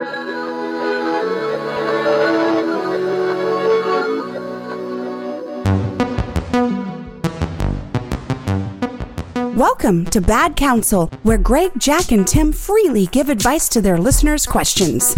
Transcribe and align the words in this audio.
Welcome 0.00 0.16
to 10.06 10.22
Bad 10.22 10.56
Counsel, 10.56 11.08
where 11.22 11.36
Greg, 11.36 11.72
Jack, 11.76 12.12
and 12.12 12.26
Tim 12.26 12.50
freely 12.50 13.08
give 13.08 13.28
advice 13.28 13.68
to 13.68 13.82
their 13.82 13.98
listeners' 13.98 14.46
questions. 14.46 15.14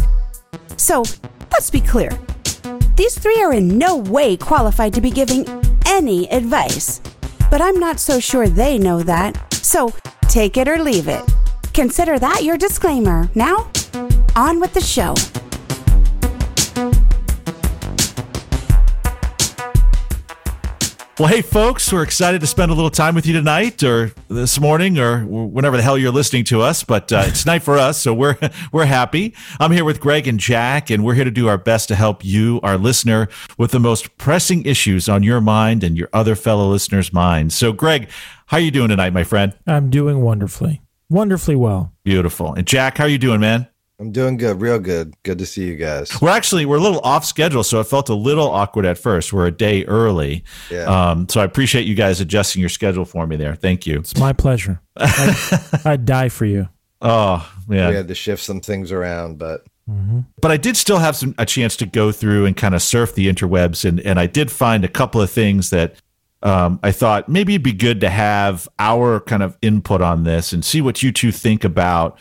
So, 0.76 1.04
let's 1.52 1.70
be 1.70 1.80
clear. 1.80 2.10
These 2.96 3.20
three 3.20 3.40
are 3.40 3.52
in 3.52 3.78
no 3.78 3.96
way 3.96 4.36
qualified 4.36 4.94
to 4.94 5.00
be 5.00 5.12
giving 5.12 5.46
any 5.86 6.28
advice. 6.32 7.00
But 7.52 7.60
I'm 7.60 7.78
not 7.78 8.00
so 8.00 8.18
sure 8.18 8.48
they 8.48 8.78
know 8.78 9.04
that. 9.04 9.54
So, 9.54 9.94
take 10.22 10.56
it 10.56 10.66
or 10.66 10.82
leave 10.82 11.06
it. 11.06 11.22
Consider 11.72 12.18
that 12.18 12.42
your 12.42 12.58
disclaimer. 12.58 13.30
Now, 13.36 13.70
on 14.36 14.60
with 14.60 14.72
the 14.74 14.80
show. 14.80 15.14
Well, 21.18 21.28
hey, 21.28 21.42
folks, 21.42 21.92
we're 21.92 22.02
excited 22.02 22.40
to 22.40 22.46
spend 22.46 22.72
a 22.72 22.74
little 22.74 22.90
time 22.90 23.14
with 23.14 23.26
you 23.26 23.34
tonight, 23.34 23.82
or 23.82 24.12
this 24.28 24.58
morning, 24.58 24.98
or 24.98 25.20
whenever 25.26 25.76
the 25.76 25.82
hell 25.82 25.98
you're 25.98 26.10
listening 26.10 26.42
to 26.46 26.62
us. 26.62 26.82
But 26.82 27.12
uh, 27.12 27.24
it's 27.26 27.44
night 27.44 27.62
for 27.62 27.76
us, 27.78 27.98
so 27.98 28.14
we're 28.14 28.36
we're 28.72 28.86
happy. 28.86 29.34
I'm 29.60 29.70
here 29.70 29.84
with 29.84 30.00
Greg 30.00 30.26
and 30.26 30.40
Jack, 30.40 30.90
and 30.90 31.04
we're 31.04 31.14
here 31.14 31.24
to 31.24 31.30
do 31.30 31.48
our 31.48 31.58
best 31.58 31.86
to 31.88 31.94
help 31.94 32.24
you, 32.24 32.58
our 32.62 32.78
listener, 32.78 33.28
with 33.58 33.72
the 33.72 33.78
most 33.78 34.16
pressing 34.16 34.64
issues 34.64 35.08
on 35.08 35.22
your 35.22 35.40
mind 35.40 35.84
and 35.84 35.98
your 35.98 36.08
other 36.14 36.34
fellow 36.34 36.68
listeners' 36.70 37.12
minds. 37.12 37.54
So, 37.54 37.72
Greg, 37.72 38.08
how 38.46 38.56
are 38.56 38.60
you 38.60 38.70
doing 38.70 38.88
tonight, 38.88 39.12
my 39.12 39.22
friend? 39.22 39.52
I'm 39.66 39.90
doing 39.90 40.22
wonderfully, 40.22 40.80
wonderfully 41.10 41.56
well. 41.56 41.92
Beautiful. 42.04 42.54
And 42.54 42.66
Jack, 42.66 42.96
how 42.96 43.04
are 43.04 43.08
you 43.08 43.18
doing, 43.18 43.38
man? 43.38 43.68
I'm 44.02 44.10
doing 44.10 44.36
good, 44.36 44.60
real 44.60 44.80
good. 44.80 45.14
Good 45.22 45.38
to 45.38 45.46
see 45.46 45.64
you 45.64 45.76
guys. 45.76 46.20
We're 46.20 46.30
actually 46.30 46.66
we're 46.66 46.78
a 46.78 46.80
little 46.80 46.98
off 47.02 47.24
schedule, 47.24 47.62
so 47.62 47.78
it 47.78 47.84
felt 47.84 48.08
a 48.08 48.14
little 48.14 48.48
awkward 48.50 48.84
at 48.84 48.98
first. 48.98 49.32
We're 49.32 49.46
a 49.46 49.52
day 49.52 49.84
early, 49.84 50.42
Yeah. 50.70 50.86
um, 50.86 51.28
so 51.28 51.40
I 51.40 51.44
appreciate 51.44 51.86
you 51.86 51.94
guys 51.94 52.20
adjusting 52.20 52.58
your 52.58 52.68
schedule 52.68 53.04
for 53.04 53.28
me 53.28 53.36
there. 53.36 53.54
Thank 53.54 53.86
you. 53.86 54.00
It's 54.00 54.16
my 54.16 54.32
pleasure. 54.32 54.80
I'd, 54.96 55.60
I'd 55.84 56.04
die 56.04 56.30
for 56.30 56.46
you. 56.46 56.68
Oh 57.00 57.48
yeah, 57.68 57.90
We 57.90 57.94
had 57.94 58.08
to 58.08 58.14
shift 58.16 58.42
some 58.42 58.60
things 58.60 58.90
around, 58.90 59.38
but 59.38 59.64
but 60.40 60.50
I 60.50 60.56
did 60.56 60.76
still 60.76 60.98
have 60.98 61.14
some 61.14 61.34
a 61.38 61.46
chance 61.46 61.76
to 61.76 61.86
go 61.86 62.10
through 62.10 62.46
and 62.46 62.56
kind 62.56 62.74
of 62.74 62.82
surf 62.82 63.14
the 63.14 63.32
interwebs, 63.32 63.84
and 63.84 64.00
and 64.00 64.18
I 64.18 64.26
did 64.26 64.50
find 64.50 64.84
a 64.84 64.88
couple 64.88 65.20
of 65.20 65.30
things 65.30 65.70
that 65.70 65.94
um, 66.42 66.80
I 66.82 66.90
thought 66.90 67.28
maybe 67.28 67.54
it'd 67.54 67.62
be 67.62 67.72
good 67.72 68.00
to 68.00 68.10
have 68.10 68.68
our 68.80 69.20
kind 69.20 69.44
of 69.44 69.56
input 69.62 70.00
on 70.02 70.24
this 70.24 70.52
and 70.52 70.64
see 70.64 70.80
what 70.80 71.04
you 71.04 71.12
two 71.12 71.30
think 71.30 71.62
about. 71.62 72.20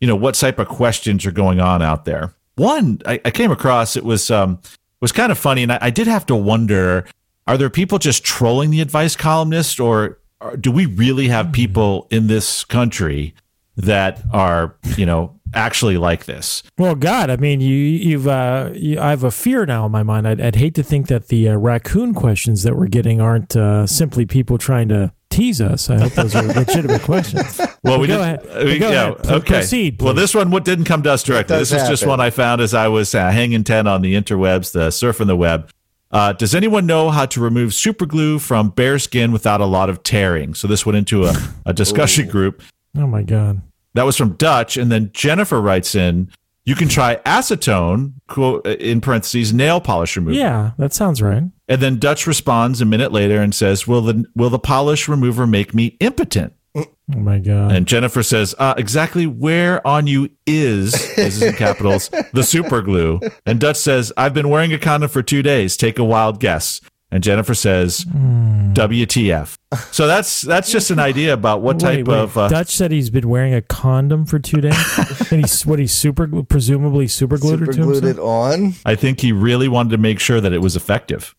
You 0.00 0.06
know 0.06 0.16
what 0.16 0.34
type 0.34 0.58
of 0.58 0.68
questions 0.68 1.26
are 1.26 1.32
going 1.32 1.60
on 1.60 1.82
out 1.82 2.04
there. 2.04 2.34
One 2.56 3.00
I, 3.06 3.20
I 3.24 3.30
came 3.30 3.50
across 3.50 3.96
it 3.96 4.04
was 4.04 4.30
um, 4.30 4.60
was 5.00 5.12
kind 5.12 5.32
of 5.32 5.38
funny, 5.38 5.62
and 5.62 5.72
I, 5.72 5.78
I 5.82 5.90
did 5.90 6.06
have 6.06 6.26
to 6.26 6.36
wonder: 6.36 7.06
Are 7.46 7.56
there 7.56 7.70
people 7.70 7.98
just 7.98 8.24
trolling 8.24 8.70
the 8.70 8.80
advice 8.80 9.16
columnist, 9.16 9.80
or, 9.80 10.18
or 10.40 10.56
do 10.56 10.70
we 10.70 10.86
really 10.86 11.28
have 11.28 11.52
people 11.52 12.06
in 12.10 12.26
this 12.26 12.64
country 12.64 13.34
that 13.76 14.22
are 14.32 14.76
you 14.96 15.06
know 15.06 15.40
actually 15.54 15.96
like 15.96 16.26
this? 16.26 16.62
Well, 16.78 16.94
God, 16.94 17.30
I 17.30 17.36
mean, 17.36 17.60
you, 17.60 17.74
you've, 17.74 18.28
uh, 18.28 18.70
you, 18.74 19.00
I 19.00 19.10
have 19.10 19.24
a 19.24 19.30
fear 19.30 19.66
now 19.66 19.86
in 19.86 19.92
my 19.92 20.02
mind. 20.02 20.26
I'd, 20.26 20.40
I'd 20.40 20.56
hate 20.56 20.74
to 20.76 20.82
think 20.82 21.08
that 21.08 21.28
the 21.28 21.48
uh, 21.48 21.56
raccoon 21.56 22.14
questions 22.14 22.62
that 22.62 22.76
we're 22.76 22.88
getting 22.88 23.20
aren't 23.20 23.56
uh, 23.56 23.86
simply 23.86 24.26
people 24.26 24.58
trying 24.58 24.88
to 24.88 25.12
tease 25.40 25.60
us. 25.60 25.88
I 25.88 25.98
hope 25.98 26.12
those 26.12 26.34
are 26.34 26.42
legitimate 26.54 27.02
questions. 27.02 27.60
Well, 27.82 27.98
we 27.98 28.06
go 28.06 28.14
did. 28.18 28.20
ahead. 28.22 28.46
uh, 28.50 28.62
we- 28.64 28.78
Go 28.78 28.90
yeah, 28.90 29.08
ahead. 29.12 29.24
Pro- 29.24 29.36
okay. 29.36 29.46
proceed, 29.54 30.02
well, 30.02 30.12
this 30.14 30.34
one 30.34 30.50
what 30.50 30.64
didn't 30.64 30.84
come 30.84 31.02
to 31.04 31.10
us 31.12 31.22
directly. 31.22 31.56
does 31.56 31.70
This 31.70 31.80
was 31.80 31.88
just 31.88 32.06
one 32.06 32.20
I 32.20 32.30
found 32.30 32.60
as 32.60 32.74
I 32.74 32.88
was 32.88 33.14
uh, 33.14 33.30
hanging 33.30 33.64
ten 33.64 33.86
on 33.86 34.02
the 34.02 34.14
interwebs, 34.14 34.72
the 34.72 34.88
surfing 34.88 35.26
the 35.28 35.36
web. 35.36 35.70
Uh, 36.10 36.32
does 36.32 36.54
anyone 36.54 36.86
know 36.86 37.10
how 37.10 37.24
to 37.24 37.40
remove 37.40 37.72
super 37.72 38.04
glue 38.04 38.38
from 38.38 38.68
bare 38.70 38.98
skin 38.98 39.30
without 39.32 39.60
a 39.60 39.64
lot 39.66 39.88
of 39.88 40.02
tearing? 40.02 40.54
So 40.54 40.66
this 40.68 40.84
went 40.84 40.96
into 40.96 41.24
a, 41.24 41.34
a 41.66 41.72
discussion 41.72 42.28
group. 42.34 42.62
Oh 42.96 43.06
my 43.06 43.22
God. 43.22 43.62
That 43.94 44.02
was 44.04 44.16
from 44.16 44.32
Dutch, 44.34 44.76
and 44.76 44.90
then 44.92 45.10
Jennifer 45.12 45.60
writes 45.60 45.94
in, 45.94 46.30
"You 46.70 46.76
can 46.76 46.88
try 46.88 47.16
acetone 47.26 48.14
quote 48.28 48.66
in 48.66 49.00
parentheses 49.00 49.52
nail 49.52 49.80
polish 49.80 50.16
remover." 50.16 50.36
Yeah, 50.36 50.70
that 50.78 50.94
sounds 50.94 51.20
right. 51.20 51.42
And 51.68 51.82
then 51.82 51.98
Dutch 51.98 52.26
responds 52.26 52.80
a 52.80 52.84
minute 52.84 53.12
later 53.12 53.42
and 53.42 53.54
says, 53.54 53.86
"Will 53.86 54.02
the 54.02 54.24
will 54.34 54.50
the 54.50 54.58
polish 54.58 55.08
remover 55.08 55.46
make 55.46 55.74
me 55.74 55.96
impotent?" 56.00 56.52
Oh 56.76 57.18
my 57.18 57.38
God. 57.40 57.72
And 57.72 57.86
Jennifer 57.86 58.22
says, 58.22 58.54
uh, 58.58 58.74
exactly 58.76 59.26
where 59.26 59.84
on 59.84 60.06
you 60.06 60.30
is, 60.46 60.92
this 61.16 61.36
is 61.36 61.42
in 61.42 61.54
capitals, 61.54 62.08
the 62.32 62.44
super 62.44 62.80
glue. 62.82 63.20
And 63.44 63.58
Dutch 63.58 63.78
says, 63.78 64.12
I've 64.16 64.34
been 64.34 64.48
wearing 64.48 64.72
a 64.72 64.78
condom 64.78 65.08
for 65.08 65.22
two 65.22 65.42
days. 65.42 65.76
Take 65.76 65.98
a 65.98 66.04
wild 66.04 66.38
guess. 66.38 66.80
And 67.12 67.24
Jennifer 67.24 67.54
says, 67.54 68.04
WTF. 68.04 69.56
So 69.90 70.06
that's 70.06 70.42
that's 70.42 70.70
just 70.70 70.90
an 70.90 71.00
idea 71.00 71.32
about 71.32 71.60
what 71.60 71.80
type 71.80 72.06
Wait, 72.06 72.08
wait. 72.08 72.18
of. 72.18 72.38
Uh, 72.38 72.48
Dutch 72.48 72.68
said 72.74 72.92
he's 72.92 73.10
been 73.10 73.28
wearing 73.28 73.52
a 73.52 73.62
condom 73.62 74.26
for 74.26 74.38
two 74.38 74.60
days, 74.60 74.76
and 75.32 75.40
he's 75.40 75.66
what 75.66 75.78
he's 75.78 75.92
super 75.92 76.28
presumably 76.44 77.08
super 77.08 77.36
glued 77.36 77.58
super 77.58 77.70
it 77.70 77.74
to 77.74 77.82
himself. 77.82 78.04
it 78.04 78.18
on. 78.18 78.74
I 78.84 78.94
think 78.94 79.20
he 79.20 79.32
really 79.32 79.68
wanted 79.68 79.90
to 79.90 79.98
make 79.98 80.20
sure 80.20 80.40
that 80.40 80.52
it 80.52 80.60
was 80.60 80.76
effective. 80.76 81.34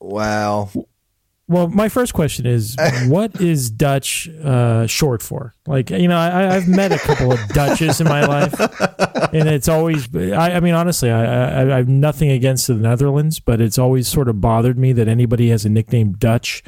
Wow. 0.00 0.70
Well, 1.50 1.66
my 1.68 1.88
first 1.88 2.14
question 2.14 2.46
is, 2.46 2.76
what 3.08 3.40
is 3.40 3.70
Dutch 3.70 4.28
uh, 4.44 4.86
short 4.86 5.20
for? 5.20 5.54
Like, 5.66 5.90
you 5.90 6.06
know, 6.06 6.16
I, 6.16 6.54
I've 6.54 6.68
met 6.68 6.92
a 6.92 6.98
couple 6.98 7.32
of 7.32 7.40
Dutches 7.48 8.00
in 8.00 8.06
my 8.06 8.24
life, 8.24 8.54
and 9.34 9.48
it's 9.48 9.68
always. 9.68 10.08
I, 10.14 10.52
I 10.52 10.60
mean, 10.60 10.74
honestly, 10.74 11.10
I, 11.10 11.24
I, 11.24 11.74
I 11.74 11.76
have 11.78 11.88
nothing 11.88 12.30
against 12.30 12.68
the 12.68 12.74
Netherlands, 12.74 13.40
but 13.40 13.60
it's 13.60 13.78
always 13.78 14.06
sort 14.06 14.28
of 14.28 14.40
bothered 14.40 14.78
me 14.78 14.92
that 14.92 15.08
anybody 15.08 15.48
has 15.50 15.64
a 15.64 15.68
nickname 15.68 16.12
Dutch. 16.12 16.62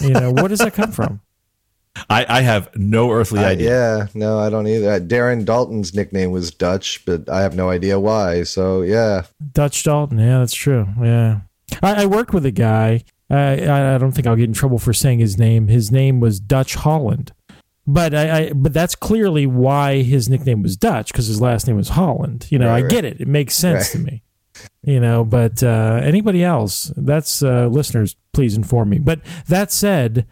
You 0.00 0.10
know, 0.10 0.30
where 0.32 0.46
does 0.48 0.60
that 0.60 0.74
come 0.74 0.92
from? 0.92 1.20
I, 2.10 2.26
I 2.28 2.40
have 2.42 2.68
no 2.76 3.10
earthly 3.12 3.40
Uh, 3.40 3.48
idea. 3.48 3.70
yeah, 3.70 4.06
no, 4.14 4.38
I 4.38 4.48
don't 4.50 4.66
either. 4.66 4.92
Uh, 4.92 4.98
Darren 5.00 5.44
Dalton's 5.44 5.92
nickname 5.94 6.30
was 6.32 6.50
Dutch, 6.52 7.04
but 7.04 7.28
I 7.28 7.42
have 7.42 7.54
no 7.56 7.68
idea 7.70 7.98
why. 8.00 8.42
So 8.44 8.82
yeah, 8.82 9.22
Dutch 9.52 9.82
Dalton. 9.84 10.18
Yeah, 10.18 10.38
that's 10.40 10.54
true. 10.54 10.86
Yeah, 11.00 11.40
I, 11.82 12.02
I 12.02 12.06
worked 12.06 12.32
with 12.32 12.44
a 12.46 12.50
guy. 12.50 13.04
I, 13.30 13.64
I 13.66 13.94
I 13.94 13.98
don't 13.98 14.12
think 14.12 14.26
I'll 14.26 14.36
get 14.36 14.44
in 14.44 14.52
trouble 14.52 14.78
for 14.78 14.92
saying 14.92 15.18
his 15.18 15.38
name. 15.38 15.68
His 15.68 15.90
name 15.90 16.20
was 16.20 16.38
Dutch 16.40 16.74
Holland, 16.74 17.32
but 17.86 18.14
I, 18.14 18.38
I 18.48 18.52
but 18.52 18.72
that's 18.72 18.94
clearly 18.94 19.46
why 19.46 20.02
his 20.02 20.28
nickname 20.28 20.62
was 20.62 20.76
Dutch 20.76 21.10
because 21.12 21.26
his 21.26 21.40
last 21.40 21.66
name 21.66 21.76
was 21.76 21.90
Holland. 21.90 22.46
You 22.50 22.58
know, 22.58 22.66
Right, 22.68 22.78
I 22.78 22.82
right. 22.82 22.90
get 22.90 23.04
it. 23.04 23.20
It 23.20 23.28
makes 23.28 23.54
sense 23.54 23.94
Right. 23.94 24.04
to 24.04 24.12
me. 24.12 24.22
You 24.82 25.00
know, 25.00 25.24
but 25.24 25.62
uh, 25.62 26.00
anybody 26.02 26.44
else? 26.44 26.92
That's 26.96 27.42
uh, 27.42 27.66
listeners. 27.68 28.14
Please 28.32 28.56
inform 28.56 28.90
me. 28.90 28.98
But 28.98 29.20
that 29.48 29.72
said, 29.72 30.26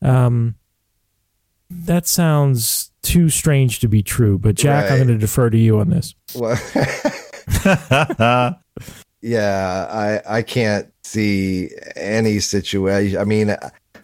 um, 0.00 0.54
that 1.68 2.06
sounds 2.06 2.92
too 3.02 3.28
strange 3.28 3.80
to 3.80 3.88
be 3.88 4.02
true. 4.02 4.38
But 4.38 4.54
Jack, 4.54 4.90
I'm 4.90 4.96
going 4.98 5.08
to 5.08 5.18
defer 5.18 5.50
to 5.50 5.58
you 5.58 5.78
on 5.80 5.90
this. 5.90 6.14
well, 6.34 6.56
yeah, 9.20 9.86
I 9.90 10.38
I 10.38 10.42
can't 10.42 10.88
see 11.06 11.70
any 11.94 12.40
situation. 12.40 13.18
I 13.18 13.24
mean, 13.24 13.56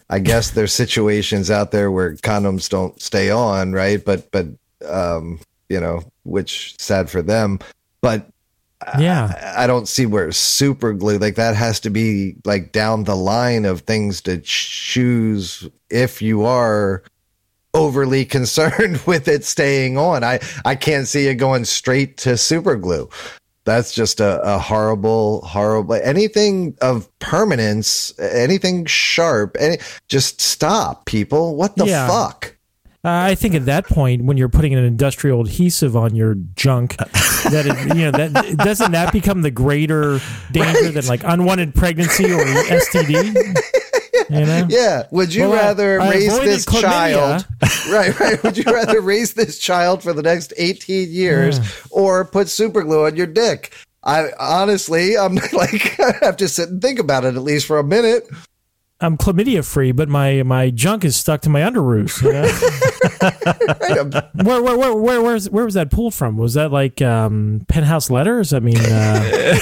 I 0.09 0.19
guess 0.19 0.51
there's 0.51 0.73
situations 0.73 1.51
out 1.51 1.71
there 1.71 1.91
where 1.91 2.15
condoms 2.15 2.69
don't 2.69 3.01
stay 3.01 3.29
on, 3.29 3.73
right? 3.73 4.03
But 4.03 4.31
but 4.31 4.47
um, 4.87 5.39
you 5.69 5.79
know, 5.79 6.03
which 6.23 6.75
sad 6.79 7.09
for 7.09 7.21
them. 7.21 7.59
But 8.01 8.27
Yeah. 8.99 9.53
I, 9.55 9.63
I 9.63 9.67
don't 9.67 9.87
see 9.87 10.05
where 10.05 10.31
super 10.31 10.93
glue 10.93 11.17
like 11.17 11.35
that 11.35 11.55
has 11.55 11.79
to 11.81 11.89
be 11.89 12.35
like 12.45 12.71
down 12.71 13.05
the 13.05 13.15
line 13.15 13.65
of 13.65 13.81
things 13.81 14.21
to 14.21 14.39
choose 14.39 15.67
if 15.89 16.21
you 16.21 16.45
are 16.45 17.03
overly 17.73 18.25
concerned 18.37 19.01
with 19.05 19.27
it 19.27 19.45
staying 19.45 19.97
on. 19.97 20.23
I 20.23 20.39
I 20.65 20.75
can't 20.75 21.07
see 21.07 21.27
it 21.27 21.35
going 21.35 21.65
straight 21.65 22.17
to 22.17 22.37
super 22.37 22.75
glue. 22.75 23.09
That's 23.65 23.93
just 23.93 24.19
a, 24.19 24.41
a 24.43 24.57
horrible, 24.59 25.41
horrible 25.41 25.95
anything 25.95 26.75
of 26.81 27.07
permanence, 27.19 28.13
anything 28.19 28.85
sharp, 28.85 29.55
any 29.59 29.77
just 30.09 30.41
stop, 30.41 31.05
people. 31.05 31.55
What 31.55 31.75
the 31.77 31.85
Yeah. 31.85 32.07
fuck? 32.07 32.57
Uh, 33.05 33.09
I 33.09 33.35
think 33.35 33.53
at 33.53 33.65
that 33.65 33.85
point, 33.85 34.23
when 34.23 34.37
you're 34.37 34.47
putting 34.47 34.73
an 34.73 34.83
industrial 34.85 35.41
adhesive 35.41 35.97
on 35.97 36.15
your 36.15 36.35
junk, 36.55 36.95
that 36.97 37.65
it, 37.65 37.97
you 37.97 38.09
know 38.09 38.11
that 38.11 38.57
doesn't 38.59 38.93
that 38.93 39.11
become 39.11 39.41
the 39.41 39.51
greater 39.51 40.21
danger 40.53 40.89
than 40.91 41.05
like 41.07 41.21
unwanted 41.25 41.75
pregnancy 41.75 42.31
or 42.31 42.45
STD? 42.45 43.55
You 44.33 44.45
know? 44.45 44.67
Yeah. 44.69 45.03
Would 45.11 45.33
you 45.33 45.43
Well, 45.49 45.53
rather 45.53 46.01
I 46.01 46.11
raise 46.11 46.27
avoided 46.33 46.47
this 46.49 46.65
chlamydia. 46.65 46.81
child? 46.81 47.47
right, 47.91 48.19
right. 48.19 48.43
Would 48.43 48.57
you 48.57 48.65
rather 48.65 49.01
raise 49.01 49.33
this 49.33 49.59
child 49.59 50.01
for 50.03 50.13
the 50.13 50.21
next 50.23 50.53
18 50.57 51.11
years 51.11 51.59
or 51.91 52.25
put 52.25 52.49
super 52.49 52.83
glue 52.83 53.05
on 53.05 53.15
your 53.15 53.27
dick? 53.27 53.73
I 54.03 54.27
honestly, 54.39 55.17
I'm 55.17 55.35
like, 55.53 55.99
I 55.99 56.13
have 56.21 56.37
to 56.37 56.47
sit 56.47 56.69
and 56.69 56.81
think 56.81 56.99
about 56.99 57.23
it 57.25 57.35
at 57.35 57.41
least 57.43 57.65
for 57.67 57.77
a 57.79 57.83
minute. 57.83 58.27
I'm 58.99 59.17
chlamydia 59.17 59.65
free, 59.65 59.91
but 59.91 60.07
my 60.07 60.43
my 60.43 60.69
junk 60.69 61.03
is 61.03 61.17
stuck 61.17 61.41
to 61.41 61.49
my 61.49 61.59
underoos. 61.61 62.21
You 62.21 62.31
know? 62.31 64.21
where, 64.43 64.61
where 64.61 64.77
where 64.77 64.93
where 64.95 65.21
where's, 65.21 65.49
where 65.49 65.65
was 65.65 65.73
that 65.73 65.91
pulled 65.91 66.13
from? 66.13 66.37
Was 66.37 66.53
that 66.53 66.71
like 66.71 67.01
um, 67.01 67.65
penthouse 67.67 68.09
letters? 68.09 68.53
I 68.53 68.59
mean, 68.59 68.77
uh, 68.79 69.59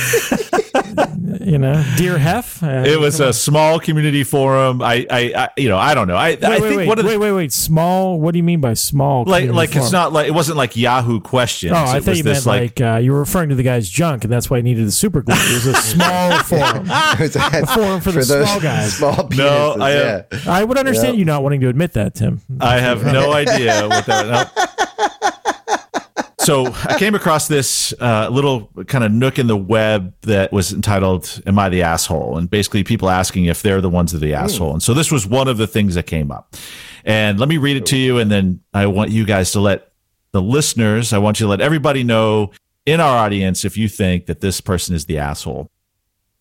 you 1.44 1.58
know, 1.58 1.84
dear 1.98 2.18
Hef. 2.18 2.62
Uh, 2.72 2.84
It 2.86 3.00
was 3.00 3.20
a 3.20 3.34
small 3.34 3.80
community 3.80 4.24
forum. 4.24 4.82
I, 4.82 5.06
I, 5.10 5.34
I 5.36 5.50
you 5.58 5.68
know, 5.70 5.78
I 5.78 5.94
don't 5.96 6.08
know. 6.08 6.16
I, 6.16 6.30
I 6.30 6.30
Wait, 6.30 6.40
think 6.40 6.62
wait, 6.62 6.78
wait, 6.78 6.88
one 6.88 6.98
the, 6.98 7.04
wait, 7.04 7.18
wait, 7.18 7.32
wait. 7.32 7.52
Small. 7.54 8.20
What 8.20 8.34
do 8.34 8.38
you 8.38 8.44
mean 8.44 8.62
by 8.62 8.74
small? 8.76 9.26
like, 9.26 9.42
community 9.46 9.56
like 9.58 9.76
it's 9.76 9.92
not 9.92 10.14
like 10.14 10.28
it 10.28 10.32
wasn't 10.32 10.58
like 10.58 10.76
Yahoo 10.78 11.20
questions. 11.20 11.74
Oh, 11.74 11.76
I 11.78 11.98
it 11.98 12.04
thought 12.04 12.18
you 12.18 12.24
this 12.24 12.46
meant 12.46 12.62
like, 12.62 12.82
uh, 12.82 12.98
you 12.98 13.12
were 13.14 13.20
referring 13.20 13.50
to 13.50 13.56
the 13.56 13.64
guy's 13.64 13.90
junk, 13.90 14.24
and 14.24 14.32
that's 14.32 14.50
why 14.50 14.58
he 14.58 14.64
needed 14.64 14.86
the 14.86 14.92
super 14.92 15.22
glue. 15.22 15.34
It 15.36 15.54
was 15.54 15.66
a 15.68 15.74
small 15.76 16.38
forum. 16.44 16.88
Was 17.20 17.34
that 17.34 17.68
forum 17.74 18.02
for 18.02 18.12
the 18.12 18.24
small 18.24 18.60
guys. 18.60 18.94
Small 18.98 19.14
penises, 19.16 19.38
No, 19.38 19.76
I, 19.84 19.94
yeah. 19.94 20.24
I 20.48 20.64
would 20.64 20.78
understand 20.78 21.14
Yep. 21.16 21.20
you 21.20 21.26
not 21.26 21.44
wanting 21.44 21.62
to 21.62 21.70
admit 21.70 21.94
that, 21.94 22.16
Tim. 22.16 22.42
I 22.60 22.78
have 22.80 23.04
no 23.04 23.32
idea 23.34 23.88
what 23.88 24.06
that. 24.06 24.28
no. 24.58 24.86
So 26.44 26.66
I 26.86 26.98
came 26.98 27.14
across 27.14 27.48
this 27.48 27.94
uh, 28.00 28.28
little 28.32 28.72
kind 28.88 29.04
of 29.04 29.12
nook 29.12 29.38
in 29.38 29.46
the 29.48 29.58
web 29.58 30.14
that 30.22 30.52
was 30.52 30.74
entitled 30.74 31.42
"Am 31.46 31.60
I 31.60 31.70
the 31.70 31.84
asshole?" 31.84 32.38
and 32.38 32.50
basically 32.50 32.84
people 32.84 33.10
asking 33.10 33.46
if 33.46 33.62
they're 33.62 33.82
the 33.82 33.90
ones 33.90 34.12
that 34.12 34.18
are 34.18 34.26
the 34.26 34.34
asshole. 34.34 34.74
And 34.74 34.82
so 34.82 34.94
this 34.94 35.12
was 35.12 35.28
one 35.28 35.48
of 35.48 35.58
the 35.58 35.68
things 35.68 35.96
that 35.96 36.08
came 36.08 36.32
up. 36.32 36.56
And 37.06 37.40
let 37.40 37.48
me 37.48 37.58
read 37.58 37.78
it 37.78 37.86
to 37.88 37.98
you, 37.98 38.18
and 38.18 38.32
then 38.32 38.62
I 38.74 38.88
want 38.88 39.12
you 39.12 39.26
guys 39.26 39.52
to 39.52 39.60
let 39.60 39.92
the 40.32 40.42
listeners. 40.42 41.14
I 41.14 41.20
want 41.20 41.40
you 41.40 41.46
to 41.46 41.50
let 41.50 41.62
everybody 41.62 42.04
know 42.04 42.52
in 42.86 43.00
our 43.00 43.18
audience 43.18 43.64
if 43.64 43.78
you 43.78 43.88
think 43.88 44.26
that 44.26 44.42
this 44.42 44.62
person 44.62 44.96
is 44.96 45.06
the 45.06 45.20
asshole. 45.20 45.70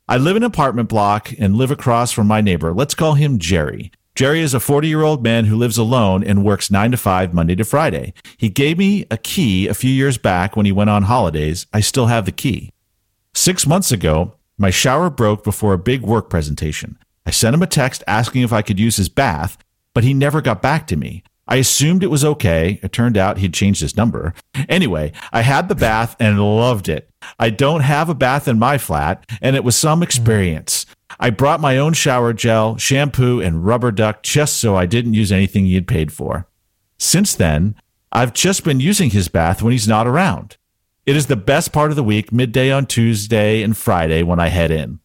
I 0.08 0.16
live 0.16 0.36
in 0.36 0.42
an 0.42 0.46
apartment 0.46 0.88
block 0.88 1.32
and 1.38 1.56
live 1.56 1.70
across 1.70 2.10
from 2.10 2.26
my 2.26 2.40
neighbor. 2.40 2.72
Let's 2.72 2.94
call 2.94 3.14
him 3.14 3.38
Jerry. 3.38 3.92
Jerry 4.20 4.42
is 4.42 4.52
a 4.52 4.60
40 4.60 4.86
year 4.86 5.00
old 5.00 5.22
man 5.22 5.46
who 5.46 5.56
lives 5.56 5.78
alone 5.78 6.22
and 6.22 6.44
works 6.44 6.70
9 6.70 6.90
to 6.90 6.98
5 6.98 7.32
Monday 7.32 7.54
to 7.54 7.64
Friday. 7.64 8.12
He 8.36 8.50
gave 8.50 8.76
me 8.76 9.06
a 9.10 9.16
key 9.16 9.66
a 9.66 9.72
few 9.72 9.90
years 9.90 10.18
back 10.18 10.54
when 10.54 10.66
he 10.66 10.72
went 10.72 10.90
on 10.90 11.04
holidays. 11.04 11.66
I 11.72 11.80
still 11.80 12.08
have 12.08 12.26
the 12.26 12.30
key. 12.30 12.70
Six 13.32 13.66
months 13.66 13.90
ago, 13.90 14.34
my 14.58 14.68
shower 14.68 15.08
broke 15.08 15.42
before 15.42 15.72
a 15.72 15.78
big 15.78 16.02
work 16.02 16.28
presentation. 16.28 16.98
I 17.24 17.30
sent 17.30 17.54
him 17.54 17.62
a 17.62 17.66
text 17.66 18.04
asking 18.06 18.42
if 18.42 18.52
I 18.52 18.60
could 18.60 18.78
use 18.78 18.98
his 18.98 19.08
bath, 19.08 19.56
but 19.94 20.04
he 20.04 20.12
never 20.12 20.42
got 20.42 20.60
back 20.60 20.86
to 20.88 20.98
me. 20.98 21.22
I 21.48 21.56
assumed 21.56 22.02
it 22.02 22.08
was 22.08 22.22
okay. 22.22 22.78
It 22.82 22.92
turned 22.92 23.16
out 23.16 23.38
he'd 23.38 23.54
changed 23.54 23.80
his 23.80 23.96
number. 23.96 24.34
Anyway, 24.68 25.12
I 25.32 25.40
had 25.40 25.70
the 25.70 25.74
bath 25.74 26.14
and 26.20 26.38
loved 26.38 26.90
it. 26.90 27.08
I 27.38 27.48
don't 27.48 27.80
have 27.80 28.10
a 28.10 28.14
bath 28.14 28.48
in 28.48 28.58
my 28.58 28.76
flat, 28.76 29.24
and 29.40 29.56
it 29.56 29.64
was 29.64 29.76
some 29.76 30.00
hmm. 30.00 30.02
experience. 30.02 30.84
I 31.18 31.30
brought 31.30 31.60
my 31.60 31.76
own 31.76 31.92
shower 31.92 32.32
gel, 32.32 32.76
shampoo, 32.76 33.40
and 33.40 33.66
rubber 33.66 33.90
duck 33.90 34.22
just 34.22 34.56
so 34.56 34.76
I 34.76 34.86
didn't 34.86 35.14
use 35.14 35.32
anything 35.32 35.64
he 35.66 35.74
had 35.74 35.88
paid 35.88 36.12
for. 36.12 36.46
Since 36.98 37.34
then, 37.34 37.74
I've 38.12 38.32
just 38.32 38.64
been 38.64 38.80
using 38.80 39.10
his 39.10 39.28
bath 39.28 39.62
when 39.62 39.72
he's 39.72 39.88
not 39.88 40.06
around. 40.06 40.56
It 41.06 41.16
is 41.16 41.26
the 41.26 41.36
best 41.36 41.72
part 41.72 41.90
of 41.90 41.96
the 41.96 42.04
week, 42.04 42.32
midday 42.32 42.70
on 42.70 42.86
Tuesday 42.86 43.62
and 43.62 43.76
Friday 43.76 44.22
when 44.22 44.38
I 44.38 44.48
head 44.48 44.70
in. 44.70 45.00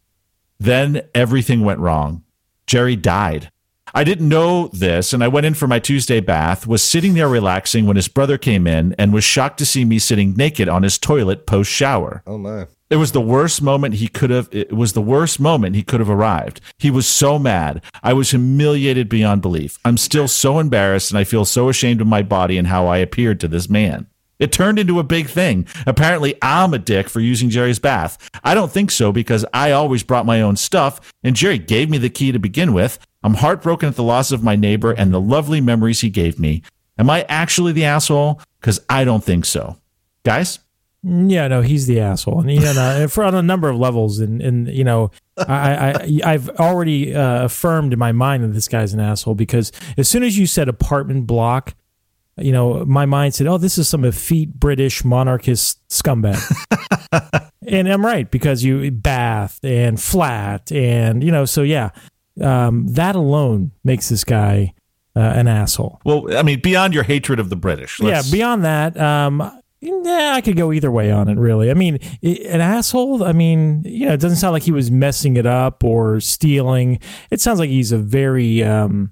Then 0.59 1.01
everything 1.13 1.61
went 1.61 1.79
wrong. 1.79 2.23
Jerry 2.67 2.95
died. 2.95 3.51
I 3.93 4.03
didn't 4.03 4.27
know 4.27 4.67
this, 4.73 5.13
and 5.13 5.23
I 5.23 5.29
went 5.29 5.45
in 5.45 5.53
for 5.53 5.67
my 5.67 5.79
Tuesday 5.79 6.19
bath, 6.19 6.67
was 6.67 6.83
sitting 6.83 7.13
there 7.13 7.29
relaxing 7.29 7.85
when 7.85 7.95
his 7.95 8.07
brother 8.07 8.37
came 8.37 8.67
in, 8.67 8.93
and 8.97 9.13
was 9.13 9.23
shocked 9.23 9.57
to 9.59 9.65
see 9.65 9.85
me 9.85 9.99
sitting 9.99 10.33
naked 10.33 10.67
on 10.67 10.83
his 10.83 10.97
toilet 10.97 11.45
post 11.45 11.71
shower. 11.71 12.21
Oh 12.27 12.37
my. 12.37 12.67
It 12.89 12.97
was 12.97 13.13
the 13.13 13.21
worst 13.21 13.63
moment 13.63 13.95
he 13.95 14.07
could 14.07 14.29
have 14.29 14.47
it 14.51 14.71
was 14.71 14.93
the 14.93 15.01
worst 15.01 15.39
moment 15.39 15.75
he 15.75 15.81
could 15.81 15.99
have 15.99 16.09
arrived. 16.09 16.61
He 16.77 16.91
was 16.91 17.07
so 17.07 17.39
mad. 17.39 17.83
I 18.03 18.13
was 18.13 18.29
humiliated 18.29 19.09
beyond 19.09 19.41
belief. 19.41 19.79
I'm 19.83 19.97
still 19.97 20.27
so 20.27 20.59
embarrassed 20.59 21.09
and 21.09 21.17
I 21.17 21.23
feel 21.23 21.45
so 21.45 21.69
ashamed 21.69 22.01
of 22.01 22.07
my 22.07 22.21
body 22.21 22.57
and 22.57 22.67
how 22.67 22.85
I 22.85 22.97
appeared 22.97 23.39
to 23.39 23.47
this 23.47 23.69
man. 23.69 24.07
It 24.37 24.51
turned 24.51 24.77
into 24.77 24.99
a 24.99 25.03
big 25.03 25.27
thing. 25.27 25.65
Apparently, 25.87 26.35
I'm 26.41 26.73
a 26.73 26.79
dick 26.79 27.09
for 27.09 27.21
using 27.21 27.49
Jerry's 27.49 27.79
bath. 27.79 28.29
I 28.43 28.53
don't 28.53 28.71
think 28.71 28.91
so 28.91 29.11
because 29.11 29.45
I 29.53 29.71
always 29.71 30.03
brought 30.03 30.25
my 30.25 30.41
own 30.41 30.55
stuff 30.55 31.11
and 31.23 31.35
Jerry 31.35 31.57
gave 31.57 31.89
me 31.89 31.97
the 31.97 32.09
key 32.09 32.31
to 32.31 32.39
begin 32.39 32.73
with. 32.73 32.99
I'm 33.23 33.35
heartbroken 33.35 33.89
at 33.89 33.95
the 33.95 34.03
loss 34.03 34.31
of 34.31 34.43
my 34.43 34.55
neighbor 34.55 34.91
and 34.91 35.11
the 35.11 35.21
lovely 35.21 35.61
memories 35.61 36.01
he 36.01 36.09
gave 36.11 36.37
me. 36.37 36.61
Am 36.99 37.09
I 37.09 37.25
actually 37.27 37.71
the 37.71 37.85
asshole? 37.85 38.41
Because 38.59 38.79
I 38.89 39.03
don't 39.05 39.23
think 39.23 39.45
so. 39.45 39.77
Guys? 40.23 40.59
Yeah, 41.07 41.47
no, 41.47 41.61
he's 41.61 41.85
the 41.85 41.99
asshole, 41.99 42.39
and 42.41 42.51
you 42.51 42.59
know, 42.61 43.07
for 43.07 43.23
on 43.23 43.35
a 43.35 43.43
number 43.43 43.69
of 43.69 43.77
levels, 43.77 44.19
and 44.19 44.41
and 44.41 44.67
you 44.67 44.83
know, 44.83 45.11
I, 45.37 45.93
I 46.23 46.33
I've 46.33 46.49
already 46.49 47.13
uh, 47.13 47.45
affirmed 47.45 47.93
in 47.93 47.99
my 47.99 48.11
mind 48.11 48.43
that 48.43 48.47
this 48.53 48.67
guy's 48.67 48.91
an 48.93 48.99
asshole 48.99 49.35
because 49.35 49.71
as 49.97 50.07
soon 50.09 50.23
as 50.23 50.35
you 50.35 50.47
said 50.47 50.67
apartment 50.67 51.27
block, 51.27 51.75
you 52.37 52.51
know, 52.51 52.83
my 52.85 53.05
mind 53.05 53.35
said, 53.35 53.45
oh, 53.45 53.59
this 53.59 53.77
is 53.77 53.87
some 53.87 54.03
effete 54.03 54.53
British 54.59 55.05
monarchist 55.05 55.79
scumbag, 55.89 56.41
and 57.67 57.87
I'm 57.87 58.03
right 58.03 58.29
because 58.31 58.63
you 58.63 58.89
bath 58.89 59.59
and 59.63 60.01
flat, 60.01 60.71
and 60.71 61.23
you 61.23 61.31
know, 61.31 61.45
so 61.45 61.61
yeah, 61.61 61.91
um, 62.41 62.87
that 62.87 63.15
alone 63.15 63.71
makes 63.83 64.09
this 64.09 64.23
guy 64.23 64.73
uh, 65.15 65.19
an 65.19 65.47
asshole. 65.47 66.01
Well, 66.03 66.35
I 66.35 66.41
mean, 66.41 66.61
beyond 66.61 66.95
your 66.95 67.03
hatred 67.03 67.39
of 67.39 67.49
the 67.49 67.55
British. 67.55 67.99
let's- 67.99 68.27
Yeah, 68.27 68.35
beyond 68.35 68.65
that, 68.65 68.99
um, 68.99 69.61
yeah, 69.81 70.33
I 70.35 70.41
could 70.41 70.57
go 70.57 70.71
either 70.71 70.91
way 70.91 71.11
on 71.11 71.27
it, 71.27 71.37
really. 71.37 71.69
I 71.69 71.73
mean, 71.73 71.99
an 72.23 72.61
asshole, 72.61 73.23
I 73.23 73.33
mean, 73.33 73.83
you 73.85 74.07
know, 74.07 74.13
it 74.13 74.19
doesn't 74.19 74.37
sound 74.37 74.53
like 74.53 74.63
he 74.63 74.71
was 74.71 74.89
messing 74.89 75.37
it 75.37 75.45
up 75.45 75.83
or 75.83 76.19
stealing. 76.19 76.99
It 77.29 77.41
sounds 77.41 77.59
like 77.59 77.69
he's 77.69 77.91
a 77.91 77.97
very 77.97 78.63
um, 78.63 79.11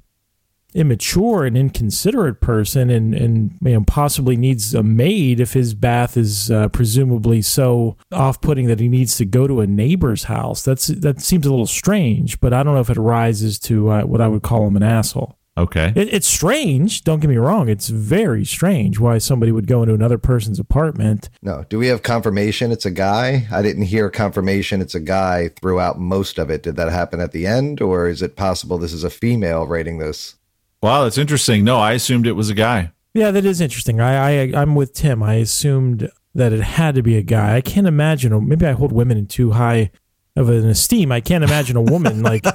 immature 0.73 1.45
and 1.45 1.57
inconsiderate 1.57 2.41
person 2.41 2.89
and, 2.89 3.13
and 3.13 3.57
you 3.61 3.73
know, 3.73 3.83
possibly 3.85 4.35
needs 4.35 4.73
a 4.73 4.83
maid 4.83 5.39
if 5.39 5.53
his 5.53 5.73
bath 5.73 6.17
is 6.17 6.49
uh, 6.49 6.69
presumably 6.69 7.41
so 7.41 7.97
off 8.11 8.41
putting 8.41 8.67
that 8.67 8.79
he 8.79 8.87
needs 8.87 9.15
to 9.17 9.25
go 9.25 9.47
to 9.47 9.61
a 9.61 9.67
neighbor's 9.67 10.23
house. 10.23 10.63
That's 10.63 10.87
That 10.87 11.21
seems 11.21 11.45
a 11.45 11.49
little 11.49 11.67
strange, 11.67 12.39
but 12.39 12.53
I 12.53 12.63
don't 12.63 12.73
know 12.73 12.81
if 12.81 12.89
it 12.89 12.97
rises 12.97 13.59
to 13.59 13.89
uh, 13.89 14.03
what 14.03 14.21
I 14.21 14.27
would 14.27 14.43
call 14.43 14.67
him 14.67 14.75
an 14.75 14.83
asshole. 14.83 15.37
Okay. 15.55 15.93
It, 15.95 16.11
it's 16.13 16.27
strange. 16.27 17.03
Don't 17.03 17.19
get 17.19 17.29
me 17.29 17.37
wrong. 17.37 17.69
It's 17.69 17.89
very 17.89 18.43
strange 18.43 18.99
why 18.99 19.19
somebody 19.19 19.51
would 19.51 19.67
go 19.67 19.83
into 19.83 19.93
another 19.93 20.17
person's 20.17 20.59
apartment. 20.59 21.29
No. 21.41 21.63
Do 21.69 21.77
we 21.77 21.87
have 21.87 22.01
confirmation 22.01 22.71
it's 22.71 22.85
a 22.85 22.91
guy? 22.91 23.47
I 23.51 23.61
didn't 23.61 23.83
hear 23.83 24.09
confirmation 24.09 24.81
it's 24.81 24.95
a 24.95 24.99
guy 24.99 25.49
throughout 25.49 25.99
most 25.99 26.39
of 26.39 26.49
it. 26.49 26.63
Did 26.63 26.75
that 26.77 26.91
happen 26.91 27.19
at 27.19 27.33
the 27.33 27.45
end, 27.45 27.81
or 27.81 28.07
is 28.07 28.21
it 28.21 28.35
possible 28.35 28.77
this 28.77 28.93
is 28.93 29.03
a 29.03 29.09
female 29.09 29.67
writing 29.67 29.99
this? 29.99 30.35
Wow, 30.81 31.03
that's 31.03 31.17
interesting. 31.19 31.63
No, 31.63 31.77
I 31.77 31.93
assumed 31.93 32.25
it 32.25 32.33
was 32.33 32.49
a 32.49 32.55
guy. 32.55 32.91
Yeah, 33.13 33.29
that 33.29 33.45
is 33.45 33.61
interesting. 33.61 34.01
I, 34.01 34.41
I 34.41 34.61
I'm 34.61 34.73
with 34.73 34.93
Tim. 34.93 35.21
I 35.21 35.35
assumed 35.35 36.09
that 36.33 36.51
it 36.51 36.61
had 36.61 36.95
to 36.95 37.03
be 37.03 37.15
a 37.15 37.21
guy. 37.21 37.55
I 37.55 37.61
can't 37.61 37.85
imagine. 37.85 38.33
Or 38.33 38.41
maybe 38.41 38.65
I 38.65 38.71
hold 38.71 38.91
women 38.91 39.17
in 39.19 39.27
too 39.27 39.51
high 39.51 39.91
of 40.35 40.49
an 40.49 40.67
esteem. 40.67 41.11
I 41.11 41.21
can't 41.21 41.43
imagine 41.43 41.75
a 41.75 41.81
woman 41.81 42.23
like 42.23 42.45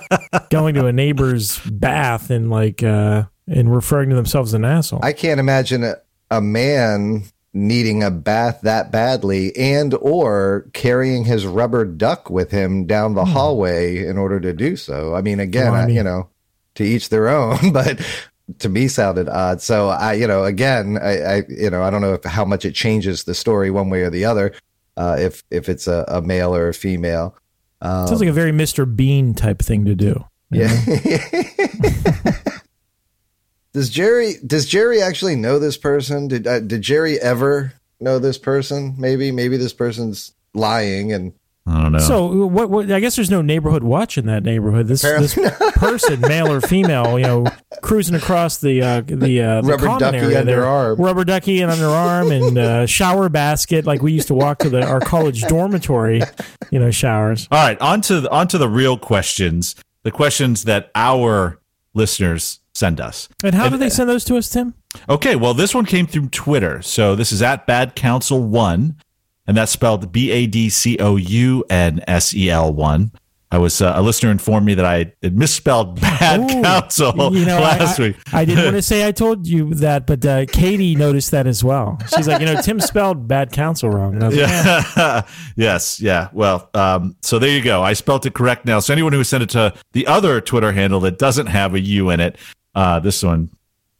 going 0.50 0.74
to 0.74 0.86
a 0.86 0.92
neighbor's 0.92 1.58
bath 1.60 2.30
and 2.30 2.50
like 2.50 2.82
uh 2.82 3.24
and 3.46 3.74
referring 3.74 4.10
to 4.10 4.16
themselves 4.16 4.50
as 4.50 4.54
an 4.54 4.64
asshole. 4.64 5.00
I 5.02 5.12
can't 5.12 5.40
imagine 5.40 5.84
a, 5.84 5.96
a 6.30 6.40
man 6.40 7.24
needing 7.54 8.02
a 8.02 8.10
bath 8.10 8.60
that 8.62 8.92
badly 8.92 9.56
and 9.56 9.94
or 9.94 10.66
carrying 10.74 11.24
his 11.24 11.46
rubber 11.46 11.84
duck 11.84 12.28
with 12.30 12.50
him 12.50 12.86
down 12.86 13.14
the 13.14 13.24
hallway 13.24 14.04
in 14.04 14.18
order 14.18 14.38
to 14.38 14.52
do 14.52 14.76
so. 14.76 15.14
I 15.14 15.22
mean, 15.22 15.40
again, 15.40 15.74
I, 15.74 15.88
you 15.88 16.02
know, 16.02 16.28
to 16.74 16.84
each 16.84 17.08
their 17.08 17.28
own, 17.28 17.72
but 17.72 18.00
to 18.58 18.68
me 18.68 18.88
sounded 18.88 19.28
odd. 19.28 19.60
So 19.60 19.88
I, 19.88 20.14
you 20.14 20.26
know, 20.26 20.44
again, 20.44 20.98
I, 20.98 21.20
I 21.20 21.42
you 21.48 21.70
know, 21.70 21.82
I 21.82 21.90
don't 21.90 22.00
know 22.00 22.14
if 22.14 22.24
how 22.24 22.44
much 22.44 22.64
it 22.64 22.74
changes 22.74 23.24
the 23.24 23.34
story 23.34 23.70
one 23.70 23.90
way 23.90 24.02
or 24.02 24.10
the 24.10 24.24
other. 24.24 24.52
Uh, 24.96 25.16
if 25.18 25.44
if 25.50 25.68
it's 25.68 25.86
a, 25.86 26.04
a 26.08 26.20
male 26.20 26.54
or 26.54 26.68
a 26.68 26.74
female. 26.74 27.36
Um, 27.80 28.06
Sounds 28.06 28.20
like 28.20 28.28
a 28.28 28.32
very 28.32 28.52
Mr. 28.52 28.84
Bean 28.96 29.34
type 29.34 29.60
thing 29.60 29.84
to 29.84 29.94
do. 29.94 30.24
yeah. 30.50 30.68
does 33.72 33.90
Jerry 33.90 34.34
does 34.46 34.66
Jerry 34.66 35.00
actually 35.02 35.36
know 35.36 35.58
this 35.58 35.76
person? 35.76 36.28
Did 36.28 36.46
uh, 36.46 36.60
did 36.60 36.82
Jerry 36.82 37.20
ever 37.20 37.74
know 38.00 38.18
this 38.18 38.38
person? 38.38 38.94
Maybe 38.98 39.30
maybe 39.30 39.56
this 39.56 39.72
person's 39.72 40.32
lying 40.54 41.12
and 41.12 41.32
I 41.68 41.82
don't 41.82 41.92
know. 41.92 41.98
So 41.98 42.46
what, 42.46 42.70
what? 42.70 42.90
I 42.90 43.00
guess 43.00 43.16
there's 43.16 43.30
no 43.30 43.42
neighborhood 43.42 43.82
watch 43.82 44.16
in 44.16 44.26
that 44.26 44.42
neighborhood. 44.42 44.86
This 44.86 45.02
this 45.02 45.34
person, 45.74 46.20
male 46.20 46.50
or 46.50 46.60
female, 46.60 47.18
you 47.18 47.26
know, 47.26 47.46
cruising 47.82 48.14
across 48.14 48.56
the 48.58 48.80
uh, 48.80 49.02
the, 49.02 49.42
uh, 49.42 49.60
the 49.60 49.68
Rubber 49.68 49.86
common 49.86 50.00
ducky 50.00 50.16
area 50.16 50.44
there. 50.44 50.62
underarm. 50.62 50.98
rubber 50.98 51.24
ducky 51.24 51.60
and 51.60 51.70
underarm, 51.70 52.32
and 52.32 52.56
uh, 52.58 52.86
shower 52.98 53.28
basket. 53.28 53.84
Like 53.84 54.00
we 54.00 54.12
used 54.12 54.28
to 54.28 54.34
walk 54.34 54.58
to 54.60 54.70
the 54.70 54.82
our 54.82 55.00
college 55.00 55.42
dormitory, 55.42 56.22
you 56.70 56.78
know, 56.78 56.90
showers. 56.90 57.46
All 57.50 57.62
right, 57.62 57.78
on 57.80 58.00
to 58.02 58.22
the, 58.22 58.30
on 58.30 58.48
to 58.48 58.58
the 58.58 58.68
real 58.68 58.96
questions. 58.96 59.74
The 60.04 60.10
questions 60.10 60.64
that 60.64 60.90
our 60.94 61.60
listeners 61.92 62.60
send 62.74 63.00
us. 63.00 63.28
And 63.44 63.54
how 63.54 63.68
do 63.68 63.76
they 63.76 63.90
send 63.90 64.08
those 64.08 64.24
to 64.24 64.36
us, 64.36 64.48
Tim? 64.48 64.74
Okay, 65.08 65.36
well, 65.36 65.52
this 65.52 65.74
one 65.74 65.84
came 65.84 66.06
through 66.06 66.28
Twitter. 66.28 66.80
So 66.80 67.14
this 67.14 67.32
is 67.32 67.42
at 67.42 67.66
Bad 67.66 67.94
Counsel 67.94 68.42
One, 68.42 68.96
and 69.48 69.56
that's 69.56 69.72
spelled 69.72 70.12
B 70.12 70.30
A 70.30 70.46
D 70.46 70.68
C 70.68 70.96
O 71.00 71.16
U 71.16 71.64
N 71.68 72.04
S 72.06 72.32
E 72.34 72.48
L 72.50 72.72
one. 72.72 73.10
I 73.50 73.56
was 73.56 73.80
uh, 73.80 73.94
a 73.96 74.02
listener 74.02 74.30
informed 74.30 74.66
me 74.66 74.74
that 74.74 74.84
I 74.84 75.10
had 75.22 75.34
misspelled 75.36 75.98
bad 76.00 76.40
Ooh, 76.40 76.62
counsel 76.62 77.34
you 77.34 77.46
know, 77.46 77.58
last 77.58 77.98
I, 77.98 78.02
week. 78.02 78.16
I, 78.30 78.40
I 78.42 78.44
didn't 78.44 78.64
want 78.64 78.76
to 78.76 78.82
say 78.82 79.06
I 79.06 79.10
told 79.10 79.46
you 79.46 79.72
that, 79.76 80.06
but 80.06 80.24
uh, 80.26 80.44
Katie 80.52 80.94
noticed 80.94 81.30
that 81.30 81.46
as 81.46 81.64
well. 81.64 81.98
She's 82.14 82.28
like, 82.28 82.40
you 82.40 82.46
know, 82.46 82.60
Tim 82.60 82.78
spelled 82.78 83.26
bad 83.26 83.50
counsel 83.50 83.88
wrong. 83.88 84.16
And 84.16 84.24
I 84.24 84.26
was 84.28 84.36
like, 84.36 84.48
yeah. 84.50 84.82
Yeah. 84.96 85.22
yes. 85.56 85.98
Yeah. 85.98 86.28
Well, 86.34 86.68
um, 86.74 87.16
so 87.22 87.38
there 87.38 87.48
you 87.48 87.62
go. 87.62 87.82
I 87.82 87.94
spelled 87.94 88.26
it 88.26 88.34
correct 88.34 88.66
now. 88.66 88.80
So 88.80 88.92
anyone 88.92 89.14
who 89.14 89.24
sent 89.24 89.42
it 89.42 89.48
to 89.50 89.74
the 89.92 90.06
other 90.06 90.42
Twitter 90.42 90.72
handle 90.72 91.00
that 91.00 91.18
doesn't 91.18 91.46
have 91.46 91.72
a 91.74 91.80
U 91.80 92.10
in 92.10 92.20
it, 92.20 92.36
uh, 92.74 93.00
this 93.00 93.22
one, 93.22 93.48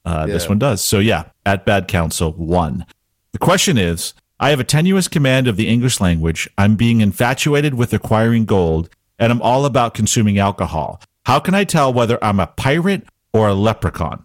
uh, 0.05 0.27
this 0.27 0.47
one 0.47 0.59
does. 0.59 0.85
So 0.85 0.99
yeah, 0.99 1.25
at 1.47 1.65
Bad 1.65 1.89
Counsel 1.89 2.33
one. 2.35 2.85
The 3.33 3.39
question 3.39 3.79
is, 3.79 4.13
I 4.41 4.51
have 4.51 4.61
a 4.61 4.65
tenuous 4.65 5.09
command 5.09 5.49
of 5.49 5.57
the 5.57 5.67
English 5.67 6.01
language. 6.01 6.49
I'm 6.57 6.77
being 6.77 7.01
infatuated 7.01 7.75
with 7.75 7.93
acquiring 7.93 8.45
gold, 8.45 8.89
and 9.19 9.33
I'm 9.33 9.43
all 9.43 9.65
about 9.65 9.95
consuming 9.95 10.39
alcohol. 10.39 11.01
How 11.27 11.41
can 11.41 11.55
I 11.55 11.65
tell 11.65 11.93
whether 11.93 12.23
I'm 12.23 12.39
a 12.39 12.47
pirate 12.47 13.03
or 13.33 13.49
a 13.49 13.55
leprechaun? 13.55 14.25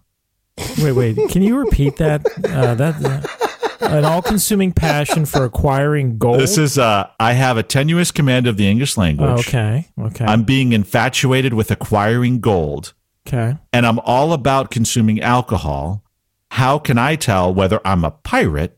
Wait, 0.78 0.92
wait. 0.92 1.18
Can 1.30 1.42
you 1.42 1.58
repeat 1.58 1.98
that? 1.98 2.24
Uh, 2.46 2.76
that 2.76 3.04
uh, 3.04 3.88
an 3.88 4.06
all-consuming 4.06 4.72
passion 4.72 5.26
for 5.26 5.46
acquiring 5.46 6.20
gold. 6.20 6.40
This 6.40 6.60
is 6.60 6.78
uh, 6.78 7.10
I 7.20 7.34
have 7.34 7.58
a 7.58 7.64
tenuous 7.64 8.12
command 8.12 8.46
of 8.46 8.58
the 8.58 8.68
English 8.68 8.98
language. 8.98 9.30
Oh, 9.30 9.40
okay. 9.40 9.88
Okay. 10.00 10.26
I'm 10.26 10.44
being 10.44 10.74
infatuated 10.74 11.56
with 11.56 11.72
acquiring 11.72 12.40
gold, 12.40 12.94
okay. 13.28 13.58
and 13.74 13.86
I'm 13.88 13.98
all 14.00 14.32
about 14.32 14.70
consuming 14.70 15.22
alcohol. 15.22 16.04
How 16.52 16.78
can 16.78 17.00
I 17.00 17.16
tell 17.16 17.52
whether 17.52 17.82
I'm 17.84 18.04
a 18.04 18.12
pirate 18.12 18.78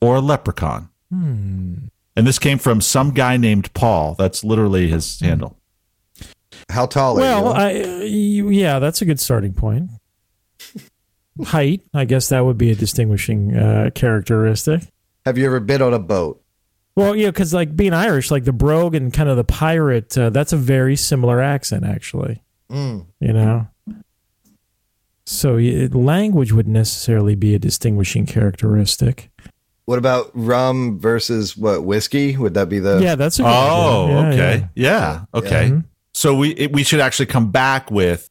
or 0.00 0.16
a 0.16 0.20
leprechaun? 0.20 0.88
Hmm. 1.10 1.74
And 2.16 2.26
this 2.26 2.38
came 2.38 2.58
from 2.58 2.80
some 2.80 3.12
guy 3.12 3.36
named 3.36 3.72
Paul. 3.74 4.14
That's 4.18 4.44
literally 4.44 4.88
his 4.88 5.20
handle. 5.20 5.56
How 6.68 6.86
tall 6.86 7.16
Well, 7.16 7.48
are 7.48 7.72
you? 7.72 8.46
I, 8.46 8.48
uh, 8.48 8.50
yeah, 8.50 8.78
that's 8.78 9.00
a 9.02 9.04
good 9.04 9.20
starting 9.20 9.54
point. 9.54 9.90
Height, 11.44 11.82
I 11.94 12.04
guess 12.04 12.28
that 12.28 12.44
would 12.44 12.58
be 12.58 12.70
a 12.70 12.74
distinguishing 12.74 13.56
uh, 13.56 13.90
characteristic. 13.94 14.82
Have 15.24 15.38
you 15.38 15.46
ever 15.46 15.60
been 15.60 15.80
on 15.80 15.94
a 15.94 15.98
boat? 15.98 16.42
Well, 16.96 17.16
yeah, 17.16 17.28
because 17.28 17.54
like 17.54 17.76
being 17.76 17.94
Irish, 17.94 18.30
like 18.30 18.44
the 18.44 18.52
brogue 18.52 18.94
and 18.94 19.12
kind 19.12 19.28
of 19.28 19.36
the 19.36 19.44
pirate, 19.44 20.16
uh, 20.18 20.30
that's 20.30 20.52
a 20.52 20.56
very 20.56 20.96
similar 20.96 21.40
accent, 21.40 21.84
actually. 21.84 22.42
Mm. 22.70 23.06
You 23.20 23.32
know, 23.32 23.68
so 25.24 25.54
language 25.54 26.52
would 26.52 26.68
necessarily 26.68 27.36
be 27.36 27.54
a 27.54 27.58
distinguishing 27.58 28.26
characteristic. 28.26 29.29
What 29.90 29.98
about 29.98 30.30
rum 30.34 31.00
versus 31.00 31.56
what 31.56 31.82
whiskey? 31.84 32.36
Would 32.36 32.54
that 32.54 32.68
be 32.68 32.78
the? 32.78 33.00
yeah, 33.02 33.16
that's 33.16 33.40
a 33.40 33.42
good 33.42 33.48
Oh, 33.52 34.02
one. 34.06 34.12
Yeah, 34.12 34.28
okay. 34.32 34.68
Yeah. 34.76 35.24
Okay. 35.34 35.68
Mhm. 35.70 35.84
So 36.14 36.36
we 36.36 36.50
it, 36.50 36.72
we 36.72 36.84
should 36.84 37.00
actually 37.00 37.26
come 37.26 37.50
back 37.50 37.90
with 37.90 38.30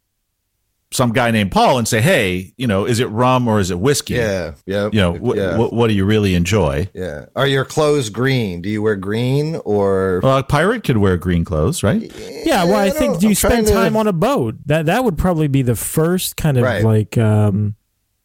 some 0.92 1.12
guy 1.12 1.32
named 1.32 1.52
Paul 1.52 1.78
and 1.78 1.86
say, 1.86 2.00
"Hey, 2.00 2.54
you 2.56 2.66
know, 2.66 2.86
is 2.86 3.02
it 3.02 3.08
rum 3.10 3.46
or 3.50 3.60
is 3.60 3.72
it 3.72 3.80
whiskey? 3.80 4.14
yeah, 4.14 4.54
yeah. 4.66 4.86
You 4.92 5.00
know, 5.02 5.14
wh- 5.16 5.36
yeah, 5.36 5.58
wh- 5.58 5.74
what 5.74 5.88
do 5.90 5.94
you 5.94 6.06
really 6.06 6.34
enjoy?" 6.34 6.88
yeah. 6.94 7.26
Are 7.36 7.46
your 7.46 7.66
clothes 7.66 8.10
green? 8.10 8.62
Do 8.62 8.70
you 8.70 8.82
wear 8.82 8.96
green 8.96 9.58
or? 9.66 10.22
Well, 10.24 10.38
a 10.38 10.44
pirate 10.44 10.86
could 10.86 10.98
wear 10.98 11.18
green 11.18 11.44
clothes, 11.44 11.84
right? 11.84 12.02
Yeah, 12.46 12.64
well, 12.64 12.78
I, 12.78 12.88
don't 12.88 12.98
think 12.98 13.20
do 13.20 13.26
you 13.28 13.32
I'm 13.32 13.36
spend 13.36 13.52
trying 13.54 13.66
to- 13.66 13.74
time 13.74 13.98
on 13.98 14.08
a 14.08 14.14
boat? 14.14 14.56
That 14.68 14.86
that 14.86 15.04
would 15.04 15.18
probably 15.18 15.50
be 15.50 15.62
the 15.62 15.76
first 15.76 16.38
kind 16.38 16.58
of 16.58 16.64
Right. 16.64 16.84
like 16.86 17.18
um, 17.18 17.76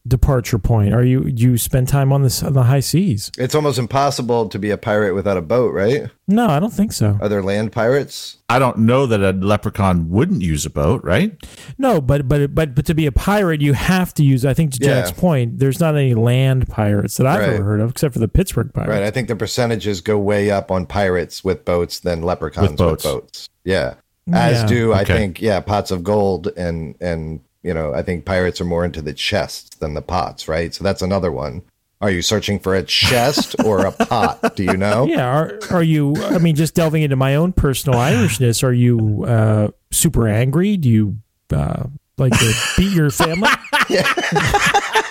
departure 0.06 0.58
point. 0.58 0.92
Are 0.92 1.02
you 1.02 1.24
you 1.26 1.56
spend 1.56 1.88
time 1.88 2.12
on 2.12 2.22
the 2.22 2.42
on 2.46 2.52
the 2.52 2.64
high 2.64 2.80
seas? 2.80 3.30
It's 3.38 3.54
almost 3.54 3.78
impossible 3.78 4.48
to 4.50 4.58
be 4.58 4.70
a 4.70 4.76
pirate 4.76 5.14
without 5.14 5.36
a 5.36 5.42
boat, 5.42 5.72
right? 5.72 6.10
No, 6.28 6.46
I 6.48 6.60
don't 6.60 6.72
think 6.72 6.92
so. 6.92 7.18
Are 7.22 7.28
there 7.28 7.42
land 7.42 7.72
pirates? 7.72 8.36
I 8.48 8.58
don't 8.58 8.78
know 8.80 9.06
that 9.06 9.20
a 9.22 9.32
leprechaun 9.32 10.10
wouldn't 10.10 10.42
use 10.42 10.66
a 10.66 10.70
boat, 10.70 11.02
right? 11.04 11.34
No, 11.78 12.00
but 12.00 12.28
but 12.28 12.54
but 12.54 12.74
but 12.74 12.84
to 12.86 12.94
be 12.94 13.06
a 13.06 13.12
pirate, 13.12 13.62
you 13.62 13.72
have 13.72 14.12
to 14.14 14.22
use. 14.24 14.44
I 14.44 14.52
think 14.52 14.72
to 14.72 14.78
Yeah. 14.84 15.00
Jack's 15.00 15.12
point, 15.12 15.58
there's 15.58 15.80
not 15.80 15.96
any 15.96 16.14
land 16.14 16.68
pirates 16.68 17.16
that 17.16 17.26
I've 17.26 17.40
Right. 17.40 17.50
ever 17.54 17.64
heard 17.64 17.80
of, 17.80 17.90
except 17.90 18.12
for 18.12 18.20
the 18.20 18.28
Pittsburgh 18.28 18.72
pirates. 18.74 18.90
Right. 18.90 19.02
I 19.02 19.10
think 19.10 19.28
the 19.28 19.36
percentages 19.36 20.00
go 20.02 20.18
way 20.18 20.50
up 20.50 20.70
on 20.70 20.84
pirates 20.86 21.42
with 21.42 21.64
boats 21.64 22.00
than 22.00 22.22
leprechauns 22.22 22.70
With 22.72 22.80
with 22.80 22.88
boats. 22.88 23.04
boats. 23.04 23.48
Yeah. 23.64 23.94
As 24.32 24.60
Yeah. 24.62 24.66
do 24.66 24.92
I 24.92 25.04
think 25.04 25.40
yeah 25.40 25.60
pots 25.60 25.90
of 25.90 26.02
gold 26.04 26.48
and 26.56 26.94
and 27.00 27.40
you 27.64 27.74
know 27.74 27.92
I 27.92 28.02
think 28.02 28.24
pirates 28.24 28.60
are 28.60 28.64
more 28.64 28.84
into 28.84 29.02
the 29.02 29.12
chests 29.12 29.76
than 29.76 29.94
the 29.94 30.02
pots, 30.02 30.46
right? 30.46 30.72
So 30.72 30.84
that's 30.84 31.02
another 31.02 31.32
one. 31.32 31.62
Are 32.00 32.10
you 32.10 32.22
searching 32.22 32.58
for 32.58 32.74
a 32.74 32.82
chest 32.82 33.56
or 33.64 33.86
a 33.86 33.92
pot? 33.92 34.54
Do 34.56 34.62
you 34.62 34.76
know? 34.76 35.06
Yeah, 35.06 35.26
are 35.26 35.58
are 35.70 35.82
you? 35.82 36.14
I 36.22 36.38
mean, 36.38 36.54
just 36.54 36.74
delving 36.74 37.02
into 37.02 37.16
my 37.16 37.34
own 37.34 37.52
personal 37.52 37.98
Irishness, 37.98 38.62
are 38.62 38.72
you 38.72 39.24
uh, 39.24 39.68
super 39.90 40.28
angry? 40.28 40.76
Do 40.76 40.88
you 40.88 41.16
uh, 41.50 41.84
like 42.18 42.38
to 42.38 42.54
beat 42.76 42.92
your 42.92 43.10
family? 43.10 43.48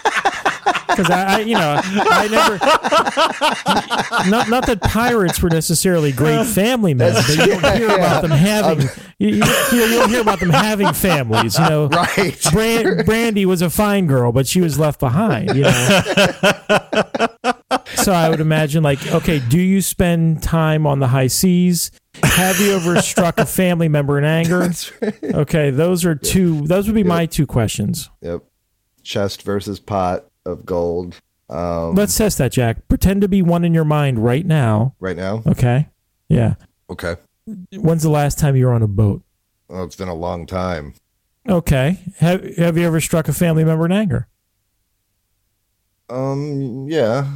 Because 0.95 1.09
I, 1.09 1.38
I, 1.38 1.39
you 1.41 1.55
know, 1.55 1.79
I 1.83 2.27
never. 2.27 2.57
Not 4.29 4.50
not 4.50 4.65
that 4.67 4.79
pirates 4.81 5.41
were 5.41 5.50
necessarily 5.50 6.12
great 6.12 6.45
family 6.45 6.93
men, 6.93 7.13
but 7.13 7.27
you 7.29 7.35
don't 7.59 7.75
hear 7.77 7.89
about 7.89 8.21
them 8.21 8.31
having. 8.31 8.88
Um, 8.88 8.93
you, 9.19 9.29
you, 9.29 9.35
you 9.71 9.88
don't 9.89 10.09
hear 10.09 10.21
about 10.21 10.39
them 10.39 10.50
having 10.51 10.93
families. 10.93 11.57
You 11.57 11.67
know, 11.69 11.88
Right. 11.88 12.39
Bran- 12.51 13.05
Brandy 13.05 13.45
was 13.45 13.62
a 13.62 13.69
fine 13.69 14.07
girl, 14.07 14.31
but 14.31 14.47
she 14.47 14.62
was 14.62 14.79
left 14.79 15.00
behind. 15.00 15.55
You 15.55 15.63
know. 15.63 16.01
so 17.95 18.12
I 18.13 18.29
would 18.29 18.39
imagine, 18.39 18.83
like, 18.83 19.05
okay, 19.13 19.39
do 19.39 19.59
you 19.59 19.81
spend 19.81 20.41
time 20.43 20.85
on 20.88 21.00
the 21.00 21.07
high 21.07 21.27
seas? 21.27 21.91
Have 22.23 22.59
you 22.59 22.73
ever 22.75 23.01
struck 23.01 23.38
a 23.39 23.45
family 23.45 23.89
member 23.89 24.17
in 24.17 24.23
anger? 24.25 24.69
Okay, 25.23 25.69
those 25.71 26.05
are 26.05 26.15
two. 26.15 26.62
Those 26.67 26.85
would 26.85 26.95
be 26.95 27.03
my 27.03 27.25
two 27.25 27.47
questions. 27.47 28.09
Yep. 28.21 28.43
Chest 29.03 29.41
versus 29.41 29.79
pot 29.79 30.25
of 30.45 30.65
gold. 30.65 31.19
Um, 31.50 31.95
Let's 31.95 32.17
test 32.17 32.38
that, 32.39 32.51
Jack. 32.51 32.88
Pretend 32.88 33.21
to 33.21 33.27
be 33.27 33.41
one 33.41 33.63
in 33.63 33.73
your 33.73 33.85
mind 33.85 34.19
right 34.23 34.45
now. 34.45 34.95
right 35.00 35.17
now. 35.17 35.43
Okay. 35.45 35.89
Yeah. 36.29 36.55
Okay. 36.89 37.15
When's 37.73 38.03
the 38.03 38.09
last 38.09 38.39
time 38.39 38.55
you 38.55 38.65
were 38.65 38.73
on 38.73 38.81
a 38.81 38.88
boat? 38.88 39.21
Oh, 39.69 39.83
it's 39.83 39.95
been 39.95 40.07
a 40.07 40.13
long 40.15 40.45
time. 40.45 40.93
Okay. 41.47 42.00
Have 42.19 42.55
Have 42.57 42.77
you 42.77 42.88
ever 42.88 43.01
struck 43.01 43.27
a 43.27 43.33
family 43.33 43.63
member 43.63 43.85
in 43.85 43.91
anger? 43.91 44.27
Um. 46.09 46.88
Yeah. 46.89 47.27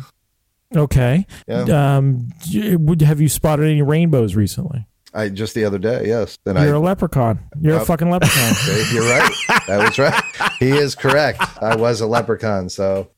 Okay. 0.76 1.26
Yeah. 1.48 1.98
Um, 1.98 2.30
would 2.54 3.02
have 3.02 3.22
you 3.22 3.30
spotted 3.30 3.66
any 3.66 3.82
rainbows 3.82 4.36
recently? 4.36 4.87
I 5.14 5.30
just 5.30 5.54
the 5.56 5.66
other 5.66 5.78
day. 5.80 6.04
Yes. 6.08 6.38
Then 6.44 6.56
You're 6.58 6.76
I. 6.76 6.78
a 6.78 6.80
leprechaun. 6.80 7.40
You're 7.62 7.78
a 7.78 7.86
fucking 7.86 8.10
leprechaun. 8.10 8.54
See, 8.56 8.96
You're 8.96 9.10
right. 9.10 9.32
That 9.68 9.78
was 9.80 9.98
right. 9.98 10.24
He 10.60 10.70
is 10.70 10.96
correct. 10.96 11.42
I 11.62 11.76
was 11.76 12.02
a 12.02 12.08
leprechaun. 12.08 12.70
So 12.70 13.10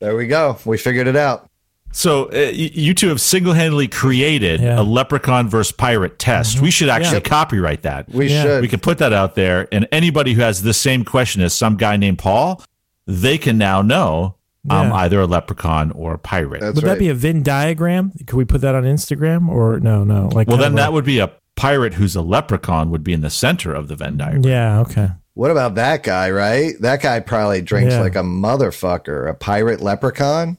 there 0.00 0.16
we 0.16 0.26
go. 0.26 0.58
We 0.64 0.78
figured 0.78 1.06
it 1.06 1.16
out. 1.16 1.48
So 1.92 2.24
uh, 2.32 2.50
you 2.52 2.92
two 2.92 3.08
have 3.08 3.20
single-handedly 3.20 3.86
created 3.86 4.60
Yeah. 4.60 4.80
a 4.80 4.82
leprechaun 4.82 5.48
versus 5.48 5.70
pirate 5.70 6.18
test. 6.18 6.60
We 6.60 6.72
should 6.72 6.88
actually 6.88 7.18
Yeah. 7.18 7.28
copyright 7.28 7.82
that. 7.82 8.08
We 8.08 8.28
Yeah. 8.30 8.42
should. 8.42 8.62
we 8.62 8.66
can 8.68 8.80
put 8.80 8.98
that 8.98 9.12
out 9.12 9.36
there, 9.36 9.68
and 9.70 9.86
anybody 9.92 10.32
who 10.32 10.40
has 10.42 10.62
the 10.62 10.74
same 10.74 11.04
question 11.04 11.40
as 11.40 11.52
some 11.54 11.76
guy 11.76 11.96
named 11.96 12.18
Paul, 12.18 12.60
they 13.06 13.38
can 13.38 13.58
now 13.58 13.80
know 13.80 14.34
Um, 14.70 14.86
I'm 14.86 14.92
either 14.94 15.20
a 15.20 15.26
leprechaun 15.26 15.90
or 15.90 16.14
a 16.14 16.18
pirate. 16.18 16.60
That's 16.60 16.74
Would 16.76 16.84
right. 16.84 16.92
that 16.94 16.98
be 16.98 17.08
a 17.10 17.14
Venn 17.14 17.42
diagram? 17.42 18.12
Could 18.26 18.36
we 18.36 18.44
put 18.46 18.62
that 18.62 18.74
on 18.74 18.84
Instagram 18.84 19.48
or 19.48 19.78
no? 19.80 20.04
No. 20.04 20.28
Like 20.32 20.48
well, 20.48 20.56
then 20.56 20.72
of 20.72 20.76
that 20.76 20.92
would 20.92 21.04
be 21.04 21.18
a 21.18 21.30
pirate 21.56 21.94
who's 21.94 22.16
a 22.16 22.22
leprechaun 22.22 22.90
would 22.90 23.04
be 23.04 23.12
in 23.12 23.20
the 23.20 23.30
center 23.30 23.74
of 23.74 23.88
the 23.88 23.96
Venn 23.96 24.16
diagram. 24.16 24.44
Yeah. 24.44 24.80
Okay. 24.80 25.08
what 25.34 25.50
about 25.50 25.74
that 25.74 26.02
guy? 26.02 26.30
Right? 26.30 26.72
That 26.80 27.02
guy 27.02 27.20
probably 27.20 27.60
drinks 27.60 27.92
Yeah. 27.92 28.00
like 28.00 28.16
a 28.16 28.22
motherfucker. 28.22 29.28
A 29.28 29.34
pirate 29.34 29.80
leprechaun. 29.82 30.56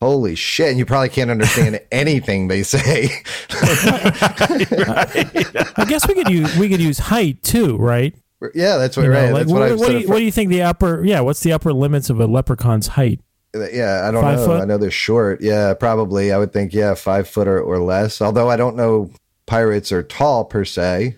Holy 0.00 0.34
shit! 0.34 0.70
And 0.70 0.78
you 0.80 0.84
probably 0.84 1.10
can't 1.10 1.30
understand 1.30 1.78
anything 1.92 2.48
they 2.48 2.64
say. 2.64 3.08
I 5.76 5.84
guess 5.88 6.08
we 6.08 6.14
could 6.14 6.28
use 6.28 6.56
we 6.56 6.68
could 6.68 6.80
use 6.80 6.98
height 6.98 7.42
too, 7.42 7.76
right? 7.76 8.12
yeah, 8.54 8.78
that's 8.78 8.96
what. 8.96 9.04
You 9.04 9.10
know, 9.10 9.14
right. 9.22 9.32
like, 9.32 9.42
that's 9.42 9.52
what, 9.52 9.70
what, 9.70 9.78
what 9.78 9.88
do 9.90 9.98
you, 10.00 10.08
what 10.08 10.18
do 10.18 10.24
you 10.24 10.32
think 10.32 10.50
the 10.50 10.62
upper? 10.62 11.04
Yeah. 11.04 11.20
What's 11.20 11.40
the 11.40 11.52
upper 11.52 11.72
limits 11.72 12.10
of 12.10 12.18
a 12.18 12.26
leprechaun's 12.26 12.88
height? 12.88 13.20
Yeah, 13.54 14.04
I 14.06 14.10
don't 14.10 14.22
Five 14.22 14.38
know. 14.38 14.46
foot? 14.46 14.60
I 14.62 14.64
know 14.64 14.78
they're 14.78 14.90
short. 14.90 15.40
Yeah, 15.42 15.74
probably. 15.74 16.32
I 16.32 16.38
would 16.38 16.52
think 16.52 16.72
yeah, 16.72 16.94
five 16.94 17.28
foot 17.28 17.46
or, 17.46 17.60
or 17.60 17.78
less. 17.80 18.22
Although 18.22 18.48
I 18.48 18.56
don't 18.56 18.76
know 18.76 19.10
pirates 19.46 19.92
are 19.92 20.02
tall 20.02 20.44
per 20.46 20.64
se 20.64 21.16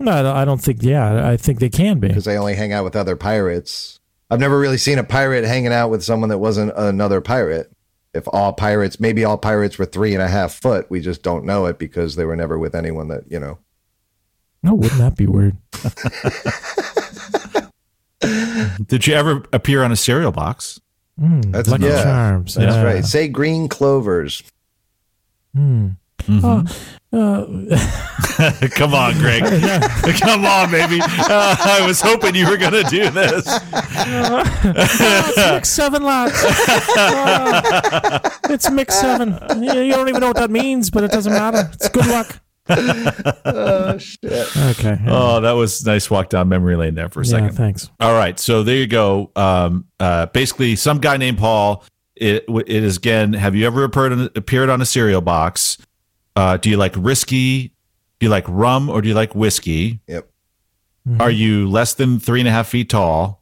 No, 0.00 0.10
I 0.10 0.22
don't- 0.22 0.36
I 0.36 0.44
don't 0.44 0.60
think. 0.60 0.82
Yeah, 0.82 1.28
I 1.28 1.36
think 1.36 1.60
they 1.60 1.68
can 1.68 2.00
be. 2.00 2.08
because 2.08 2.24
they 2.24 2.36
only 2.36 2.54
hang 2.54 2.72
out 2.72 2.82
with 2.84 2.96
other 2.96 3.14
pirates. 3.14 4.00
I've 4.30 4.40
never 4.40 4.58
really 4.58 4.78
seen 4.78 4.98
a 4.98 5.04
pirate 5.04 5.44
hanging 5.44 5.72
out 5.72 5.90
with 5.90 6.02
someone 6.02 6.30
that 6.30 6.38
wasn't 6.38 6.72
another 6.76 7.20
pirate. 7.20 7.70
If 8.14 8.26
all 8.32 8.52
pirates, 8.52 8.98
maybe 8.98 9.24
all 9.24 9.38
pirates 9.38 9.78
were 9.78 9.84
three 9.86 10.12
and 10.14 10.22
a 10.22 10.28
half 10.28 10.54
foot, 10.54 10.90
we 10.90 11.00
just 11.00 11.22
don't 11.22 11.44
know 11.44 11.66
it 11.66 11.78
because 11.78 12.16
they 12.16 12.24
were 12.24 12.34
never 12.36 12.58
with 12.58 12.74
anyone 12.74 13.08
that 13.08 13.24
you 13.30 13.38
know. 13.38 13.58
No, 14.64 14.74
wouldn't 14.74 14.98
that 15.00 15.16
be 15.16 15.26
weird? 15.26 15.56
Did 18.86 19.06
you 19.06 19.14
ever 19.14 19.44
appear 19.52 19.82
on 19.82 19.90
a 19.92 19.96
cereal 19.96 20.30
box? 20.32 20.80
Mm, 21.20 21.52
That's- 21.52 21.68
Lucky 21.68 21.84
yeah, 21.84 22.02
Charms. 22.02 22.54
That's 22.54 22.74
yeah. 22.74 22.82
right. 22.82 23.04
Say 23.04 23.28
green 23.28 23.68
clovers. 23.68 24.42
Mm. 25.56 25.96
Uh, 26.28 26.64
Come 28.70 28.94
on, 28.94 29.12
Greg. 29.18 29.42
Come 30.20 30.46
on, 30.46 30.70
baby. 30.70 31.00
Uh, 31.02 31.56
I 31.58 31.84
was 31.86 32.00
hoping 32.00 32.34
you 32.34 32.48
were 32.48 32.56
going 32.56 32.72
to 32.72 32.84
do 32.84 33.10
this. 33.10 33.44
it's 34.64 35.36
mix 35.36 35.68
seven 35.68 36.02
lads. 36.04 36.42
Uh, 36.96 38.20
it's 38.50 38.70
mix 38.70 38.98
seven. 38.98 39.36
You 39.62 39.80
you 39.80 39.92
don't 39.92 40.08
even 40.08 40.20
know 40.20 40.28
what 40.28 40.36
that 40.36 40.50
means, 40.50 40.90
but 40.90 41.02
it 41.04 41.10
doesn't 41.10 41.32
matter. 41.32 41.68
It's 41.74 41.88
good 41.88 42.06
luck. 42.06 42.38
Oh 42.68 43.98
shit! 43.98 44.56
Okay. 44.56 44.98
Oh, 45.06 45.40
that 45.40 45.52
was 45.52 45.84
nice 45.84 46.10
walk 46.10 46.28
down 46.28 46.48
memory 46.48 46.76
lane 46.76 46.94
there 46.94 47.08
for 47.08 47.22
a 47.22 47.24
yeah, 47.24 47.30
second. 47.30 47.52
thanks. 47.52 47.90
All 48.00 48.12
right, 48.12 48.38
so 48.38 48.62
there 48.62 48.76
you 48.76 48.86
go. 48.86 49.30
Um, 49.34 49.86
uh, 49.98 50.26
basically, 50.26 50.76
some 50.76 50.98
guy 50.98 51.16
named 51.16 51.38
Paul. 51.38 51.84
It, 52.14 52.44
it 52.48 52.68
is 52.68 52.98
again. 52.98 53.32
Have 53.32 53.54
you 53.56 53.66
ever 53.66 53.84
appeared 53.84 54.12
on, 54.12 54.30
appeared 54.36 54.68
on 54.70 54.80
a 54.80 54.86
cereal 54.86 55.20
box? 55.20 55.78
Uh, 56.36 56.56
do 56.56 56.70
you 56.70 56.76
like 56.76 56.94
risky? 56.96 57.68
Do 58.20 58.26
you 58.26 58.28
like 58.28 58.44
rum 58.46 58.88
or 58.88 59.02
do 59.02 59.08
you 59.08 59.14
like 59.14 59.34
whiskey? 59.34 60.00
Yep. 60.06 60.28
Are 61.18 61.30
you 61.30 61.68
less 61.68 61.94
than 61.94 62.20
three 62.20 62.40
and 62.40 62.48
a 62.48 62.52
half 62.52 62.68
feet 62.68 62.88
tall? 62.88 63.41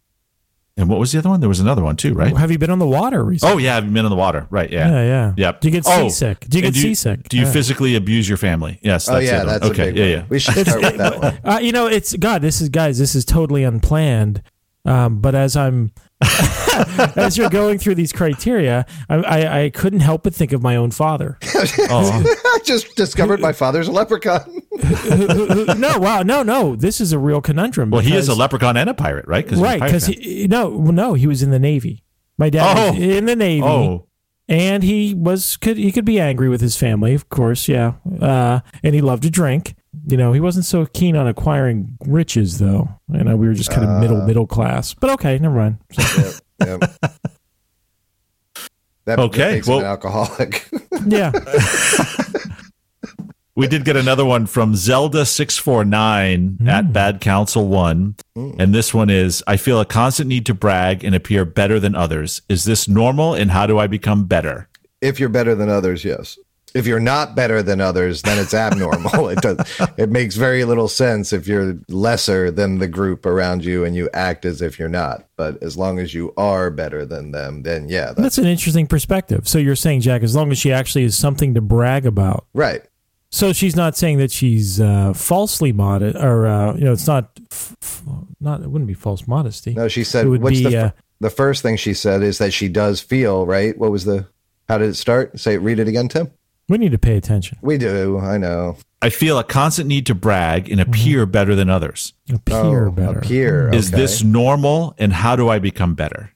And 0.81 0.89
what 0.89 0.99
was 0.99 1.13
the 1.13 1.19
other 1.19 1.29
one? 1.29 1.41
There 1.41 1.49
was 1.49 1.61
another 1.61 1.83
one 1.85 1.97
too, 1.97 2.15
right? 2.15 2.37
Have 2.37 2.51
you 2.51 2.59
been 2.59 2.71
on 2.71 2.79
the 2.79 2.87
water 2.87 3.23
recently? 3.25 3.55
Oh 3.55 3.59
yeah, 3.59 3.75
have 3.75 3.85
you 3.85 3.91
been 3.91 4.05
on 4.05 4.11
the 4.11 4.17
water? 4.17 4.47
Right, 4.51 4.71
yeah. 4.71 4.89
yeah, 4.91 5.03
yeah. 5.05 5.33
Yep. 5.37 5.61
Do 5.61 5.69
you 5.69 5.73
get 5.73 5.85
Oh, 5.87 6.09
seasick? 6.09 6.47
Do 6.49 6.59
you 6.59 6.65
and 6.65 6.75
get 6.75 6.81
seasick? 6.81 7.29
Do 7.29 7.37
you 7.37 7.45
Yeah. 7.45 7.53
physically 7.53 7.97
abuse 7.97 8.29
your 8.29 8.39
family? 8.39 8.79
Yes. 8.83 9.09
Oh 9.09 9.15
That's 9.15 9.27
yeah, 9.27 9.43
it. 9.43 9.47
that's 9.47 9.65
okay. 9.67 9.83
a 9.91 9.93
big 9.93 9.97
yeah, 9.97 10.03
one. 10.03 10.11
yeah. 10.13 10.25
We 10.29 10.39
should 10.39 10.67
start 10.67 10.83
with 10.83 10.97
that 10.97 11.19
one. 11.23 11.39
Uh, 11.45 11.59
you 11.61 11.73
know, 11.73 11.87
it's 11.87 12.15
God. 12.17 12.43
This 12.43 12.61
is 12.61 12.69
guys. 12.69 12.99
This 12.99 13.15
is 13.15 13.25
totally 13.25 13.63
unplanned. 13.65 14.43
Um, 14.87 15.21
but 15.21 15.35
as 15.35 15.57
I'm, 15.57 15.93
as 17.17 17.37
you're 17.37 17.51
going 17.51 17.79
through 17.79 17.95
these 17.95 18.13
criteria, 18.13 18.87
I, 19.09 19.15
I, 19.17 19.63
I 19.65 19.71
couldn't 19.71 20.01
help 20.01 20.23
but 20.23 20.35
think 20.35 20.53
of 20.53 20.63
my 20.63 20.77
own 20.77 20.91
father. 20.91 21.39
Oh, 21.89 22.23
I 22.45 22.59
just 22.65 22.95
discovered 22.97 23.41
my 23.41 23.53
father's 23.53 23.89
a 23.89 23.93
leprechaun. 23.93 24.63
No, 25.81 25.99
wow, 25.99 26.23
no, 26.23 26.43
no. 26.43 26.77
This 26.77 27.01
is 27.01 27.13
a 27.13 27.19
real 27.19 27.41
conundrum. 27.41 27.91
well, 27.91 28.01
he 28.01 28.15
is 28.15 28.29
a 28.29 28.35
leprechaun 28.35 28.77
and 28.77 28.89
a 28.91 28.95
pirate, 28.95 29.27
right? 29.27 29.45
'Cause 29.47 29.59
he's 29.59 29.61
a 29.61 29.65
right 29.65 29.81
because 29.83 30.07
he 30.07 30.47
no 30.49 30.71
no 30.71 31.15
he 31.15 31.27
was 31.27 31.43
in 31.43 31.51
the 31.51 31.59
navy. 31.59 32.03
My 32.39 32.51
dad 32.51 32.77
Oh. 32.77 32.93
was 32.93 33.01
in 33.03 33.25
the 33.27 33.37
navy. 33.37 33.67
Oh, 33.67 34.07
and 34.49 34.83
he 34.83 35.15
was 35.15 35.57
could 35.57 35.77
he 35.77 35.93
could 35.93 36.05
be 36.05 36.19
angry 36.21 36.49
with 36.49 36.61
his 36.61 36.77
family, 36.77 37.15
of 37.15 37.29
course, 37.29 37.69
yeah. 37.69 37.95
Uh, 38.21 38.61
and 38.83 38.95
he 38.95 39.01
loved 39.01 39.23
to 39.25 39.31
drink. 39.31 39.75
You 40.07 40.17
know, 40.17 40.33
he 40.33 40.41
wasn't 40.41 40.65
so 40.65 40.87
keen 40.87 41.15
on 41.17 41.27
acquiring 41.27 41.97
riches, 42.07 42.59
though. 42.59 42.89
You 43.13 43.23
know, 43.25 43.37
we 43.37 43.47
were 43.47 43.55
just 43.55 43.71
kind 43.71 43.85
of 43.89 44.01
middle 44.01 44.25
middle 44.27 44.47
class. 44.47 44.95
But 44.95 45.11
okay, 45.11 45.39
never 45.39 45.55
mind. 45.57 45.79
So, 45.93 46.31
Yep, 46.61 46.81
yep. 46.83 46.93
That, 49.07 49.19
Okay, 49.19 49.39
that 49.39 49.53
makes 49.53 49.67
him 49.67 49.73
well- 49.73 49.81
an 49.81 49.87
alcoholic. 49.87 50.69
yeah, 51.07 51.33
we 53.57 53.67
did 53.67 53.85
get 53.85 53.97
another 53.97 54.25
one 54.25 54.47
from 54.47 54.75
Zelda 54.77 55.25
six 55.27 55.59
four 55.59 55.85
nine 55.85 56.57
Hmm. 56.61 56.69
at 56.69 56.93
Bad 56.93 57.21
Counsel 57.21 57.67
One, 57.69 58.15
and 58.37 58.75
this 58.75 58.95
one 58.95 59.11
is: 59.11 59.43
I 59.47 59.57
feel 59.57 59.81
a 59.81 59.85
constant 59.85 60.29
need 60.29 60.47
to 60.47 60.55
brag 60.55 61.03
and 61.03 61.15
appear 61.15 61.45
better 61.45 61.81
than 61.81 61.95
others. 61.95 62.43
Is 62.49 62.65
this 62.65 62.89
normal? 62.89 63.35
And 63.35 63.51
how 63.51 63.67
do 63.67 63.79
I 63.79 63.87
become 63.87 64.25
better? 64.27 64.69
if 65.03 65.19
you're 65.19 65.31
better 65.31 65.55
than 65.55 65.71
others, 65.71 66.05
yes. 66.05 66.39
If 66.75 66.87
you're 66.87 67.01
not 67.01 67.35
better 67.35 67.63
than 67.63 67.81
others, 67.81 68.23
then 68.23 68.39
it's 68.39 68.55
abnormal. 68.55 69.29
it 69.31 69.41
does. 69.41 69.59
It 69.97 70.11
makes 70.11 70.37
very 70.37 70.65
little 70.65 70.89
sense 70.89 71.33
if 71.33 71.47
you're 71.47 71.79
lesser 71.89 72.51
than 72.51 72.79
the 72.79 72.89
group 72.89 73.27
around 73.27 73.65
you 73.65 73.85
and 73.85 73.97
you 73.97 74.09
act 74.13 74.45
as 74.45 74.63
if 74.63 74.79
you're 74.79 74.89
not. 74.89 75.27
But 75.37 75.63
as 75.63 75.77
long 75.77 75.99
as 75.99 76.15
you 76.15 76.33
are 76.37 76.71
better 76.71 77.05
than 77.05 77.33
them, 77.33 77.63
then 77.63 77.89
yeah, 77.89 78.07
that's 78.07 78.21
that's 78.21 78.39
an 78.39 78.47
interesting 78.47 78.87
perspective. 78.87 79.49
So 79.49 79.59
you're 79.59 79.75
saying, 79.75 80.03
Jack, 80.03 80.23
as 80.23 80.37
long 80.37 80.53
as 80.53 80.59
she 80.59 80.73
actually 80.73 81.05
is 81.05 81.19
something 81.19 81.55
to 81.55 81.61
brag 81.61 82.07
about, 82.07 82.47
right. 82.55 82.83
so 83.31 83.53
she's 83.53 83.75
not 83.75 83.97
saying 83.97 84.19
that 84.19 84.31
she's 84.31 84.81
uh, 84.81 85.13
falsely 85.13 85.73
modest, 85.73 86.17
or 86.17 86.47
uh, 86.47 86.75
you 86.75 86.85
know, 86.85 86.93
it's 86.93 87.09
not 87.09 87.31
f- 87.51 88.03
not 88.41 88.63
it 88.63 88.71
wouldn't 88.71 88.89
be 88.89 88.95
false 88.95 89.27
modesty. 89.27 89.75
No, 89.75 89.89
she 89.89 90.05
said. 90.05 90.27
It 90.27 90.29
would 90.29 90.43
What's 90.43 90.59
be, 90.59 90.65
the 90.65 90.71
fir- 90.71 90.87
uh, 90.87 90.91
the 91.21 91.31
first 91.31 91.63
thing 91.63 91.77
she 91.77 91.95
said 91.95 92.23
is 92.23 92.39
that 92.39 92.53
she 92.53 92.69
does 92.69 93.01
feel 93.01 93.47
right. 93.47 93.77
What 93.77 93.91
was 93.91 94.05
the? 94.05 94.29
How 94.69 94.79
did 94.79 94.91
it 94.91 94.95
start? 94.95 95.41
Say, 95.41 95.55
it 95.55 95.59
read 95.59 95.81
it 95.81 95.89
again, 95.89 96.09
Tim. 96.09 96.31
We 96.71 96.79
need 96.79 96.93
to 96.93 96.99
pay 96.99 97.17
attention. 97.17 97.59
We 97.63 97.79
do. 97.79 98.21
I 98.21 98.39
know. 98.39 98.77
I 99.03 99.11
feel 99.11 99.41
a 99.41 99.43
constant 99.43 99.89
need 99.89 100.07
to 100.07 100.15
brag 100.15 100.71
and 100.71 100.81
appear 100.81 101.27
better 101.27 101.57
than 101.57 101.69
others. 101.69 102.13
Appear 102.33 102.87
oh, 102.87 102.91
better. 102.93 103.19
Appear. 103.19 103.75
Is 103.75 103.91
this 103.91 104.23
normal? 104.23 104.95
And 104.97 105.13
how 105.13 105.35
do 105.35 105.49
I 105.49 105.59
become 105.59 105.97
better? 105.97 106.33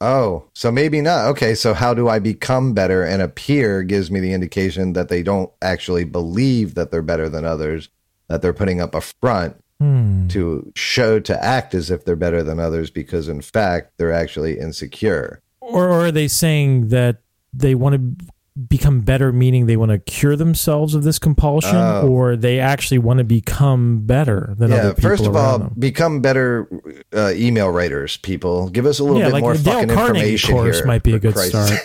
Oh, 0.00 0.44
so 0.54 0.72
maybe 0.72 1.02
not. 1.02 1.26
Okay, 1.26 1.54
so 1.54 1.74
how 1.74 1.92
do 1.92 2.08
I 2.08 2.18
become 2.18 2.72
better? 2.72 3.04
And 3.04 3.20
appear 3.20 3.82
gives 3.82 4.10
me 4.10 4.20
the 4.20 4.32
indication 4.32 4.94
that 4.94 5.10
they 5.10 5.22
don't 5.22 5.50
actually 5.60 6.04
believe 6.04 6.74
that 6.74 6.90
they're 6.90 7.02
better 7.02 7.28
than 7.28 7.44
others, 7.44 7.90
that 8.28 8.40
they're 8.40 8.54
putting 8.54 8.80
up 8.80 8.94
a 8.94 9.02
front 9.02 9.56
Hmm. 9.80 10.26
to 10.28 10.72
show, 10.74 11.20
to 11.20 11.44
act 11.44 11.72
as 11.74 11.90
if 11.90 12.04
they're 12.06 12.16
better 12.16 12.42
than 12.42 12.58
others 12.58 12.90
because 12.90 13.28
in 13.28 13.40
fact 13.42 13.92
they're 13.98 14.12
actually 14.12 14.58
insecure. 14.58 15.40
or, 15.60 15.88
or 15.88 16.06
are 16.06 16.10
they 16.10 16.26
saying 16.26 16.88
that 16.88 17.18
they 17.52 17.74
want 17.76 17.94
to 17.94 18.26
become 18.66 19.00
better 19.02 19.32
meaning 19.32 19.66
they 19.66 19.76
want 19.76 19.90
to 19.90 19.98
cure 19.98 20.34
themselves 20.34 20.94
of 20.94 21.04
this 21.04 21.18
compulsion 21.18 21.76
Oh. 21.76 22.08
or 22.08 22.34
they 22.36 22.58
actually 22.58 22.98
want 22.98 23.18
to 23.18 23.24
become 23.24 24.00
better 24.06 24.54
than 24.58 24.70
yeah, 24.70 24.76
other 24.78 24.94
people 24.94 25.10
first 25.10 25.26
of 25.26 25.36
all, 25.36 25.58
them? 25.60 25.74
become 25.78 26.20
better 26.20 26.68
uh, 27.14 27.32
email 27.36 27.70
writers, 27.70 28.16
people. 28.16 28.68
Give 28.70 28.84
us 28.86 28.98
a 28.98 29.04
little 29.04 29.18
Yeah, 29.20 29.26
bit 29.26 29.32
like 29.34 29.42
more 29.42 29.54
fucking 29.54 29.88
Carnegie 29.90 30.20
information 30.20 30.54
course 30.54 30.76
here. 30.78 30.86
might 30.86 31.02
be 31.04 31.14
a 31.14 31.18
good 31.20 31.34
Christ's 31.34 31.76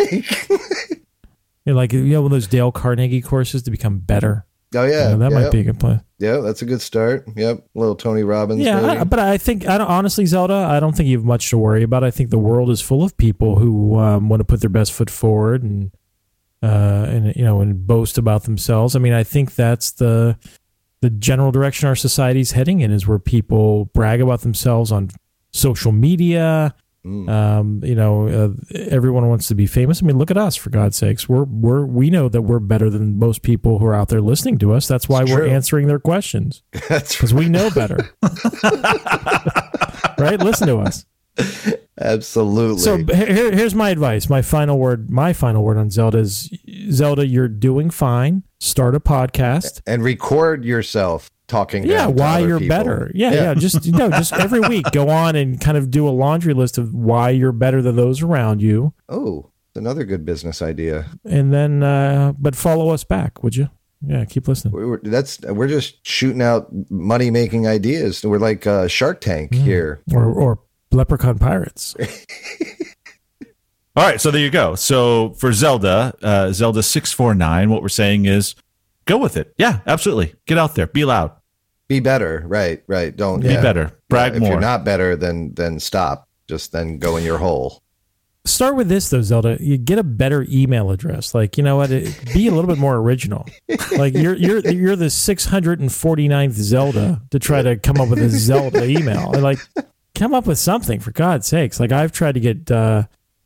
start. 0.45 0.59
like 1.65 1.93
you 1.93 2.01
know 2.03 2.21
one 2.21 2.31
of 2.31 2.35
those 2.35 2.47
Dale 2.47 2.71
Carnegie 2.71 3.21
courses 3.21 3.63
to 3.63 3.71
become 3.71 3.99
better 3.99 4.45
oh 4.75 4.83
yeah, 4.85 5.15
that 5.15 5.31
might 5.31 5.51
be 5.51 5.59
a 5.59 5.63
good 5.63 5.79
plan 5.79 6.01
yeah, 6.19 6.37
that's 6.37 6.61
a 6.61 6.65
good 6.65 6.79
start. 6.81 7.25
Yep, 7.35 7.65
little 7.75 7.95
Tony 7.95 8.23
Robbins. 8.23 8.61
yeah. 8.61 9.01
I, 9.01 9.03
but 9.03 9.19
i 9.19 9.37
think 9.37 9.67
i 9.67 9.77
don't 9.77 9.87
honestly 9.89 10.25
zelda 10.25 10.53
i 10.55 10.79
don't 10.79 10.95
think 10.95 11.07
you 11.09 11.17
have 11.17 11.25
much 11.25 11.49
to 11.51 11.57
worry 11.57 11.83
about 11.83 12.03
i 12.03 12.09
think 12.11 12.29
the 12.31 12.39
world 12.39 12.69
is 12.69 12.81
full 12.81 13.03
of 13.03 13.15
people 13.17 13.57
who 13.59 13.97
um, 13.99 14.29
want 14.29 14.39
to 14.39 14.45
put 14.45 14.61
their 14.61 14.69
best 14.69 14.91
foot 14.93 15.09
forward 15.09 15.63
and 15.63 15.91
uh, 16.63 17.05
and 17.09 17.35
you 17.35 17.43
know 17.43 17.59
and 17.61 17.85
boast 17.85 18.17
about 18.17 18.43
themselves. 18.43 18.95
I 18.95 18.99
mean 18.99 19.13
i 19.13 19.23
think 19.23 19.53
that's 19.55 19.91
the 19.91 20.37
the 21.01 21.09
general 21.09 21.51
direction 21.51 21.87
our 21.89 21.95
society's 21.95 22.53
heading 22.53 22.79
in 22.79 22.89
is 22.91 23.05
where 23.05 23.19
people 23.19 23.85
brag 23.93 24.21
about 24.21 24.41
themselves 24.41 24.91
on 24.91 25.09
social 25.51 25.91
media. 25.91 26.73
Mm. 27.05 27.29
um, 27.29 27.81
you 27.83 27.95
know 27.95 28.29
uh, 28.29 28.49
everyone 28.89 29.27
wants 29.27 29.49
to 29.49 29.55
be 29.55 29.67
famous. 29.67 30.01
I 30.01 30.05
mean 30.05 30.17
look 30.17 30.31
at 30.31 30.37
us 30.37 30.55
for 30.55 30.69
god's 30.69 30.95
sakes. 30.95 31.27
We're 31.27 31.43
we're 31.43 31.85
we 31.85 32.09
know 32.09 32.29
that 32.29 32.43
we're 32.43 32.59
better 32.59 32.89
than 32.89 33.19
most 33.19 33.41
people 33.41 33.77
who 33.79 33.85
are 33.85 33.93
out 33.93 34.07
there 34.07 34.21
listening 34.21 34.57
to 34.59 34.71
us. 34.71 34.87
That's 34.87 35.09
why 35.09 35.23
It's 35.23 35.31
we're 35.31 35.39
true. 35.41 35.49
answering 35.49 35.87
their 35.87 35.99
questions. 35.99 36.63
That's 36.87 37.13
because 37.13 37.33
we 37.33 37.49
know 37.49 37.69
better. 37.71 38.09
Right? 40.17 40.39
Listen 40.39 40.67
to 40.67 40.77
us 40.77 41.05
absolutely. 42.01 42.79
so 42.79 42.97
here, 42.97 43.51
here's 43.51 43.75
my 43.75 43.89
advice 43.89 44.29
my 44.29 44.41
final 44.41 44.77
word 44.79 45.09
my 45.09 45.33
final 45.33 45.63
word 45.63 45.77
on 45.77 45.89
zelda 45.89 46.17
is 46.19 46.49
zelda 46.91 47.25
you're 47.25 47.47
doing 47.47 47.89
fine 47.89 48.43
start 48.59 48.95
a 48.95 48.99
podcast 48.99 49.81
and 49.85 50.03
record 50.03 50.63
yourself 50.65 51.29
talking. 51.47 51.85
yeah 51.85 52.07
why 52.07 52.39
you're 52.39 52.59
people. 52.59 52.75
better 52.77 53.11
yeah, 53.13 53.31
Yeah. 53.31 53.43
yeah 53.43 53.53
just 53.53 53.85
you 53.85 53.91
know 53.91 54.09
just 54.09 54.33
every 54.45 54.59
week 54.61 54.85
go 54.91 55.09
on 55.09 55.35
and 55.35 55.59
kind 55.61 55.77
of 55.77 55.91
do 55.91 56.07
a 56.07 56.11
laundry 56.11 56.53
list 56.53 56.77
of 56.77 56.93
why 56.93 57.29
you're 57.29 57.51
better 57.51 57.81
than 57.81 57.95
those 57.95 58.21
around 58.21 58.61
you 58.61 58.93
Oh, 59.09 59.51
another 59.75 60.03
good 60.05 60.25
business 60.25 60.61
idea. 60.61 61.05
and 61.25 61.53
then 61.53 61.83
uh 61.83 62.33
but 62.39 62.55
follow 62.55 62.89
us 62.89 63.03
back 63.03 63.43
would 63.43 63.55
you 63.55 63.69
yeah 64.05 64.25
keep 64.25 64.47
listening 64.47 64.73
We 64.73 64.85
were, 64.85 64.99
that's 65.03 65.39
we're 65.41 65.67
just 65.67 66.05
shooting 66.05 66.41
out 66.41 66.67
money 66.89 67.29
making 67.31 67.67
ideas. 67.67 68.21
We're 68.25 68.37
like 68.39 68.67
uh, 68.67 68.87
Shark 68.89 69.21
Tank 69.21 69.51
Mm. 69.51 69.61
here. 69.63 70.01
or 70.13 70.25
or 70.25 70.59
leprechaun 70.93 71.37
pirates 71.39 71.95
All 73.95 74.03
right, 74.03 74.19
so 74.19 74.31
there 74.31 74.41
you 74.41 74.49
go. 74.49 74.73
So 74.73 75.33
for 75.37 75.53
Zelda, 75.53 76.15
uh, 76.23 76.51
Zelda 76.51 76.81
six 76.81 77.11
four 77.13 77.35
nine, 77.35 77.69
what 77.69 77.83
we're 77.83 77.89
saying 77.89 78.25
is, 78.25 78.55
go 79.05 79.19
with 79.19 79.37
it. 79.37 79.53
Yeah, 79.59 79.81
absolutely. 79.85 80.33
Get 80.47 80.57
out 80.57 80.73
there, 80.73 80.87
be 80.87 81.05
loud, 81.05 81.31
Be 81.87 81.99
better, 81.99 82.43
right? 82.47 82.81
Right. 82.87 83.15
Don't 83.15 83.41
be 83.41 83.49
yeah. 83.49 83.61
better, 83.61 83.91
brag 84.09 84.31
Yeah, 84.31 84.37
If 84.37 84.41
more. 84.41 84.51
you're 84.53 84.59
not 84.61 84.83
better, 84.83 85.15
then 85.15 85.53
then 85.53 85.79
stop. 85.79 86.27
Just 86.47 86.71
then 86.71 86.97
go 86.97 87.17
in 87.17 87.23
your 87.23 87.37
hole. 87.37 87.83
start 88.45 88.75
with 88.75 88.89
this 88.89 89.09
though 89.09 89.21
zelda 89.21 89.57
you 89.61 89.77
get 89.77 89.97
a 89.99 90.03
better 90.03 90.45
email 90.49 90.91
address 90.91 91.33
like 91.33 91.55
you 91.57 91.63
know 91.63 91.77
what 91.77 91.89
it, 91.91 92.03
be 92.33 92.45
a 92.47 92.51
little 92.51 92.67
bit 92.67 92.77
more 92.77 92.97
original 92.97 93.45
like 93.97 94.13
you're 94.13 94.35
you're 94.35 94.59
you're 94.67 94.97
the 94.97 95.05
649th 95.05 96.51
zelda 96.51 97.21
to 97.31 97.39
try 97.39 97.61
to 97.61 97.77
come 97.77 98.01
up 98.01 98.09
with 98.09 98.19
a 98.19 98.27
zelda 98.29 98.83
email 98.83 99.31
like 99.39 99.59
come 100.15 100.33
up 100.33 100.45
with 100.45 100.57
something 100.57 100.99
for 100.99 101.11
god's 101.11 101.47
sakes 101.47 101.79
like 101.79 101.91
i've 101.91 102.11
tried 102.11 102.33
to 102.33 102.39
get 102.39 102.69
uh 102.71 103.03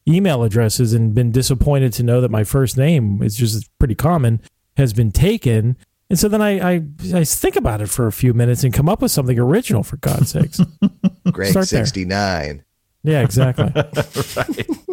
email 0.08 0.43
addresses 0.43 0.93
and 0.93 1.13
been 1.13 1.32
disappointed 1.32 1.91
to 1.93 2.03
know 2.03 2.21
that 2.21 2.32
my 2.32 2.43
first 2.43 2.77
name 2.77 3.21
is 3.21 3.36
just 3.36 3.69
pretty 3.80 3.95
common 3.95 4.41
has 4.77 4.93
been 4.93 5.12
taken 5.12 5.77
and 6.10 6.17
so 6.17 6.30
then 6.30 6.41
I, 6.41 6.75
I 6.75 6.75
I 7.13 7.23
think 7.25 7.58
about 7.58 7.82
it 7.82 7.88
for 7.89 8.08
a 8.08 8.13
few 8.13 8.34
minutes 8.34 8.63
and 8.63 8.73
come 8.73 8.88
up 8.88 9.01
with 9.01 9.12
something 9.12 9.38
original 9.38 9.84
for 9.84 9.97
God's 9.97 10.32
sakes. 10.32 10.62
Greg 11.34 11.51
Start 11.51 11.67
there. 11.67 11.84
sixty 11.84 12.06
nine. 12.06 12.63
Yeah, 13.03 13.23
exactly. 13.23 13.73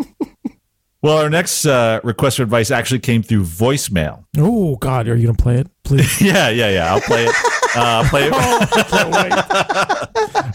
Well, 1.04 1.18
our 1.18 1.28
next 1.28 1.66
uh, 1.66 2.00
request 2.02 2.38
for 2.38 2.44
advice 2.44 2.70
actually 2.70 3.00
came 3.00 3.22
through 3.22 3.42
voicemail. 3.42 4.24
Oh 4.38 4.76
God, 4.76 5.06
are 5.06 5.14
you 5.14 5.26
gonna 5.26 5.37
play 5.37 5.58
it, 5.58 5.66
please? 5.82 6.18
yeah, 6.22 6.48
yeah, 6.48 6.70
yeah. 6.70 6.94
I'll 6.94 7.02
play 7.02 7.26
it. 7.28 7.34
Uh, 7.76 8.08
play 8.08 8.26
it. 8.26 8.32
oh, 8.34 8.68
I 8.72 8.82
can't 8.84 9.10
wait. 9.10 9.32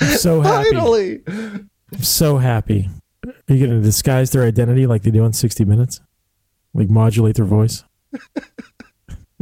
I'm 0.01 0.17
so 0.17 0.41
happy. 0.41 0.69
Finally. 0.69 1.21
I'm 1.93 2.03
so 2.03 2.37
happy. 2.37 2.89
Are 3.25 3.55
you 3.55 3.67
gonna 3.67 3.81
disguise 3.81 4.31
their 4.31 4.43
identity 4.43 4.87
like 4.87 5.03
they 5.03 5.11
do 5.11 5.23
on 5.23 5.33
60 5.33 5.65
Minutes? 5.65 6.01
Like 6.73 6.89
modulate 6.89 7.35
their 7.35 7.45
voice? 7.45 7.83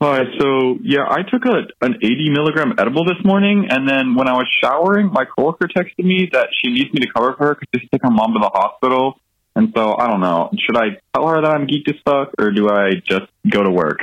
Hi. 0.00 0.18
So 0.38 0.78
yeah, 0.82 1.06
I 1.08 1.22
took 1.22 1.46
a 1.46 1.62
an 1.80 1.96
80 2.02 2.30
milligram 2.30 2.74
edible 2.78 3.04
this 3.04 3.24
morning, 3.24 3.68
and 3.70 3.88
then 3.88 4.14
when 4.14 4.28
I 4.28 4.32
was 4.32 4.46
showering, 4.62 5.10
my 5.12 5.24
coworker 5.24 5.66
texted 5.66 6.04
me 6.04 6.28
that 6.32 6.48
she 6.52 6.70
needs 6.72 6.92
me 6.92 7.00
to 7.00 7.12
cover 7.12 7.34
for 7.38 7.46
her 7.46 7.54
because 7.54 7.80
she's 7.80 7.90
taking 7.90 8.10
her 8.10 8.14
mom 8.14 8.34
to 8.34 8.40
the 8.40 8.50
hospital. 8.52 9.18
And 9.56 9.72
so 9.74 9.96
I 9.96 10.08
don't 10.08 10.20
know. 10.20 10.50
Should 10.58 10.76
I 10.76 10.98
tell 11.14 11.28
her 11.28 11.40
that 11.40 11.50
I'm 11.50 11.66
geeked 11.66 11.88
as 11.88 11.94
fuck, 12.04 12.34
or 12.38 12.50
do 12.50 12.68
I 12.68 12.94
just 13.08 13.30
go 13.48 13.62
to 13.62 13.70
work? 13.70 14.00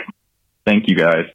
Thank 0.65 0.87
you 0.87 0.95
guys. 0.95 1.25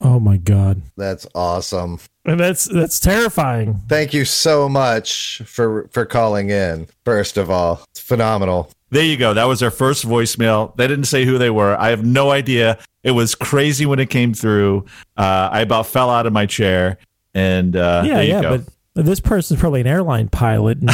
Oh 0.00 0.20
my 0.20 0.36
God. 0.36 0.82
That's 0.96 1.26
awesome. 1.34 2.00
And 2.24 2.38
that's 2.38 2.66
that's 2.66 3.00
terrifying. 3.00 3.80
Thank 3.88 4.12
you 4.12 4.24
so 4.24 4.68
much 4.68 5.42
for 5.46 5.88
for 5.92 6.04
calling 6.04 6.50
in. 6.50 6.88
First 7.04 7.36
of 7.36 7.50
all, 7.50 7.82
it's 7.90 8.00
phenomenal. 8.00 8.70
There 8.90 9.04
you 9.04 9.16
go. 9.16 9.34
That 9.34 9.44
was 9.44 9.62
our 9.62 9.70
first 9.70 10.06
voicemail. 10.06 10.76
They 10.76 10.86
didn't 10.86 11.06
say 11.06 11.24
who 11.24 11.38
they 11.38 11.50
were. 11.50 11.76
I 11.76 11.90
have 11.90 12.04
no 12.04 12.30
idea. 12.30 12.78
It 13.02 13.12
was 13.12 13.34
crazy 13.34 13.86
when 13.86 13.98
it 13.98 14.10
came 14.10 14.34
through. 14.34 14.86
Uh, 15.16 15.48
I 15.50 15.60
about 15.60 15.86
fell 15.86 16.10
out 16.10 16.26
of 16.26 16.32
my 16.32 16.46
chair. 16.46 16.98
And 17.34 17.76
uh, 17.76 18.02
yeah, 18.04 18.14
there 18.14 18.24
you 18.24 18.30
yeah, 18.30 18.42
go. 18.42 18.58
but 18.58 18.72
this 18.96 19.20
person's 19.20 19.60
probably 19.60 19.80
an 19.82 19.86
airline 19.86 20.28
pilot 20.28 20.78
and 20.78 20.88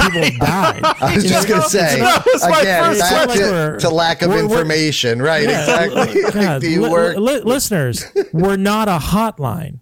people 0.00 0.22
have 0.22 0.38
died. 0.38 0.80
I 1.00 1.14
was 1.16 1.24
You 1.24 1.30
just 1.30 1.48
going 1.48 1.62
to 1.62 1.68
say, 1.68 2.00
That 2.00 2.24
was 2.24 2.42
my 2.48 2.60
again, 2.60 2.98
back 2.98 3.28
to, 3.30 3.76
to 3.80 3.90
lack 3.90 4.22
of 4.22 4.30
we're- 4.30 4.42
we're- 4.42 4.52
information. 4.60 5.20
Right, 5.20 5.42
Yeah, 5.48 5.60
exactly. 5.60 6.22
Like, 6.22 6.34
God, 6.34 6.60
do 6.60 6.70
you 6.70 6.82
li- 6.82 6.88
work? 6.90 7.16
li- 7.16 7.40
listeners, 7.40 8.04
we're 8.32 8.56
not 8.56 8.88
a 8.88 8.98
hotline. 8.98 9.80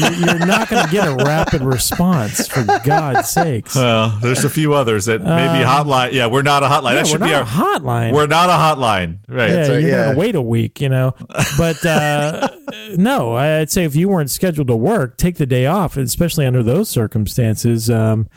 You're, 0.00 0.12
you're 0.12 0.46
not 0.46 0.70
going 0.70 0.86
to 0.86 0.90
get 0.90 1.06
a 1.06 1.14
rapid 1.22 1.60
response, 1.60 2.48
for 2.48 2.64
God's 2.82 3.28
sakes. 3.28 3.74
Well, 3.76 4.08
there's 4.22 4.42
a 4.44 4.48
few 4.48 4.72
others 4.72 5.04
that 5.04 5.20
maybe 5.20 5.62
hotline. 5.62 6.12
Yeah, 6.12 6.28
we're 6.28 6.40
not 6.40 6.62
a 6.62 6.66
hotline. 6.66 6.84
Uh, 6.86 6.88
Yeah, 6.88 6.94
that 6.94 7.02
we're 7.02 7.04
should 7.04 7.20
not 7.20 7.26
be 7.26 7.32
a 7.32 7.40
our. 7.40 7.44
hotline. 7.44 8.12
We're 8.14 8.26
not 8.26 8.48
a 8.48 8.52
hotline. 8.54 9.18
Right. 9.28 9.50
yeah, 9.50 9.64
So, 9.66 9.72
you're 9.76 9.90
yeah. 9.90 10.04
gonna 10.06 10.18
wait 10.18 10.34
a 10.34 10.40
week, 10.40 10.80
you 10.80 10.88
know. 10.88 11.14
But 11.58 11.84
uh, 11.84 12.48
no, 12.96 13.36
I'd 13.36 13.70
say 13.70 13.84
if 13.84 13.94
you 13.96 14.08
weren't 14.08 14.30
scheduled 14.30 14.68
to 14.68 14.76
work, 14.76 15.16
take 15.16 15.36
the 15.36 15.46
day 15.46 15.66
off, 15.66 15.96
especially 15.96 16.46
under 16.46 16.62
those 16.62 16.88
circumstances. 16.88 17.88
Um, 17.90 18.28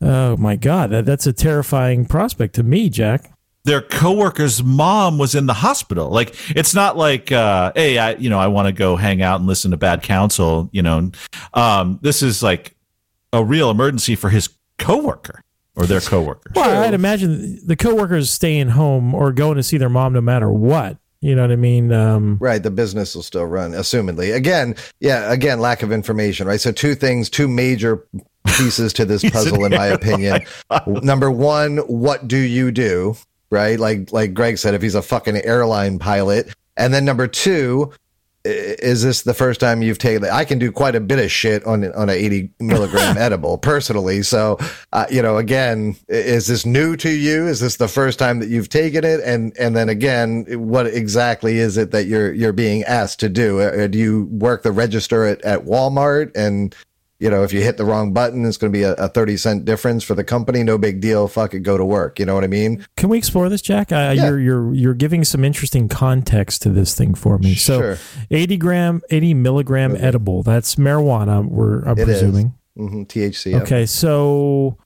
oh 0.00 0.36
my 0.36 0.56
God, 0.56 0.90
that, 0.90 1.06
that's 1.06 1.26
a 1.26 1.32
terrifying 1.32 2.04
prospect 2.06 2.54
to 2.56 2.62
me, 2.62 2.88
Jack. 2.88 3.32
their 3.64 3.82
coworker's 3.82 4.62
mom 4.62 5.18
was 5.18 5.34
in 5.34 5.46
the 5.46 5.54
hospital. 5.54 6.08
Like 6.08 6.34
it's 6.56 6.74
not 6.74 6.96
like, 6.96 7.30
uh, 7.32 7.72
hey, 7.74 7.98
I 7.98 8.12
you 8.12 8.30
know 8.30 8.38
I 8.38 8.46
want 8.46 8.66
to 8.66 8.72
go 8.72 8.96
hang 8.96 9.20
out 9.22 9.40
and 9.40 9.46
listen 9.48 9.70
to 9.72 9.76
bad 9.76 10.02
counsel. 10.02 10.68
You 10.72 10.82
know, 10.82 11.10
um, 11.54 11.98
this 12.02 12.22
is 12.22 12.42
like 12.42 12.74
a 13.32 13.44
real 13.44 13.70
emergency 13.70 14.14
for 14.14 14.30
his 14.30 14.48
coworker 14.78 15.42
or 15.76 15.84
their 15.86 16.00
coworker. 16.00 16.50
Well, 16.54 16.82
I'd 16.82 16.94
imagine 16.94 17.60
the 17.66 17.76
coworkers 17.76 18.30
staying 18.30 18.70
home 18.70 19.14
or 19.14 19.32
going 19.32 19.56
to 19.56 19.62
see 19.62 19.76
their 19.76 19.90
mom 19.90 20.12
no 20.14 20.20
matter 20.20 20.50
what. 20.50 20.96
You 21.20 21.34
know 21.34 21.42
what 21.42 21.50
I 21.50 21.56
mean? 21.56 21.92
Um, 21.92 22.38
Right, 22.40 22.62
the 22.62 22.70
business 22.70 23.14
will 23.14 23.24
still 23.24 23.44
run, 23.44 23.72
assumedly. 23.72 24.34
Again, 24.34 24.76
yeah, 25.00 25.32
again, 25.32 25.58
lack 25.60 25.82
of 25.82 25.90
information, 25.90 26.46
right? 26.46 26.60
So, 26.60 26.70
two 26.70 26.94
things, 26.94 27.28
two 27.28 27.48
major 27.48 28.06
pieces 28.46 28.92
to 28.94 29.04
this 29.04 29.28
puzzle, 29.30 29.64
in 29.64 29.72
my 29.72 29.86
opinion. 29.98 30.42
Number 30.86 31.30
one, 31.30 31.78
what 31.78 32.28
do 32.28 32.36
you 32.36 32.70
do, 32.70 33.16
right? 33.50 33.80
Like, 33.80 34.12
like 34.12 34.32
Greg 34.32 34.58
said, 34.58 34.74
if 34.74 34.82
he's 34.82 34.94
a 34.94 35.02
fucking 35.02 35.36
airline 35.44 35.98
pilot, 35.98 36.54
and 36.76 36.94
then 36.94 37.04
number 37.04 37.26
two, 37.26 37.92
is 38.44 39.02
this 39.02 39.22
the 39.22 39.34
first 39.34 39.60
time 39.60 39.82
you've 39.82 39.98
taken? 39.98 40.24
it? 40.24 40.30
I 40.30 40.44
can 40.44 40.58
do 40.58 40.72
quite 40.72 40.94
a 40.94 41.00
bit 41.00 41.18
of 41.18 41.30
shit 41.30 41.64
on 41.66 41.92
on 41.92 42.08
a 42.08 42.12
eighty 42.12 42.50
milligram 42.60 43.16
edible 43.18 43.58
personally. 43.58 44.22
So, 44.22 44.58
uh, 44.92 45.06
you 45.10 45.22
know, 45.22 45.36
again, 45.38 45.96
is 46.08 46.46
this 46.46 46.64
new 46.64 46.96
to 46.96 47.10
you? 47.10 47.46
Is 47.46 47.60
this 47.60 47.76
the 47.76 47.88
first 47.88 48.18
time 48.18 48.38
that 48.40 48.48
you've 48.48 48.68
taken 48.68 49.04
it? 49.04 49.20
And 49.20 49.56
and 49.58 49.76
then 49.76 49.88
again, 49.88 50.46
what 50.48 50.86
exactly 50.86 51.58
is 51.58 51.76
it 51.76 51.90
that 51.90 52.06
you're 52.06 52.32
you're 52.32 52.52
being 52.52 52.84
asked 52.84 53.20
to 53.20 53.28
do? 53.28 53.60
Uh, 53.60 53.86
do 53.86 53.98
you 53.98 54.24
work 54.30 54.62
the 54.62 54.72
register 54.72 55.24
at, 55.24 55.42
at 55.42 55.64
Walmart 55.64 56.36
and 56.36 56.74
you 57.20 57.28
know, 57.30 57.42
if 57.42 57.52
you 57.52 57.60
hit 57.62 57.76
the 57.76 57.84
wrong 57.84 58.12
button, 58.12 58.44
it's 58.44 58.56
going 58.56 58.72
to 58.72 58.78
be 58.78 58.84
a, 58.84 58.92
a 58.94 59.08
30 59.08 59.36
cent 59.36 59.64
difference 59.64 60.04
for 60.04 60.14
the 60.14 60.22
company. 60.22 60.62
No 60.62 60.78
big 60.78 61.00
deal. 61.00 61.26
Fuck 61.26 61.52
it. 61.54 61.60
Go 61.60 61.76
to 61.76 61.84
work. 61.84 62.18
You 62.20 62.26
know 62.26 62.34
what 62.34 62.44
I 62.44 62.48
mean? 62.48 62.86
can 62.96 63.08
we 63.08 63.18
explore 63.18 63.48
this, 63.48 63.60
Jack? 63.62 63.90
Uh, 63.90 64.12
Yeah. 64.16 64.26
You're 64.28 64.38
you're 64.40 64.74
you're 64.74 64.94
giving 64.94 65.24
some 65.24 65.44
interesting 65.44 65.88
context 65.88 66.62
to 66.62 66.70
this 66.70 66.94
thing 66.94 67.14
for 67.14 67.38
me. 67.38 67.54
So, 67.56 67.80
Sure. 67.80 67.98
80 68.30 68.56
gram, 68.58 69.02
80 69.10 69.34
milligram 69.34 69.96
edible. 69.96 70.42
That's 70.42 70.76
marijuana. 70.76 71.44
We're 71.44 71.82
I'm 71.82 71.98
It 71.98 72.04
presuming. 72.04 72.54
hmm 72.76 73.02
THC. 73.02 73.50
yeah. 73.50 73.58
Okay, 73.62 73.84
so 73.86 74.78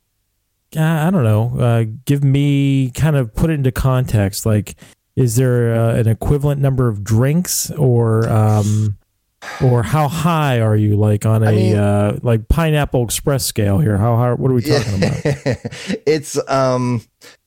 uh, 0.74 0.80
I 0.80 1.10
don't 1.10 1.24
know. 1.24 1.58
Uh, 1.60 1.84
give 2.06 2.24
me 2.24 2.90
kind 2.92 3.14
of 3.16 3.34
put 3.34 3.50
it 3.50 3.54
into 3.54 3.72
context. 3.72 4.46
Like, 4.46 4.74
is 5.16 5.36
there 5.36 5.74
uh, 5.78 5.96
an 5.96 6.08
equivalent 6.08 6.62
number 6.62 6.88
of 6.88 7.04
drinks, 7.04 7.70
or 7.72 8.26
um, 8.30 8.96
or 9.62 9.82
how 9.82 10.08
high 10.08 10.60
are 10.60 10.76
you? 10.76 10.96
Like 10.96 11.26
on 11.26 11.42
a 11.42 11.50
I 11.50 11.54
mean- 11.54 11.76
uh, 11.76 12.18
like 12.22 12.48
pineapple 12.48 13.04
express 13.04 13.44
scale 13.44 13.78
here? 13.78 13.96
How 13.96 14.16
high? 14.16 14.32
What 14.34 14.50
are 14.50 14.54
we 14.54 14.62
talking 14.62 14.94
about? 14.96 15.20
it's 16.06 16.38
um 16.48 17.02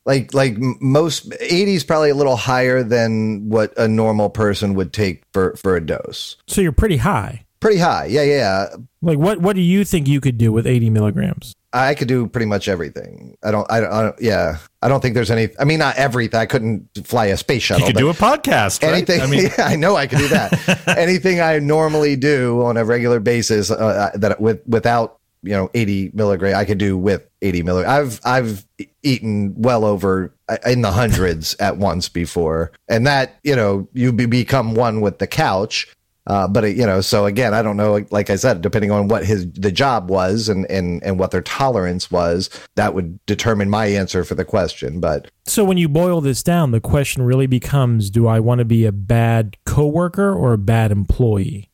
like 0.06 0.34
like 0.34 0.58
most 0.58 1.34
80 1.40 1.74
is 1.76 1.84
probably 1.84 2.10
a 2.12 2.16
little 2.16 2.36
higher 2.36 2.84
than 2.84 3.50
what 3.50 3.78
a 3.78 3.88
normal 3.88 4.30
person 4.30 4.76
would 4.76 4.94
take 4.94 5.24
for 5.34 5.56
for 5.56 5.76
a 5.76 5.86
dose. 5.86 6.38
So 6.48 6.62
you're 6.62 6.72
pretty 6.72 6.98
high. 6.98 7.46
Pretty 7.60 7.80
high. 7.80 8.06
Yeah, 8.06 8.24
yeah. 8.24 8.68
Like, 9.02 9.18
what 9.18 9.40
what 9.40 9.56
do 9.56 9.62
you 9.62 9.84
think 9.86 10.08
you 10.08 10.22
could 10.22 10.38
do 10.38 10.52
with 10.52 10.68
80 10.68 10.90
milligrams? 10.92 11.56
I 11.76 11.94
could 11.94 12.08
do 12.08 12.28
pretty 12.28 12.46
much 12.46 12.68
everything. 12.68 13.38
I 13.44 13.52
don't 13.52 13.70
I 13.70 13.82
don't, 13.82 13.92
I 13.92 14.02
don't 14.04 14.22
yeah. 14.22 14.58
I 14.82 14.88
don't 14.88 15.02
think 15.02 15.14
there's 15.14 15.32
any 15.32 15.50
I 15.60 15.66
mean 15.66 15.80
not 15.80 15.98
everything. 15.98 16.40
I 16.40 16.46
couldn't 16.46 16.88
fly 17.04 17.26
a 17.26 17.38
space 17.38 17.64
shuttle. 17.64 17.86
You 17.86 17.94
could 17.94 18.00
do 18.00 18.10
a 18.10 18.14
podcast. 18.14 18.82
Right? 18.82 18.94
Anything, 18.94 19.22
I 19.22 19.28
mean, 19.28 19.44
yeah, 19.58 19.66
I 19.66 19.76
know 19.76 19.96
I 19.96 20.08
could 20.08 20.20
do 20.20 20.28
that. 20.30 20.88
Anything 20.98 21.42
I 21.42 21.60
normally 21.60 22.16
do 22.16 22.64
on 22.64 22.78
a 22.78 22.86
regular 22.86 23.20
basis 23.20 23.70
uh, 23.70 24.12
that 24.16 24.40
with 24.40 24.66
without 24.66 25.20
you 25.44 25.52
know 25.52 25.70
80 25.74 26.12
milligram, 26.14 26.58
I 26.58 26.66
could 26.66 26.78
do 26.78 26.98
with 26.98 27.28
80 27.42 27.64
milligram. 27.64 27.92
I've 27.92 28.20
I've 28.24 28.66
eaten 29.04 29.54
well 29.58 29.86
over 29.86 30.34
uh, 30.48 30.58
in 30.66 30.82
the 30.82 30.92
hundreds 30.92 31.56
at 31.60 31.78
once 31.78 32.10
before, 32.10 32.72
and 32.88 33.06
that 33.06 33.36
you 33.44 33.56
know 33.56 33.88
you 33.94 34.14
be, 34.14 34.26
become 34.26 34.76
one 34.76 35.02
with 35.02 35.20
the 35.20 35.28
couch. 35.28 35.94
Uh, 36.28 36.48
but 36.48 36.64
it, 36.64 36.76
you 36.76 36.86
know, 36.86 37.02
so 37.02 37.26
again, 37.26 37.54
I 37.54 37.62
don't 37.62 37.78
know. 37.78 38.04
Like 38.10 38.30
I 38.30 38.36
said, 38.36 38.62
depending 38.62 38.90
on 38.92 39.08
what 39.08 39.26
his 39.26 39.52
the 39.52 39.72
job 39.72 40.10
was 40.10 40.50
and 40.50 40.70
and 40.72 41.04
and 41.04 41.20
what 41.20 41.32
their 41.32 41.42
tolerance 41.42 42.10
was, 42.10 42.50
that 42.76 42.94
would 42.96 43.24
determine 43.26 43.70
my 43.70 43.86
answer 43.86 44.24
for 44.24 44.34
the 44.36 44.46
question. 44.46 45.00
But 45.00 45.30
So 45.46 45.64
when 45.64 45.78
you 45.78 45.88
boil 45.88 46.22
this 46.22 46.42
down, 46.42 46.72
the 46.72 46.82
question 46.82 47.24
really 47.24 47.48
becomes: 47.48 48.10
Do 48.10 48.28
I 48.28 48.40
want 48.40 48.60
to 48.60 48.66
be 48.66 48.86
a 48.86 48.92
bad 48.92 49.58
coworker 49.66 50.34
or 50.34 50.54
a 50.54 50.58
bad 50.58 50.92
employee? 50.92 51.70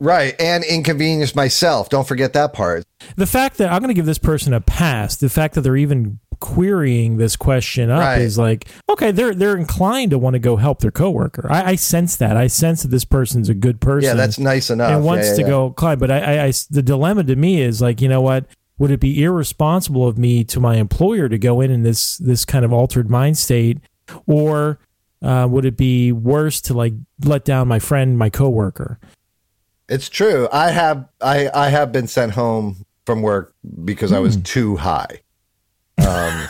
right, 0.00 0.34
and 0.40 0.64
inconvenience 0.64 1.34
myself. 1.34 1.88
Don't 1.88 2.06
forget 2.06 2.32
that 2.34 2.52
part. 2.52 2.84
the 3.16 3.26
fact 3.26 3.58
that 3.58 3.70
I'm 3.72 3.78
going 3.78 3.88
to 3.88 3.94
give 3.94 4.06
this 4.06 4.18
person 4.18 4.52
a 4.52 4.60
pass, 4.60 5.16
the 5.16 5.30
fact 5.30 5.54
that 5.54 5.60
they're 5.62 5.76
even 5.76 6.18
querying 6.40 7.16
this 7.16 7.36
question 7.36 7.90
up 7.90 8.00
Right. 8.00 8.20
is 8.20 8.38
like, 8.38 8.68
okay, 8.88 9.10
they're 9.10 9.34
they're 9.34 9.56
inclined 9.56 10.10
to 10.12 10.18
want 10.18 10.34
to 10.34 10.38
go 10.40 10.56
help 10.56 10.80
their 10.80 10.90
coworker. 10.90 11.46
I, 11.50 11.70
I 11.70 11.74
sense 11.76 12.16
that. 12.16 12.36
I 12.36 12.46
sense 12.46 12.82
that 12.82 12.88
this 12.88 13.04
person's 13.04 13.48
a 13.48 13.54
good 13.54 13.80
person. 13.80 14.08
Yeah, 14.08 14.14
that's 14.14 14.38
nice 14.38 14.70
enough. 14.70 14.90
and 14.90 15.04
wants 15.04 15.26
Yeah, 15.26 15.30
yeah, 15.30 15.36
to 15.36 15.42
yeah. 15.42 15.48
go 15.48 15.70
climb. 15.70 15.98
But 15.98 16.10
I, 16.10 16.18
I, 16.20 16.44
I, 16.46 16.52
the 16.70 16.82
dilemma 16.82 17.24
to 17.24 17.36
me 17.36 17.60
is 17.62 17.80
like, 17.80 18.00
you 18.00 18.08
know 18.08 18.20
what? 18.20 18.46
Would 18.78 18.90
it 18.90 19.00
be 19.00 19.22
irresponsible 19.22 20.06
of 20.08 20.18
me 20.18 20.42
to 20.44 20.58
my 20.60 20.76
employer 20.76 21.28
to 21.28 21.38
go 21.38 21.60
in 21.60 21.70
in 21.70 21.82
this 21.84 22.18
this 22.18 22.44
kind 22.44 22.64
of 22.64 22.72
altered 22.72 23.08
mind 23.08 23.38
state, 23.38 23.78
or 24.26 24.80
uh, 25.22 25.46
would 25.48 25.64
it 25.64 25.76
be 25.76 26.10
worse 26.12 26.60
to 26.62 26.74
like 26.74 26.92
let 27.24 27.44
down 27.44 27.68
my 27.68 27.78
friend, 27.78 28.18
my 28.18 28.30
coworker? 28.30 28.98
It's 29.88 30.08
true. 30.08 30.48
I 30.52 30.70
have 30.70 31.06
I 31.20 31.48
I 31.54 31.68
have 31.68 31.92
been 31.92 32.06
sent 32.08 32.32
home 32.32 32.84
from 33.06 33.22
work 33.22 33.54
because 33.84 34.12
I 34.12 34.16
Hmm. 34.16 34.22
was 34.24 34.36
too 34.38 34.76
high. 34.76 35.20
Um, 35.98 36.48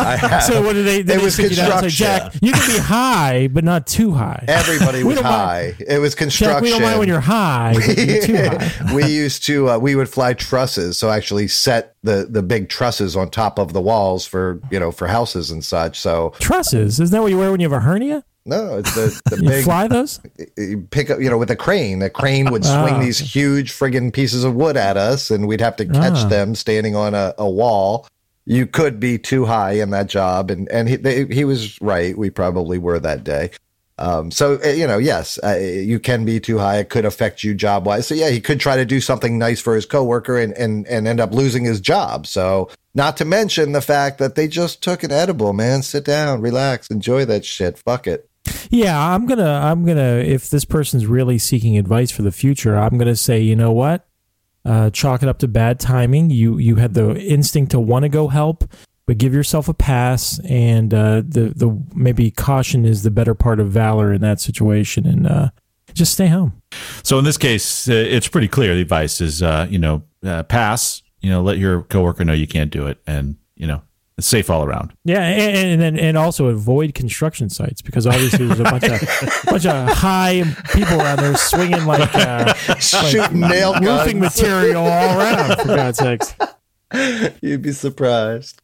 I 0.00 0.16
have, 0.20 0.42
So 0.44 0.62
what 0.62 0.72
did 0.72 0.86
they? 0.86 1.02
they 1.02 1.14
It 1.16 1.22
was 1.22 1.34
sit 1.34 1.50
you 1.50 1.56
down 1.56 1.66
say, 1.72 1.80
construction. 1.88 2.30
Jack, 2.32 2.42
you 2.42 2.52
can 2.52 2.72
be 2.72 2.78
high, 2.78 3.48
but 3.48 3.64
not 3.64 3.86
too 3.86 4.12
high. 4.12 4.44
everybody 4.48 5.02
was 5.04 5.16
don't 5.16 5.24
mind- 5.24 5.74
high. 5.74 5.84
It 5.86 5.98
was 5.98 6.14
Jack, 6.14 6.18
construction. 6.18 6.62
we 6.62 6.70
don't 6.70 6.82
mind 6.82 6.98
when 6.98 7.08
you're 7.08 7.20
high, 7.20 7.74
but 7.74 7.98
you're 7.98 8.22
too 8.22 8.36
high. 8.58 8.94
we 8.94 9.04
used 9.06 9.44
to 9.44 9.68
uh, 9.70 9.78
we 9.78 9.94
would 9.94 10.08
fly 10.08 10.32
trusses, 10.32 10.96
so 10.98 11.10
actually 11.10 11.48
set 11.48 11.94
the 12.02 12.26
the 12.30 12.42
big 12.42 12.68
trusses 12.70 13.14
on 13.16 13.28
top 13.30 13.58
of 13.58 13.72
the 13.72 13.80
walls 13.80 14.24
for 14.26 14.60
you 14.70 14.80
know 14.80 14.90
for 14.90 15.06
houses 15.06 15.50
and 15.50 15.62
such. 15.64 15.98
So 16.00 16.32
Trusses, 16.40 17.00
isn't 17.00 17.10
that 17.10 17.20
what 17.22 17.30
you 17.30 17.38
wear 17.38 17.50
when 17.50 17.60
you 17.60 17.68
have 17.68 17.76
a 17.76 17.84
hernia? 17.84 18.24
No, 18.48 18.78
it's 18.78 18.94
the 18.94 19.20
the 19.30 19.42
You 19.42 19.48
big 19.48 19.64
fly 19.64 19.86
those? 19.86 20.20
pick 20.90 21.10
up, 21.10 21.20
you 21.20 21.30
know, 21.30 21.38
with 21.38 21.50
a 21.50 21.56
crane. 21.56 22.00
The 22.00 22.10
crane 22.10 22.50
would 22.50 22.64
swing 22.64 22.94
Ah. 22.94 23.00
these 23.00 23.18
huge 23.18 23.72
friggin' 23.72 24.12
pieces 24.12 24.42
of 24.44 24.54
wood 24.54 24.76
at 24.76 24.96
us, 24.96 25.30
and 25.30 25.46
we'd 25.46 25.60
have 25.60 25.76
to 25.76 25.84
catch 25.86 26.24
Ah. 26.24 26.28
them 26.28 26.54
standing 26.54 26.96
on 26.96 27.14
a, 27.14 27.34
a 27.38 27.48
wall. 27.48 28.06
you 28.50 28.66
could 28.66 28.98
be 28.98 29.18
too 29.18 29.44
high 29.44 29.72
in 29.72 29.90
that 29.90 30.06
job, 30.06 30.50
and 30.50 30.68
and 30.70 30.88
he 30.88 30.96
they, 30.96 31.26
he 31.26 31.44
was 31.44 31.78
right. 31.82 32.16
We 32.16 32.30
probably 32.30 32.78
were 32.78 32.98
that 32.98 33.22
day. 33.22 33.50
Um, 33.98 34.30
so 34.30 34.58
uh, 34.64 34.68
you 34.68 34.86
know, 34.86 34.96
yes, 34.96 35.38
uh, 35.44 35.56
you 35.58 35.98
can 36.00 36.24
be 36.24 36.40
too 36.40 36.56
high. 36.56 36.78
It 36.78 36.88
could 36.88 37.04
affect 37.04 37.44
you 37.44 37.52
job 37.52 37.84
wise. 37.84 38.06
So 38.06 38.14
yeah, 38.14 38.30
he 38.30 38.40
could 38.40 38.58
try 38.60 38.76
to 38.76 38.86
do 38.86 39.00
something 39.02 39.36
nice 39.38 39.60
for 39.60 39.74
his 39.74 39.84
coworker 39.84 40.38
and 40.38 40.54
and 40.56 40.86
and 40.86 41.06
end 41.06 41.20
up 41.20 41.34
losing 41.34 41.64
his 41.64 41.78
job. 41.80 42.26
So 42.26 42.70
not 42.94 43.16
to 43.18 43.24
mention 43.26 43.72
the 43.72 43.82
fact 43.82 44.18
that 44.18 44.34
they 44.34 44.48
just 44.48 44.82
took 44.82 45.02
an 45.02 45.12
edible. 45.12 45.52
Man, 45.52 45.82
sit 45.82 46.04
down, 46.06 46.40
relax, 46.40 46.86
enjoy 46.88 47.24
that 47.26 47.44
shit. 47.44 47.76
Fuck 47.76 48.06
it. 48.06 48.30
Yeah, 48.70 48.98
I'm 48.98 49.26
gonna 49.26 49.50
I'm 49.50 49.84
gonna 49.84 50.16
if 50.18 50.50
this 50.50 50.64
person's 50.64 51.06
really 51.06 51.38
seeking 51.38 51.78
advice 51.78 52.10
for 52.10 52.22
the 52.22 52.32
future, 52.32 52.76
I'm 52.76 52.98
gonna 52.98 53.16
say, 53.16 53.40
you 53.40 53.56
know 53.56 53.72
what? 53.72 54.06
Uh, 54.64 54.90
chalk 54.90 55.22
it 55.22 55.28
up 55.28 55.38
to 55.38 55.48
bad 55.48 55.80
timing. 55.80 56.30
You 56.30 56.58
you 56.58 56.76
had 56.76 56.94
the 56.94 57.16
instinct 57.16 57.70
to 57.70 57.80
want 57.80 58.02
to 58.02 58.08
go 58.08 58.28
help, 58.28 58.64
but 59.06 59.16
give 59.16 59.32
yourself 59.32 59.68
a 59.68 59.74
pass. 59.74 60.38
And 60.40 60.92
uh, 60.92 61.22
the 61.26 61.52
the 61.56 61.82
maybe 61.94 62.30
caution 62.30 62.84
is 62.84 63.02
the 63.02 63.10
better 63.10 63.34
part 63.34 63.60
of 63.60 63.70
valor 63.70 64.12
in 64.12 64.20
that 64.20 64.40
situation, 64.40 65.06
and 65.06 65.26
uh, 65.26 65.50
just 65.94 66.12
stay 66.12 66.26
home. 66.26 66.60
So 67.02 67.18
in 67.18 67.24
this 67.24 67.38
case, 67.38 67.88
uh, 67.88 67.94
it's 67.94 68.28
pretty 68.28 68.48
clear. 68.48 68.74
The 68.74 68.82
advice 68.82 69.20
is, 69.20 69.42
uh, 69.42 69.66
you 69.70 69.78
know, 69.78 70.02
uh, 70.24 70.42
pass. 70.42 71.02
You 71.20 71.30
know, 71.30 71.42
let 71.42 71.58
your 71.58 71.82
coworker 71.82 72.24
know 72.24 72.34
you 72.34 72.46
can't 72.46 72.70
do 72.70 72.86
it, 72.86 72.98
and 73.06 73.36
you 73.56 73.66
know, 73.66 73.82
it's 74.18 74.26
safe 74.26 74.50
all 74.50 74.64
around. 74.64 74.92
Yeah, 75.04 75.22
and 75.22 75.56
and 75.56 75.80
then 75.80 75.96
and 75.96 76.18
also 76.18 76.46
avoid 76.46 76.92
construction 76.92 77.48
sites 77.48 77.80
because 77.80 78.04
obviously 78.04 78.46
there's 78.46 78.58
a 78.58 78.64
bunch 78.64 78.84
of 78.84 79.00
bunch 79.46 79.64
of 79.64 79.88
high 79.88 80.42
people 80.74 81.00
around 81.00 81.20
there 81.20 81.36
swinging 81.36 81.86
like, 81.86 82.12
uh, 82.14 82.52
Shooting 82.80 83.40
nail 83.40 83.74
roofing 83.74 84.18
guns. 84.18 84.36
material 84.36 84.84
all 84.84 85.18
around. 85.18 85.60
For 85.60 85.68
God's 85.68 85.98
sakes. 85.98 86.34
You'd 87.40 87.62
be 87.62 87.72
surprised. 87.72 88.60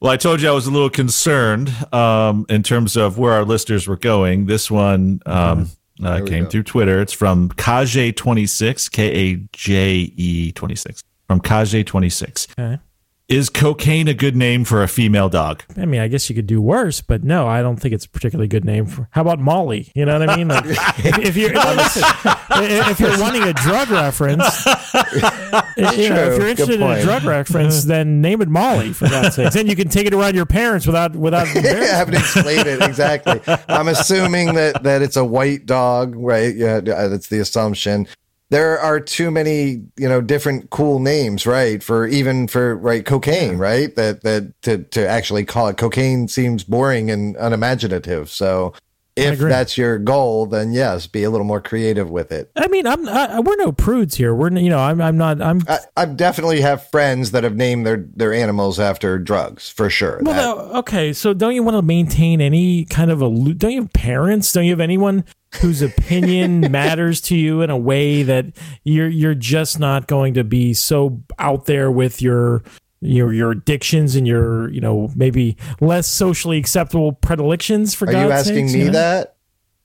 Well, 0.00 0.12
I 0.12 0.16
told 0.16 0.40
you 0.40 0.48
I 0.48 0.52
was 0.52 0.66
a 0.66 0.70
little 0.70 0.90
concerned 0.90 1.70
um, 1.92 2.46
in 2.48 2.62
terms 2.62 2.96
of 2.96 3.18
where 3.18 3.32
our 3.32 3.44
listeners 3.44 3.86
were 3.86 3.96
going. 3.96 4.46
This 4.46 4.70
one 4.70 5.20
um, 5.26 5.70
uh, 6.02 6.22
came 6.24 6.44
go. 6.44 6.50
through 6.50 6.62
Twitter. 6.62 7.00
It's 7.02 7.12
from 7.12 7.50
Kaje26, 7.50 8.90
K 8.90 9.06
A 9.12 9.34
J 9.52 10.12
E 10.16 10.52
26. 10.52 11.02
From 11.26 11.40
Kaje26. 11.40 12.52
Okay. 12.58 12.80
Is 13.28 13.50
cocaine 13.50 14.06
a 14.06 14.14
good 14.14 14.36
name 14.36 14.64
for 14.64 14.84
a 14.84 14.88
female 14.88 15.28
dog? 15.28 15.64
I 15.76 15.84
mean, 15.84 16.00
I 16.00 16.06
guess 16.06 16.30
you 16.30 16.36
could 16.36 16.46
do 16.46 16.62
worse, 16.62 17.00
but 17.00 17.24
no, 17.24 17.48
I 17.48 17.60
don't 17.60 17.76
think 17.76 17.92
it's 17.92 18.04
a 18.04 18.08
particularly 18.08 18.46
good 18.46 18.64
name 18.64 18.86
for. 18.86 19.08
How 19.10 19.22
about 19.22 19.40
Molly? 19.40 19.90
You 19.96 20.04
know 20.04 20.16
what 20.16 20.30
I 20.30 20.36
mean? 20.36 20.46
Like, 20.46 20.64
if, 20.68 21.18
if 21.18 21.36
you're 21.36 21.52
no, 21.52 21.74
listen, 21.74 22.04
if 22.50 23.00
you're 23.00 23.18
wanting 23.18 23.42
a 23.42 23.52
drug 23.52 23.90
reference, 23.90 24.64
you 24.66 26.08
know, 26.08 26.30
if 26.30 26.38
you're 26.38 26.46
interested 26.46 26.80
in 26.80 26.82
a 26.82 27.02
drug 27.02 27.24
reference, 27.24 27.82
then 27.82 28.20
name 28.20 28.42
it 28.42 28.48
Molly 28.48 28.92
for 28.92 29.08
God's 29.08 29.34
sake. 29.34 29.50
Then 29.50 29.66
you 29.66 29.74
can 29.74 29.88
take 29.88 30.06
it 30.06 30.14
around 30.14 30.36
your 30.36 30.46
parents 30.46 30.86
without 30.86 31.16
without. 31.16 31.48
I 31.56 31.60
haven't 31.84 32.14
explained 32.14 32.68
it 32.68 32.80
exactly. 32.80 33.40
I'm 33.66 33.88
assuming 33.88 34.54
that 34.54 34.84
that 34.84 35.02
it's 35.02 35.16
a 35.16 35.24
white 35.24 35.66
dog, 35.66 36.14
right? 36.14 36.54
Yeah, 36.54 36.78
that's 36.78 37.26
the 37.26 37.40
assumption. 37.40 38.06
There 38.48 38.78
are 38.78 39.00
too 39.00 39.32
many, 39.32 39.82
you 39.96 40.08
know, 40.08 40.20
different 40.20 40.70
cool 40.70 41.00
names, 41.00 41.46
right? 41.46 41.82
For 41.82 42.06
even 42.06 42.46
for 42.46 42.76
right 42.76 43.04
cocaine, 43.04 43.58
right? 43.58 43.94
That 43.96 44.22
that 44.22 44.60
to 44.62 44.78
to 44.84 45.08
actually 45.08 45.44
call 45.44 45.68
it 45.68 45.76
cocaine 45.76 46.28
seems 46.28 46.62
boring 46.62 47.10
and 47.10 47.36
unimaginative. 47.36 48.30
So 48.30 48.72
if 49.16 49.38
that's 49.38 49.78
your 49.78 49.98
goal, 49.98 50.46
then 50.46 50.72
yes, 50.72 51.06
be 51.06 51.22
a 51.24 51.30
little 51.30 51.46
more 51.46 51.60
creative 51.60 52.10
with 52.10 52.30
it. 52.32 52.50
I 52.56 52.68
mean, 52.68 52.86
I'm 52.86 53.08
I, 53.08 53.40
we're 53.40 53.56
no 53.56 53.72
prudes 53.72 54.14
here. 54.14 54.34
We're 54.34 54.52
you 54.52 54.68
know, 54.68 54.78
I'm 54.78 55.00
I'm 55.00 55.16
not 55.16 55.40
I'm 55.40 55.62
I, 55.68 55.78
I 55.96 56.04
definitely 56.04 56.60
have 56.60 56.88
friends 56.90 57.30
that 57.30 57.42
have 57.44 57.56
named 57.56 57.86
their 57.86 58.06
their 58.14 58.32
animals 58.32 58.78
after 58.78 59.18
drugs 59.18 59.70
for 59.70 59.88
sure. 59.90 60.18
That- 60.18 60.26
Well, 60.26 60.56
no, 60.56 60.78
okay. 60.80 61.12
So 61.12 61.32
don't 61.32 61.54
you 61.54 61.62
want 61.62 61.76
to 61.76 61.82
maintain 61.82 62.40
any 62.40 62.84
kind 62.84 63.10
of 63.10 63.22
a? 63.22 63.28
Don't 63.54 63.72
you 63.72 63.82
have 63.82 63.92
parents? 63.92 64.52
Don't 64.52 64.64
you 64.64 64.70
have 64.72 64.80
anyone 64.80 65.24
whose 65.60 65.80
opinion 65.80 66.60
matters 66.70 67.20
to 67.22 67.36
you 67.36 67.62
in 67.62 67.70
a 67.70 67.78
way 67.78 68.22
that 68.22 68.46
you're 68.84 69.08
you're 69.08 69.34
just 69.34 69.78
not 69.78 70.06
going 70.06 70.34
to 70.34 70.44
be 70.44 70.74
so 70.74 71.22
out 71.38 71.64
there 71.66 71.90
with 71.90 72.20
your 72.20 72.62
your 73.06 73.32
your 73.32 73.50
addictions 73.52 74.16
and 74.16 74.26
your 74.26 74.70
you 74.70 74.80
know 74.80 75.10
maybe 75.14 75.56
less 75.80 76.06
socially 76.06 76.58
acceptable 76.58 77.12
predilections 77.12 77.94
for 77.94 78.08
Are 78.08 78.12
God's 78.12 78.24
you 78.24 78.32
asking 78.32 78.68
sakes, 78.68 78.72
me 78.74 78.78
you 78.80 78.86
know? 78.86 78.92
that 78.92 79.36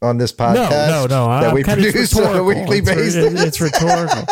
on 0.01 0.17
this 0.17 0.31
podcast? 0.33 0.69
no, 0.69 1.05
no. 1.07 1.07
no. 1.07 1.27
That 1.41 1.49
I'm 1.49 1.53
we 1.53 1.63
produce 1.63 2.17
on 2.17 2.35
a 2.35 2.43
weekly 2.43 2.79
it's, 2.79 2.89
re- 2.89 2.95
basis. 2.95 3.41
it's 3.41 3.61
rhetorical. 3.61 4.25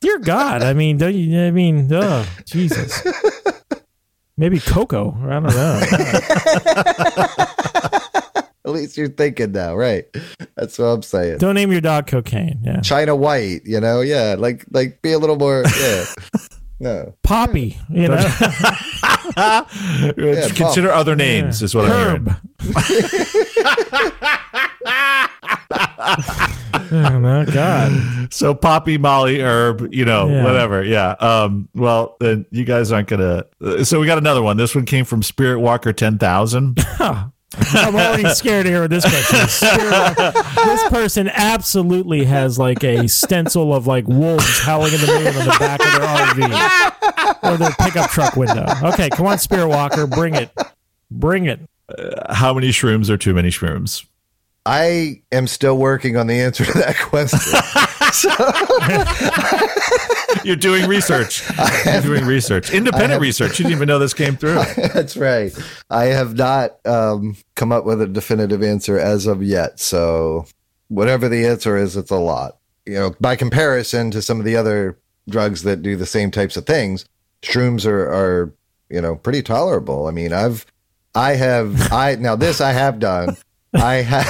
Dear 0.00 0.18
God, 0.18 0.62
I 0.62 0.74
mean, 0.74 0.96
don't 0.98 1.14
you? 1.14 1.40
I 1.40 1.50
mean, 1.50 1.88
oh 1.92 2.26
Jesus. 2.44 3.02
Maybe 4.36 4.60
Coco. 4.60 5.16
I 5.20 5.40
don't 5.40 5.42
know. 5.46 5.80
At 8.64 8.72
least 8.72 8.96
you're 8.96 9.08
thinking 9.08 9.50
now, 9.52 9.74
right? 9.74 10.04
That's 10.54 10.78
what 10.78 10.84
I'm 10.84 11.02
saying. 11.02 11.38
Don't 11.38 11.54
name 11.54 11.72
your 11.72 11.80
dog 11.80 12.06
cocaine. 12.06 12.60
Yeah. 12.62 12.80
China 12.80 13.16
White, 13.16 13.62
you 13.64 13.80
know, 13.80 14.00
yeah, 14.00 14.36
like 14.38 14.64
like 14.70 15.02
be 15.02 15.12
a 15.12 15.18
little 15.18 15.36
more, 15.36 15.64
yeah. 15.80 16.04
No, 16.80 17.14
Poppy, 17.24 17.76
you 17.90 18.06
know. 18.08 18.16
Consider 20.54 20.92
other 20.92 21.16
names, 21.16 21.60
is 21.62 21.74
what 21.74 21.90
I'm 21.90 22.26
Herb. 22.26 22.36
oh 26.90 27.18
my 27.20 27.44
God. 27.46 28.32
So 28.32 28.54
Poppy, 28.54 28.98
Molly, 28.98 29.40
Herb, 29.40 29.92
you 29.92 30.04
know, 30.04 30.28
Yeah. 30.28 30.44
whatever. 30.44 30.82
Yeah. 30.84 31.10
Um, 31.20 31.68
well, 31.74 32.16
then 32.20 32.46
you 32.50 32.64
guys 32.64 32.92
aren't 32.92 33.08
gonna. 33.08 33.44
uh, 33.62 33.84
So 33.84 34.00
we 34.00 34.06
got 34.06 34.18
another 34.18 34.42
one. 34.42 34.56
This 34.56 34.74
one 34.74 34.84
came 34.84 35.04
from 35.04 35.22
Spirit 35.22 35.60
Walker 35.60 35.92
ten 35.92 36.18
thousand. 36.18 36.78
I'm 37.74 37.94
already 37.94 38.28
scared 38.30 38.64
to 38.66 38.70
hear 38.70 38.82
what 38.82 38.90
this 38.90 39.04
question 39.04 39.40
is. 39.40 39.52
Spirit- 39.52 40.34
this 40.54 40.88
person 40.88 41.28
absolutely 41.28 42.24
has 42.24 42.58
like 42.58 42.82
a 42.84 43.06
stencil 43.08 43.74
of 43.74 43.86
like 43.86 44.06
wolves 44.06 44.60
howling 44.60 44.92
in 44.94 45.00
the 45.00 45.06
moon 45.06 45.26
on 45.28 45.44
the 45.46 45.56
back 45.58 45.80
of 45.80 45.92
their 45.92 46.50
RV 46.50 47.52
or 47.52 47.56
their 47.56 47.72
pickup 47.80 48.10
truck 48.10 48.36
window. 48.36 48.66
Okay, 48.84 49.08
come 49.10 49.26
on, 49.26 49.38
Spirit 49.38 49.68
Walker, 49.68 50.06
bring 50.06 50.34
it. 50.34 50.50
Bring 51.10 51.46
it. 51.46 51.60
Uh, 51.88 52.34
how 52.34 52.52
many 52.52 52.68
shrooms 52.68 53.08
are 53.08 53.16
too 53.16 53.34
many 53.34 53.48
shrooms? 53.48 54.04
I 54.66 55.22
am 55.32 55.46
still 55.46 55.78
working 55.78 56.16
on 56.16 56.26
the 56.26 56.40
answer 56.40 56.64
to 56.64 56.72
that 56.74 56.96
question. 56.98 57.58
You're 60.44 60.56
doing 60.56 60.88
research. 60.88 61.42
You're 61.84 62.02
doing 62.02 62.24
research. 62.24 62.72
Independent 62.72 63.20
research. 63.20 63.58
You 63.58 63.64
didn't 63.64 63.76
even 63.76 63.88
know 63.88 63.98
this 63.98 64.14
came 64.14 64.36
through. 64.36 64.54
That's 64.94 65.16
right. 65.16 65.52
I 65.90 66.06
have 66.06 66.36
not 66.36 66.84
um, 66.86 67.36
come 67.54 67.72
up 67.72 67.84
with 67.84 68.00
a 68.00 68.06
definitive 68.06 68.62
answer 68.62 68.98
as 68.98 69.26
of 69.26 69.42
yet. 69.42 69.80
So 69.80 70.46
whatever 70.88 71.28
the 71.28 71.46
answer 71.46 71.76
is, 71.76 71.96
it's 71.96 72.10
a 72.10 72.16
lot. 72.16 72.58
You 72.86 72.94
know, 72.94 73.14
by 73.20 73.36
comparison 73.36 74.10
to 74.12 74.22
some 74.22 74.38
of 74.38 74.44
the 74.44 74.56
other 74.56 74.98
drugs 75.28 75.62
that 75.62 75.82
do 75.82 75.96
the 75.96 76.06
same 76.06 76.30
types 76.30 76.56
of 76.56 76.66
things, 76.66 77.04
shrooms 77.42 77.86
are, 77.86 78.12
are 78.12 78.54
you 78.88 79.00
know 79.00 79.16
pretty 79.16 79.42
tolerable. 79.42 80.06
I 80.06 80.10
mean, 80.10 80.32
I've 80.32 80.66
I 81.14 81.34
have 81.34 81.92
I 81.92 82.16
now 82.16 82.36
this 82.36 82.60
I 82.60 82.72
have 82.72 82.98
done. 82.98 83.36
I 83.74 83.96
have 83.96 84.26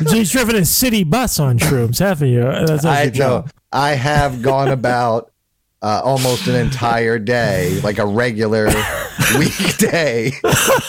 You've 0.12 0.30
driven 0.30 0.56
a 0.56 0.64
city 0.64 1.04
bus 1.04 1.38
on 1.38 1.58
shrooms, 1.58 1.98
haven't 1.98 2.28
you? 2.28 2.42
That's, 2.42 2.82
that's 2.82 2.86
I 2.86 3.10
know. 3.18 3.44
I 3.72 3.90
have 3.90 4.42
gone 4.42 4.68
about 4.68 5.32
uh, 5.82 6.00
almost 6.02 6.46
an 6.46 6.54
entire 6.54 7.18
day, 7.18 7.78
like 7.82 7.98
a 7.98 8.06
regular 8.06 8.66
weekday 9.38 10.28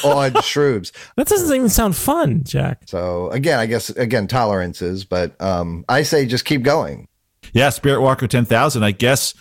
on 0.04 0.32
shrooms. 0.42 0.92
That 1.18 1.28
doesn't 1.28 1.54
even 1.54 1.70
sound 1.70 1.96
fun, 1.96 2.44
Jack. 2.44 2.84
So 2.86 3.30
again, 3.32 3.60
I 3.60 3.66
guess 3.66 3.90
again 3.90 4.28
tolerances, 4.28 5.04
but 5.04 5.40
um, 5.42 5.84
I 5.90 6.04
say 6.04 6.26
just 6.26 6.46
keep 6.46 6.64
going. 6.64 7.08
Yeah, 7.54 7.70
Spirit 7.70 8.02
Walker 8.02 8.28
10,000. 8.28 8.84
I 8.84 8.92
guess 8.92 9.34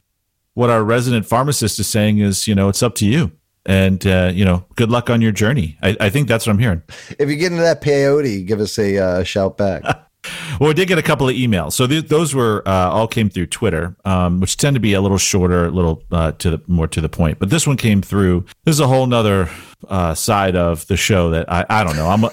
what 0.54 0.70
our 0.70 0.82
resident 0.82 1.26
pharmacist 1.26 1.78
is 1.78 1.86
saying 1.86 2.18
is, 2.18 2.48
you 2.48 2.54
know, 2.54 2.68
it's 2.68 2.82
up 2.82 2.94
to 2.96 3.06
you. 3.06 3.32
And, 3.66 4.06
uh, 4.06 4.30
you 4.34 4.44
know, 4.44 4.64
good 4.76 4.90
luck 4.90 5.08
on 5.08 5.20
your 5.22 5.32
journey. 5.32 5.78
I, 5.82 5.96
I 6.00 6.10
think 6.10 6.28
that's 6.28 6.46
what 6.46 6.52
I'm 6.52 6.58
hearing. 6.58 6.82
If 7.18 7.30
you 7.30 7.36
get 7.36 7.50
into 7.52 7.62
that 7.64 7.80
peyote, 7.80 8.46
give 8.46 8.60
us 8.60 8.78
a 8.78 8.98
uh, 8.98 9.22
shout 9.24 9.56
back. 9.56 9.82
Well, 10.58 10.68
we 10.68 10.74
did 10.74 10.88
get 10.88 10.96
a 10.96 11.02
couple 11.02 11.28
of 11.28 11.34
emails. 11.36 11.72
So 11.74 11.86
th- 11.86 12.06
those 12.08 12.34
were 12.34 12.62
uh, 12.66 12.70
all 12.88 13.06
came 13.06 13.28
through 13.28 13.48
Twitter, 13.48 13.94
um, 14.06 14.40
which 14.40 14.56
tend 14.56 14.72
to 14.72 14.80
be 14.80 14.94
a 14.94 15.02
little 15.02 15.18
shorter, 15.18 15.66
a 15.66 15.70
little 15.70 16.02
uh, 16.10 16.32
to 16.32 16.50
the 16.52 16.62
more 16.66 16.86
to 16.88 17.02
the 17.02 17.10
point. 17.10 17.38
But 17.38 17.50
this 17.50 17.66
one 17.66 17.76
came 17.76 18.00
through. 18.00 18.46
This 18.64 18.74
is 18.76 18.80
a 18.80 18.86
whole 18.86 19.06
nother 19.06 19.50
uh, 19.86 20.14
side 20.14 20.56
of 20.56 20.86
the 20.86 20.96
show 20.96 21.28
that 21.30 21.52
I, 21.52 21.66
I 21.68 21.84
don't 21.84 21.96
know. 21.96 22.08
I'm 22.08 22.24
I, 22.24 22.30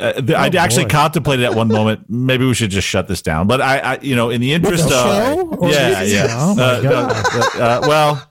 I, 0.00 0.34
I 0.46 0.46
actually 0.56 0.84
boy. 0.84 0.90
contemplated 0.90 1.44
at 1.44 1.54
one 1.54 1.68
moment 1.68 2.06
maybe 2.08 2.46
we 2.46 2.54
should 2.54 2.70
just 2.70 2.88
shut 2.88 3.08
this 3.08 3.20
down. 3.20 3.46
But 3.46 3.60
I, 3.60 3.78
I 3.78 3.98
you 4.00 4.16
know, 4.16 4.30
in 4.30 4.40
the 4.40 4.54
interest 4.54 4.88
the 4.88 4.94
of 4.96 5.04
show? 5.04 5.48
Or 5.58 5.70
yeah, 5.70 6.00
yeah. 6.02 6.26
Oh, 6.30 6.54
my 6.54 6.62
Uh, 6.62 6.80
no, 6.80 6.90
God. 6.90 7.56
uh, 7.60 7.80
well, 7.86 8.30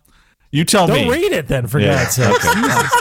you 0.53 0.63
tell 0.63 0.87
me. 0.87 0.93
Don't 0.93 1.07
me. 1.07 1.13
read 1.13 1.31
it 1.33 1.47
then, 1.47 1.67
for 1.67 1.79
Yeah, 1.79 2.03
God's 2.03 2.15
sake. 2.15 2.41
Jesus. 2.41 2.91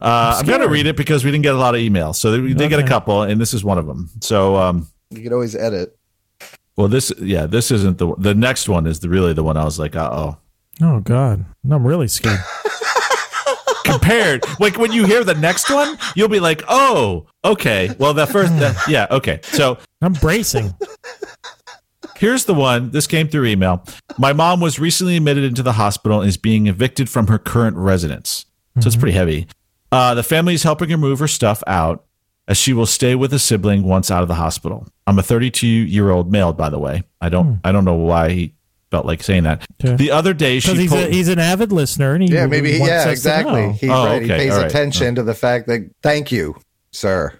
Uh, 0.00 0.36
I'm 0.38 0.46
going 0.46 0.60
to 0.60 0.68
read 0.68 0.86
it 0.86 0.96
because 0.96 1.24
we 1.24 1.30
didn't 1.30 1.42
get 1.42 1.54
a 1.54 1.58
lot 1.58 1.74
of 1.74 1.80
emails. 1.80 2.16
So 2.16 2.40
we 2.40 2.54
did 2.54 2.68
get 2.70 2.78
a 2.78 2.86
couple, 2.86 3.22
and 3.22 3.40
this 3.40 3.52
is 3.54 3.64
one 3.64 3.78
of 3.78 3.86
them. 3.86 4.10
So, 4.20 4.56
um, 4.56 4.88
You 5.10 5.22
can 5.22 5.32
always 5.32 5.56
edit. 5.56 5.96
well, 6.76 6.88
this, 6.88 7.12
yeah, 7.18 7.46
this 7.46 7.70
isn't 7.70 7.98
the 7.98 8.14
the 8.18 8.34
next 8.34 8.68
one 8.68 8.86
is 8.86 9.00
the 9.00 9.08
really 9.08 9.32
the 9.32 9.42
one 9.42 9.56
I 9.56 9.64
was 9.64 9.78
like, 9.78 9.96
uh 9.96 10.10
oh. 10.12 10.36
Oh 10.82 11.00
God, 11.00 11.44
no, 11.62 11.76
I'm 11.76 11.86
really 11.86 12.08
scared. 12.08 12.40
compared. 13.84 14.44
Like 14.60 14.76
when 14.78 14.92
you 14.92 15.06
hear 15.06 15.24
the 15.24 15.34
next 15.34 15.70
one, 15.70 15.96
you'll 16.14 16.28
be 16.28 16.40
like, 16.40 16.62
"Oh, 16.68 17.26
okay. 17.44 17.94
Well, 17.98 18.12
the 18.14 18.26
first, 18.26 18.52
the, 18.58 18.76
yeah, 18.88 19.06
okay." 19.10 19.40
So 19.44 19.78
I'm 20.02 20.12
bracing. 20.14 20.74
Here's 22.16 22.44
the 22.44 22.54
one. 22.54 22.90
This 22.90 23.06
came 23.06 23.28
through 23.28 23.46
email. 23.46 23.84
My 24.18 24.32
mom 24.32 24.60
was 24.60 24.78
recently 24.78 25.16
admitted 25.16 25.44
into 25.44 25.62
the 25.62 25.72
hospital 25.72 26.20
and 26.20 26.28
is 26.28 26.36
being 26.36 26.66
evicted 26.66 27.08
from 27.10 27.26
her 27.26 27.38
current 27.38 27.76
residence. 27.76 28.46
So 28.80 28.86
it's 28.88 28.96
pretty 28.96 29.16
heavy. 29.16 29.46
Uh, 29.92 30.14
the 30.14 30.22
family 30.24 30.54
is 30.54 30.62
helping 30.64 30.90
her 30.90 30.96
move 30.96 31.20
her 31.20 31.28
stuff 31.28 31.62
out 31.66 32.04
as 32.48 32.56
she 32.56 32.72
will 32.72 32.86
stay 32.86 33.14
with 33.14 33.32
a 33.32 33.38
sibling 33.38 33.84
once 33.84 34.10
out 34.10 34.22
of 34.22 34.28
the 34.28 34.34
hospital. 34.34 34.86
I'm 35.06 35.18
a 35.18 35.22
32 35.22 35.66
year 35.66 36.10
old 36.10 36.30
male, 36.32 36.52
by 36.52 36.70
the 36.70 36.78
way. 36.78 37.04
I 37.20 37.28
don't. 37.28 37.60
I 37.64 37.72
don't 37.72 37.84
know 37.84 37.94
why 37.94 38.30
he 38.30 38.54
felt 38.90 39.06
like 39.06 39.22
saying 39.22 39.44
that. 39.44 39.64
Okay. 39.84 39.96
The 39.96 40.10
other 40.10 40.34
day, 40.34 40.60
she 40.60 40.74
he's, 40.74 40.90
pulled, 40.90 41.04
a, 41.04 41.10
he's 41.10 41.28
an 41.28 41.38
avid 41.38 41.72
listener, 41.72 42.14
and 42.14 42.22
he 42.22 42.32
Yeah, 42.32 42.46
maybe. 42.46 42.78
wants 42.78 42.88
Yeah, 42.88 42.96
us 42.98 43.04
to 43.04 43.10
exactly. 43.12 43.66
know. 43.66 43.72
He's 43.72 43.90
Oh, 43.90 44.06
right. 44.06 44.22
He 44.22 44.28
pays 44.28 44.52
all 44.52 44.58
right. 44.58 44.66
attention 44.66 45.14
to 45.16 45.22
the 45.22 45.34
fact 45.34 45.66
that 45.68 45.88
thank 46.02 46.30
you, 46.32 46.56
sir. 46.92 47.32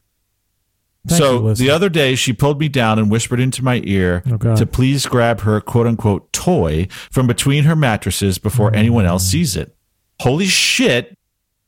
Thank 1.06 1.18
so 1.20 1.38
listener. 1.38 1.64
the 1.66 1.70
other 1.70 1.88
day, 1.88 2.14
she 2.14 2.32
pulled 2.32 2.58
me 2.60 2.68
down 2.68 2.98
and 2.98 3.10
whispered 3.10 3.40
into 3.40 3.62
my 3.62 3.82
ear 3.84 4.22
Oh, 4.30 4.56
to 4.56 4.64
please 4.66 5.06
grab 5.06 5.40
her 5.40 5.60
quote 5.60 5.86
unquote 5.86 6.32
toy 6.32 6.88
from 7.10 7.26
between 7.26 7.64
her 7.64 7.76
mattresses 7.76 8.38
before 8.38 8.70
Mm. 8.70 8.76
anyone 8.76 9.04
else 9.06 9.24
sees 9.26 9.56
it. 9.56 9.74
Holy 10.20 10.46
shit. 10.46 11.16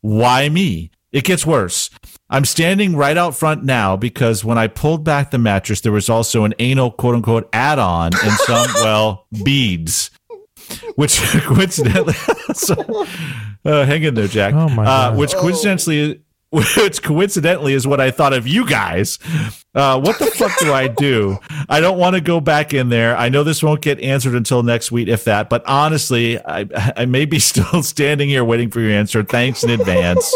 Why 0.01 0.49
me? 0.49 0.90
It 1.12 1.25
gets 1.25 1.44
worse. 1.46 1.90
I'm 2.29 2.44
standing 2.44 2.96
right 2.96 3.16
out 3.16 3.37
front 3.37 3.62
now 3.64 3.96
because 3.96 4.44
when 4.44 4.59
I 4.59 4.66
pulled 4.66 5.05
back 5.05 5.31
the 5.31 5.38
mattress, 5.38 5.81
there 5.81 5.92
was 5.92 6.09
also 6.09 6.44
an 6.44 6.55
anal 6.59 6.90
quote 6.90 7.14
unquote 7.14 7.49
add 7.53 7.79
on 7.79 8.12
and 8.22 8.33
some, 8.33 8.66
well, 8.77 9.27
beads. 9.44 10.11
Which 10.96 11.20
coincidentally, 11.42 12.14
so, 12.55 12.75
uh, 13.64 13.85
hang 13.85 14.03
in 14.03 14.14
there, 14.14 14.27
Jack. 14.27 14.55
Oh, 14.55 14.68
my 14.68 14.85
uh, 14.85 15.14
which 15.16 15.35
coincidentally, 15.35 16.20
which 16.76 17.02
coincidentally 17.02 17.74
is 17.74 17.86
what 17.86 18.00
I 18.00 18.10
thought 18.10 18.32
of 18.32 18.46
you 18.46 18.66
guys. 18.66 19.18
Uh, 19.74 20.00
what 20.00 20.18
the 20.18 20.24
fuck 20.24 20.58
do 20.58 20.72
I 20.72 20.88
do? 20.88 21.38
I 21.68 21.80
don't 21.80 21.98
want 21.98 22.14
to 22.14 22.22
go 22.22 22.40
back 22.40 22.72
in 22.72 22.88
there. 22.88 23.14
I 23.14 23.28
know 23.28 23.44
this 23.44 23.62
won't 23.62 23.82
get 23.82 24.00
answered 24.00 24.34
until 24.34 24.62
next 24.62 24.90
week, 24.90 25.08
if 25.08 25.24
that. 25.24 25.50
But 25.50 25.66
honestly, 25.66 26.38
I, 26.38 26.66
I 26.96 27.04
may 27.04 27.26
be 27.26 27.38
still 27.40 27.82
standing 27.82 28.30
here 28.30 28.42
waiting 28.42 28.70
for 28.70 28.80
your 28.80 28.90
answer. 28.90 29.22
Thanks 29.22 29.64
in 29.64 29.70
advance. 29.70 30.34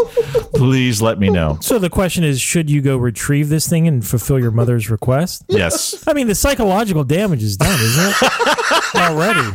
Please 0.54 1.00
let 1.00 1.18
me 1.18 1.30
know. 1.30 1.56
So 1.62 1.78
the 1.78 1.88
question 1.88 2.22
is, 2.22 2.38
should 2.38 2.68
you 2.68 2.82
go 2.82 2.98
retrieve 2.98 3.48
this 3.48 3.66
thing 3.66 3.88
and 3.88 4.06
fulfill 4.06 4.38
your 4.38 4.50
mother's 4.50 4.90
request? 4.90 5.44
Yes. 5.48 6.04
I 6.06 6.12
mean, 6.12 6.26
the 6.26 6.34
psychological 6.34 7.04
damage 7.04 7.42
is 7.42 7.56
done, 7.56 7.80
isn't 7.80 8.14
it? 8.20 8.94
Already. 8.94 9.48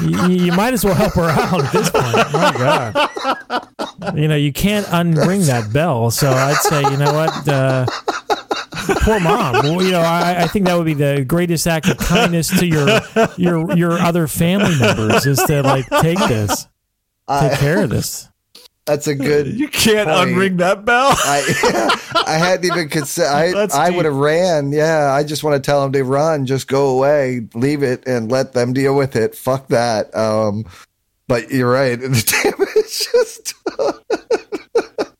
You, 0.00 0.46
you 0.46 0.52
might 0.52 0.74
as 0.74 0.84
well 0.84 0.94
help 0.94 1.12
her 1.14 1.28
out 1.28 1.64
at 1.64 1.72
this 1.72 1.88
point. 1.88 2.04
Oh 2.06 2.30
my 2.32 2.52
God. 2.52 3.68
You 4.14 4.28
know, 4.28 4.36
you 4.36 4.52
can't 4.52 4.86
unring 4.86 5.46
that 5.46 5.72
bell. 5.72 6.10
So 6.10 6.30
I'd 6.30 6.56
say, 6.56 6.82
you 6.82 6.96
know 6.96 7.12
what? 7.12 7.48
Uh, 7.48 7.86
poor 9.02 9.20
mom. 9.20 9.54
Well, 9.54 9.82
you 9.82 9.92
know, 9.92 10.00
I, 10.00 10.42
I 10.42 10.46
think 10.46 10.66
that 10.66 10.74
would 10.76 10.86
be 10.86 10.94
the 10.94 11.24
greatest 11.26 11.66
act 11.66 11.88
of 11.88 11.98
kindness 11.98 12.48
to 12.58 12.66
your 12.66 13.00
your 13.36 13.76
your 13.76 13.92
other 13.92 14.26
family 14.26 14.78
members 14.78 15.26
is 15.26 15.38
to 15.44 15.62
like 15.62 15.88
take 16.00 16.18
this, 16.18 16.66
take 17.28 17.58
care 17.58 17.82
of 17.82 17.90
this. 17.90 18.28
That's 18.86 19.06
a 19.06 19.14
good. 19.14 19.46
You 19.46 19.68
can't 19.68 20.08
Funny. 20.08 20.32
unring 20.32 20.58
that 20.58 20.84
bell. 20.84 21.12
I 21.16 21.98
I 22.26 22.32
hadn't 22.32 22.66
even 22.66 22.88
considered. 22.90 23.28
I 23.72 23.86
I 23.86 23.90
would 23.90 24.04
have 24.04 24.14
ran. 24.16 24.72
Yeah, 24.72 25.10
I 25.12 25.24
just 25.24 25.42
want 25.42 25.62
to 25.62 25.66
tell 25.66 25.82
them 25.82 25.92
to 25.92 26.02
run. 26.04 26.44
Just 26.44 26.68
go 26.68 26.88
away, 26.88 27.48
leave 27.54 27.82
it, 27.82 28.06
and 28.06 28.30
let 28.30 28.52
them 28.52 28.74
deal 28.74 28.94
with 28.94 29.16
it. 29.16 29.34
Fuck 29.34 29.68
that. 29.68 30.14
Um, 30.14 30.66
but 31.28 31.50
you're 31.50 31.70
right. 31.70 31.98
The 32.00 32.42
damage 32.42 33.08
just. 33.12 33.54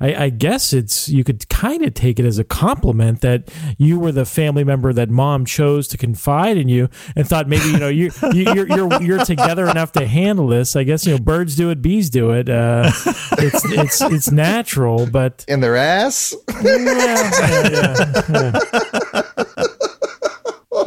I, 0.00 0.24
I 0.24 0.30
guess 0.30 0.72
it's 0.72 1.08
you 1.08 1.24
could 1.24 1.48
kind 1.48 1.82
of 1.84 1.92
take 1.92 2.20
it 2.20 2.24
as 2.24 2.38
a 2.38 2.44
compliment 2.44 3.20
that 3.22 3.50
you 3.78 3.98
were 3.98 4.12
the 4.12 4.24
family 4.24 4.62
member 4.62 4.92
that 4.92 5.10
mom 5.10 5.44
chose 5.44 5.88
to 5.88 5.98
confide 5.98 6.56
in 6.56 6.68
you 6.68 6.88
and 7.16 7.28
thought 7.28 7.48
maybe 7.48 7.64
you 7.66 7.78
know 7.78 7.88
you, 7.88 8.12
you 8.32 8.52
you're 8.54 8.68
you're 8.68 9.02
you're 9.02 9.24
together 9.24 9.68
enough 9.68 9.92
to 9.92 10.06
handle 10.06 10.46
this. 10.46 10.76
I 10.76 10.84
guess 10.84 11.04
you 11.04 11.12
know 11.12 11.18
birds 11.18 11.56
do 11.56 11.70
it, 11.70 11.82
bees 11.82 12.10
do 12.10 12.30
it. 12.30 12.48
Uh, 12.48 12.92
it's 13.38 13.64
it's 13.72 14.00
it's 14.02 14.30
natural, 14.30 15.06
but 15.10 15.44
in 15.48 15.60
their 15.60 15.76
ass. 15.76 16.32
yeah, 16.62 16.76
yeah, 16.76 17.30
yeah, 17.72 18.22
yeah. 18.30 19.00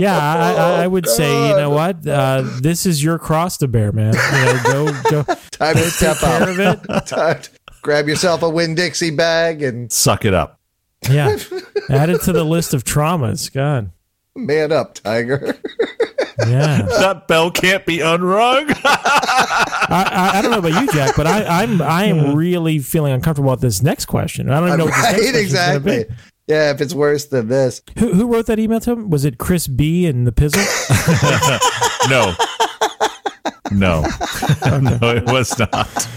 Yeah, 0.02 0.18
I, 0.18 0.54
I, 0.54 0.84
I 0.84 0.88
would 0.88 1.08
say, 1.08 1.50
you 1.50 1.56
know 1.58 1.70
what? 1.70 2.08
Uh, 2.08 2.42
this 2.60 2.88
is 2.88 3.04
your 3.04 3.20
cross 3.20 3.58
to 3.58 3.68
bear, 3.68 3.92
man. 3.92 4.16
You 4.16 4.74
know, 4.74 5.02
go, 5.04 5.12
go, 5.12 5.24
Time 5.52 5.76
to 5.76 5.82
take 5.84 5.92
step 5.92 6.18
care 6.18 6.42
up. 6.42 6.50
of 6.50 6.60
it. 6.60 7.06
Time 7.06 7.40
to 7.40 7.50
grab 7.84 8.08
yourself 8.08 8.42
a 8.42 8.50
Winn 8.50 8.74
Dixie 8.74 9.12
bag 9.12 9.62
and 9.62 9.92
Suck 9.92 10.26
it 10.26 10.34
up. 10.34 10.60
Yeah, 11.08 11.38
add 11.90 12.10
it 12.10 12.22
to 12.22 12.34
the 12.34 12.44
list 12.44 12.74
of 12.74 12.84
traumas. 12.84 13.54
God, 13.54 13.92
man 14.36 14.72
up, 14.72 14.96
Tiger. 14.96 15.56
yeah. 16.48 16.82
That 16.88 17.28
bell 17.28 17.52
can't 17.52 17.86
be 17.86 18.02
unrung. 18.02 18.72
I, 18.84 20.32
I, 20.34 20.40
I 20.40 20.42
don't 20.42 20.50
know 20.50 20.60
about 20.60 20.82
you, 20.82 20.92
Jack, 20.92 21.16
but 21.16 21.28
I, 21.28 21.62
I'm 21.62 21.80
I 21.80 22.06
am 22.06 22.36
really 22.36 22.80
feeling 22.80 23.14
uncomfortable 23.14 23.52
about 23.52 23.62
this 23.62 23.84
next 23.84 24.06
question. 24.06 24.50
I 24.50 24.60
don't 24.60 24.70
even 24.70 24.80
know 24.80 24.86
what 24.86 24.96
this 24.96 25.04
next 25.04 25.14
right, 25.14 25.36
is 25.36 25.54
gonna 25.54 25.76
exactly. 25.76 26.16
Be. 26.52 26.56
Yeah, 26.56 26.72
if 26.72 26.82
it's 26.82 26.94
worse 26.94 27.26
than 27.28 27.48
this, 27.48 27.82
Who, 27.98 28.14
who 28.14 28.28
wrote 28.28 28.48
that 28.48 28.60
email 28.60 28.80
to 28.82 28.92
him? 28.92 29.10
Was 29.10 29.26
it 29.26 29.38
Chris 29.38 29.68
B 29.68 30.06
and 30.06 30.28
the 30.28 30.32
Pizzle? 30.32 30.62
no. 32.10 32.34
No. 33.72 34.02
no, 35.02 35.10
it 35.16 35.26
was 35.26 35.58
not. 35.58 36.08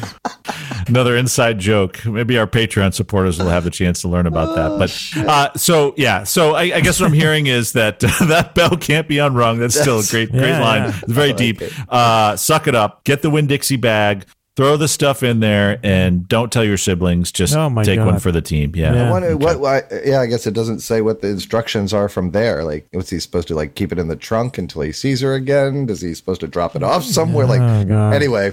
Another 0.86 1.16
inside 1.16 1.58
joke. 1.58 2.04
Maybe 2.04 2.36
our 2.36 2.46
Patreon 2.46 2.92
supporters 2.92 3.38
will 3.38 3.48
have 3.48 3.64
a 3.66 3.70
chance 3.70 4.02
to 4.02 4.08
learn 4.08 4.26
about 4.26 4.54
that. 4.56 4.78
But 4.78 5.28
uh, 5.28 5.50
so 5.56 5.94
yeah, 5.96 6.24
so 6.24 6.54
I, 6.54 6.62
I 6.62 6.80
guess 6.80 7.00
what 7.00 7.06
I'm 7.06 7.12
hearing 7.14 7.46
is 7.46 7.72
that 7.72 8.00
that 8.00 8.54
bell 8.54 8.76
can't 8.76 9.08
be 9.08 9.18
unrung. 9.18 9.58
That's 9.60 9.78
still 9.80 10.00
a 10.00 10.04
great, 10.04 10.30
great 10.30 10.48
Yeah, 10.48 10.60
line. 10.60 10.82
yeah. 10.82 10.98
It's 11.02 11.12
very 11.12 11.32
deep. 11.32 11.62
Uh, 11.88 12.36
suck 12.36 12.66
it 12.66 12.74
up. 12.74 13.04
Get 13.04 13.22
the 13.22 13.30
Winn 13.30 13.46
Dixie 13.46 13.76
bag. 13.76 14.26
Throw 14.56 14.76
the 14.76 14.86
stuff 14.86 15.24
in 15.24 15.40
there 15.40 15.80
and 15.82 16.28
don't 16.28 16.52
tell 16.52 16.62
your 16.62 16.76
siblings. 16.76 17.32
Just 17.32 17.56
Oh, 17.56 17.68
take 17.82 17.98
God. 17.98 18.06
one 18.06 18.18
for 18.20 18.30
the 18.30 18.40
team. 18.40 18.72
Yeah. 18.76 18.94
Yeah. 18.94 19.08
I 19.08 19.10
wonder 19.10 19.36
what, 19.36 19.58
why, 19.58 19.82
yeah, 20.04 20.20
I 20.20 20.26
guess 20.26 20.46
it 20.46 20.54
doesn't 20.54 20.78
say 20.78 21.00
what 21.00 21.22
the 21.22 21.28
instructions 21.28 21.92
are 21.92 22.08
from 22.08 22.30
there. 22.30 22.62
Like, 22.62 22.86
what's 22.92 23.10
he 23.10 23.18
supposed 23.18 23.48
to 23.48 23.56
like 23.56 23.74
keep 23.74 23.90
it 23.90 23.98
in 23.98 24.06
the 24.06 24.14
trunk 24.14 24.56
until 24.56 24.82
he 24.82 24.92
sees 24.92 25.20
her 25.22 25.34
again? 25.34 25.86
Does 25.86 26.00
he 26.02 26.14
supposed 26.14 26.40
to 26.42 26.46
drop 26.46 26.76
it 26.76 26.84
off 26.84 26.98
oh 27.02 27.10
somewhere? 27.10 27.46
Like, 27.46 27.60
Oh, 27.60 27.84
God. 27.84 28.14
anyway, 28.14 28.52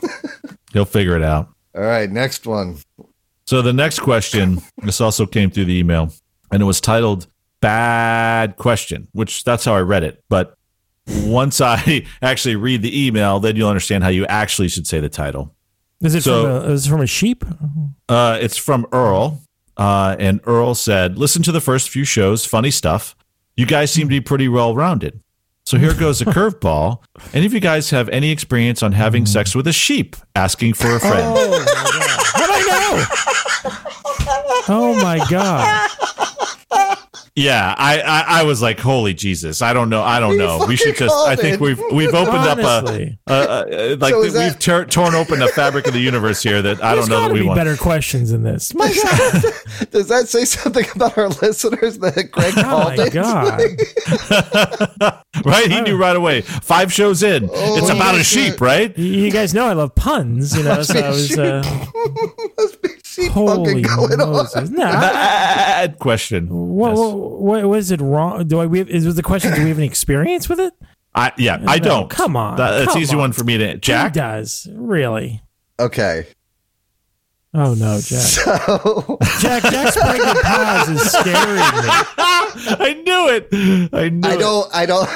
He'll 0.72 0.84
figure 0.86 1.16
it 1.16 1.22
out. 1.22 1.48
all 1.74 1.82
right, 1.82 2.10
next 2.10 2.46
one. 2.46 2.78
So 3.46 3.60
the 3.62 3.72
next 3.72 3.98
question, 4.00 4.60
this 4.82 5.00
also 5.00 5.26
came 5.26 5.50
through 5.50 5.66
the 5.66 5.78
email, 5.78 6.12
and 6.50 6.60
it 6.62 6.64
was 6.66 6.80
titled 6.80 7.26
"Bad 7.60 8.56
Question," 8.56 9.08
which 9.12 9.44
that's 9.44 9.64
how 9.64 9.74
I 9.74 9.80
read 9.80 10.02
it. 10.02 10.22
But 10.28 10.56
once 11.24 11.60
I 11.60 12.04
actually 12.22 12.56
read 12.56 12.82
the 12.82 13.06
email, 13.06 13.40
then 13.40 13.56
you'll 13.56 13.68
understand 13.68 14.04
how 14.04 14.10
you 14.10 14.26
actually 14.26 14.68
should 14.68 14.86
say 14.86 15.00
the 15.00 15.08
title. 15.08 15.54
Is 16.02 16.14
it 16.14 16.22
So- 16.24 16.42
from 16.62 16.70
a, 16.70 16.72
is 16.74 16.86
it 16.86 16.90
from 16.90 17.00
a 17.00 17.06
sheep? 17.06 17.44
Uh, 18.08 18.38
it's 18.40 18.56
from 18.56 18.86
Earl, 18.92 19.40
uh, 19.76 20.14
and 20.18 20.40
Earl 20.44 20.74
said, 20.74 21.16
"Listen 21.18 21.42
to 21.44 21.52
the 21.52 21.60
first 21.60 21.88
few 21.90 22.04
shows. 22.04 22.44
Funny 22.44 22.70
stuff. 22.70 23.16
You 23.56 23.64
guys 23.66 23.90
seem 23.90 24.06
to 24.08 24.10
be 24.10 24.20
pretty 24.20 24.48
well 24.48 24.74
rounded." 24.74 25.20
So 25.64 25.78
here 25.78 25.94
goes 25.94 26.20
a 26.20 26.24
curveball. 26.36 26.98
Any 27.34 27.46
of 27.46 27.52
you 27.52 27.60
guys 27.60 27.90
have 27.90 28.08
any 28.10 28.30
experience 28.30 28.82
on 28.82 28.92
having 28.92 29.26
sex 29.26 29.54
with 29.54 29.66
a 29.66 29.72
sheep 29.72 30.14
asking 30.36 30.74
for 30.74 30.94
a 30.94 31.00
friend? 31.00 31.24
How'd 31.24 32.50
I 32.52 32.62
know? 32.68 33.72
Oh 34.68 34.98
my 35.02 35.18
god! 35.28 35.90
Yeah, 37.38 37.74
I, 37.76 38.00
I 38.00 38.40
I 38.40 38.44
was 38.44 38.62
like, 38.62 38.80
holy 38.80 39.12
Jesus, 39.12 39.60
I 39.60 39.74
don't 39.74 39.90
know, 39.90 40.02
I 40.02 40.20
don't 40.20 40.32
You 40.32 40.38
know. 40.38 40.64
We 40.66 40.74
should 40.74 40.96
just. 40.96 41.14
I 41.14 41.36
think 41.36 41.56
it. 41.56 41.60
we've 41.60 41.78
we've 41.92 42.14
opened 42.14 42.38
Honestly. 42.38 43.18
up 43.26 43.30
a, 43.30 43.66
a, 43.68 43.92
a 43.92 43.96
like 43.96 44.14
So 44.14 44.22
is 44.22 44.32
we've 44.32 44.52
that- 44.54 44.58
ter- 44.60 44.86
torn 44.86 45.14
open 45.14 45.40
the 45.40 45.48
fabric 45.48 45.86
of 45.86 45.92
the 45.92 46.00
universe 46.00 46.42
here 46.42 46.62
that 46.62 46.82
I 46.82 46.94
don't 46.94 47.10
know 47.10 47.20
that 47.20 47.32
we 47.32 47.40
be 47.40 47.46
want. 47.46 47.58
better 47.58 47.76
questions 47.76 48.30
than 48.30 48.42
this. 48.42 48.72
My 48.74 48.90
god! 48.90 49.42
Does 49.90 50.08
that 50.08 50.28
say 50.28 50.46
something 50.46 50.86
about 50.94 51.18
our 51.18 51.28
listeners 51.28 51.98
that 51.98 52.30
Greg 52.32 52.54
Oh 52.56 52.62
called 52.62 52.96
my 52.96 53.04
it? 53.04 53.12
god! 53.12 53.60
Right? 55.44 55.70
He 55.70 55.82
knew 55.82 55.98
right 55.98 56.16
away. 56.16 56.40
Five 56.40 56.90
shows 56.92 57.22
in, 57.22 57.50
Oh, 57.52 57.76
it's 57.76 57.90
about 57.90 58.14
a 58.14 58.24
sheep, 58.24 58.62
right? 58.62 58.96
You- 58.98 59.24
You 59.26 59.30
guys 59.30 59.52
know 59.52 59.66
I 59.66 59.74
love 59.74 59.94
puns, 59.94 60.56
you 60.56 60.62
know. 60.64 60.80
So 60.82 60.98
I 60.98 61.10
was 61.10 61.38
uh, 61.38 61.62
Must 63.16 63.18
be 63.18 63.22
sheep 63.24 63.32
holy 63.32 63.82
fucking 63.84 63.96
going 63.96 64.20
on. 64.20 64.32
Moses! 64.32 64.70
No, 64.70 64.84
I- 64.86 64.90
Bad 65.00 65.98
question. 65.98 66.48
what, 66.48 66.90
Yes. 66.90 66.98
what, 66.98 67.16
what 67.40 67.64
was 67.68 67.90
it 67.90 68.00
wrong? 68.00 68.46
Do 68.46 68.60
I? 68.60 68.66
We 68.66 68.78
have, 68.80 68.88
is 68.88 69.04
was 69.06 69.14
the 69.16 69.22
question? 69.22 69.54
Do 69.54 69.62
we 69.62 69.68
have 69.68 69.78
any 69.78 69.86
experience 69.86 70.48
with 70.48 70.60
it? 70.60 70.72
I, 71.14 71.32
yeah, 71.38 71.62
I 71.66 71.78
No, 71.78 71.84
don't. 71.84 72.10
come 72.10 72.36
on, 72.36 72.56
That- 72.58 72.72
that's 72.78 72.92
come 72.92 73.00
easy 73.02 73.14
on. 73.14 73.20
one 73.20 73.32
for 73.32 73.44
me 73.44 73.56
to. 73.58 73.72
Who 73.72 73.78
Jack. 73.78 74.12
does 74.12 74.68
really? 74.72 75.42
Okay, 75.80 76.26
Oh 77.54 77.72
no, 77.74 77.98
Jack! 78.00 78.20
so 78.20 79.18
Jack 79.40 79.62
Jack's 79.62 79.96
pregnant 79.96 80.42
pause 80.42 80.88
is 80.90 81.10
scaring 81.10 81.54
me. 81.56 81.60
I 82.18 83.02
knew 83.02 83.28
it. 83.30 83.90
I 83.94 84.08
knew 84.10 84.28
I 84.28 84.36
don't, 84.36 84.74
I 84.74 84.86
don't. 84.86 85.08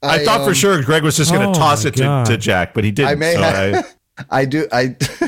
I, 0.00 0.24
thought 0.24 0.42
for 0.44 0.50
um, 0.50 0.54
sure 0.54 0.82
Greg 0.82 1.02
was 1.02 1.16
just 1.16 1.32
going 1.32 1.42
to 1.42 1.48
Oh 1.48 1.54
toss 1.54 1.84
it 1.84 1.94
to, 1.96 2.22
to 2.26 2.36
Jack, 2.36 2.72
but 2.74 2.84
he 2.84 2.92
didn't. 2.92 3.10
I 3.10 3.14
may 3.16 3.34
so 3.34 3.42
have- 3.42 3.96
I 4.30 4.44
do. 4.44 4.66
I 4.72 4.96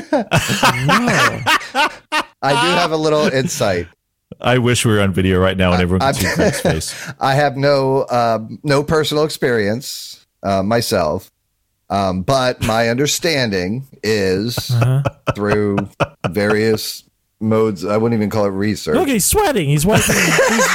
I 2.41 2.51
do 2.51 2.67
have 2.77 2.91
a 2.91 2.97
little 2.97 3.27
insight. 3.27 3.87
I 4.39 4.57
wish 4.59 4.85
we 4.85 4.91
were 4.93 5.01
on 5.01 5.13
video 5.13 5.39
right 5.39 5.57
now 5.57 5.73
and 5.73 5.81
everyone 5.81 6.01
I- 6.07 6.11
could 6.13 6.21
see 6.21 6.35
Greg's 6.35 6.61
face. 6.61 7.11
I 7.19 7.33
have 7.35 7.57
no 7.57 8.01
uh, 8.01 8.39
no 8.63 8.83
personal 8.83 9.23
experience 9.23 10.25
uh, 10.43 10.61
myself, 10.63 11.31
um, 11.89 12.21
but 12.21 12.61
my 12.63 12.89
understanding 12.89 13.87
is 14.03 14.69
Uh-huh. 14.71 15.01
through 15.35 15.77
various 16.29 17.03
modes. 17.39 17.85
I 17.85 17.97
wouldn't 17.97 18.17
even 18.19 18.29
call 18.29 18.45
it 18.45 18.49
research. 18.49 18.95
Look, 18.95 19.07
he's 19.07 19.25
sweating. 19.25 19.69
He's 19.69 19.85
wiping. 19.85 20.15
He's, 20.15 20.67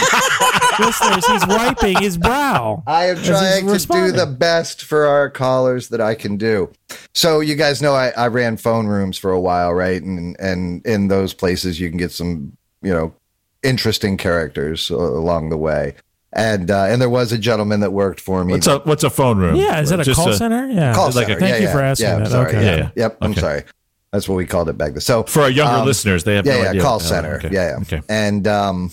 listeners, 0.79 1.27
he's 1.27 1.47
wiping 1.47 1.97
his 1.97 2.17
brow. 2.17 2.83
I 2.87 3.07
am 3.07 3.23
trying 3.23 3.67
to 3.67 3.73
responding. 3.73 4.13
do 4.13 4.17
the 4.17 4.27
best 4.27 4.85
for 4.85 5.07
our 5.07 5.31
callers 5.31 5.89
that 5.89 6.01
I 6.01 6.15
can 6.15 6.37
do. 6.37 6.73
So 7.15 7.41
you 7.41 7.55
guys 7.55 7.83
know 7.83 7.95
I, 7.95 8.11
I 8.11 8.29
ran 8.29 8.57
phone 8.57 8.87
rooms 8.87 9.19
for 9.19 9.31
a 9.31 9.41
while, 9.41 9.73
right? 9.75 10.03
And 10.03 10.37
and 10.39 10.85
in 10.87 11.09
those 11.09 11.35
places 11.35 11.81
you 11.81 11.89
can 11.89 11.99
get 11.99 12.13
some, 12.13 12.57
you 12.83 12.93
know, 12.93 13.15
interesting 13.63 14.17
characters 14.17 14.91
uh, 14.91 14.97
along 14.97 15.51
the 15.51 15.57
way. 15.59 15.95
And 16.35 16.71
uh, 16.71 16.85
and 16.85 17.01
there 17.03 17.11
was 17.11 17.31
a 17.33 17.39
gentleman 17.39 17.81
that 17.81 17.93
worked 17.93 18.19
for 18.19 18.43
me. 18.43 18.53
What's 18.55 18.67
a 18.67 18.79
what's 18.81 19.05
a 19.05 19.11
phone 19.11 19.39
room? 19.39 19.55
Yeah, 19.55 19.81
is 19.81 19.91
that 19.91 20.01
a 20.01 20.05
Just 20.05 20.19
call 20.19 20.33
center? 20.33 20.67
Yeah. 20.71 20.95
Call 20.95 21.11
like 21.11 21.15
a- 21.15 21.33
center. 21.33 21.41
Thank 21.41 21.51
yeah, 21.51 21.57
you 21.59 21.65
yeah, 21.65 21.73
for 21.73 21.81
asking 21.83 22.07
yeah, 22.07 22.19
that. 22.21 22.29
Sorry. 22.29 22.49
Okay. 22.49 22.65
Yeah, 22.65 22.71
Yeah, 22.71 22.77
yeah. 22.79 22.91
Yep. 22.97 23.19
I'm 23.21 23.35
sorry. 23.35 23.65
That's 24.13 24.29
what 24.29 24.37
we 24.37 24.45
called 24.47 24.69
it 24.69 24.77
back 24.77 24.93
then. 24.93 25.01
So 25.01 25.23
For 25.23 25.41
our 25.43 25.51
younger 25.51 25.79
Um, 25.81 25.87
listeners, 25.87 26.25
they 26.25 26.37
have 26.37 26.45
yeah, 26.47 26.55
no 26.57 26.63
yeah, 26.65 26.69
idea. 26.71 26.83
call 26.83 26.97
Oh, 26.97 26.99
center. 26.99 27.37
okay. 27.37 27.49
Yeah, 27.51 27.71
yeah. 27.71 27.83
Okay. 27.83 28.03
And 28.11 28.47
um, 28.47 28.91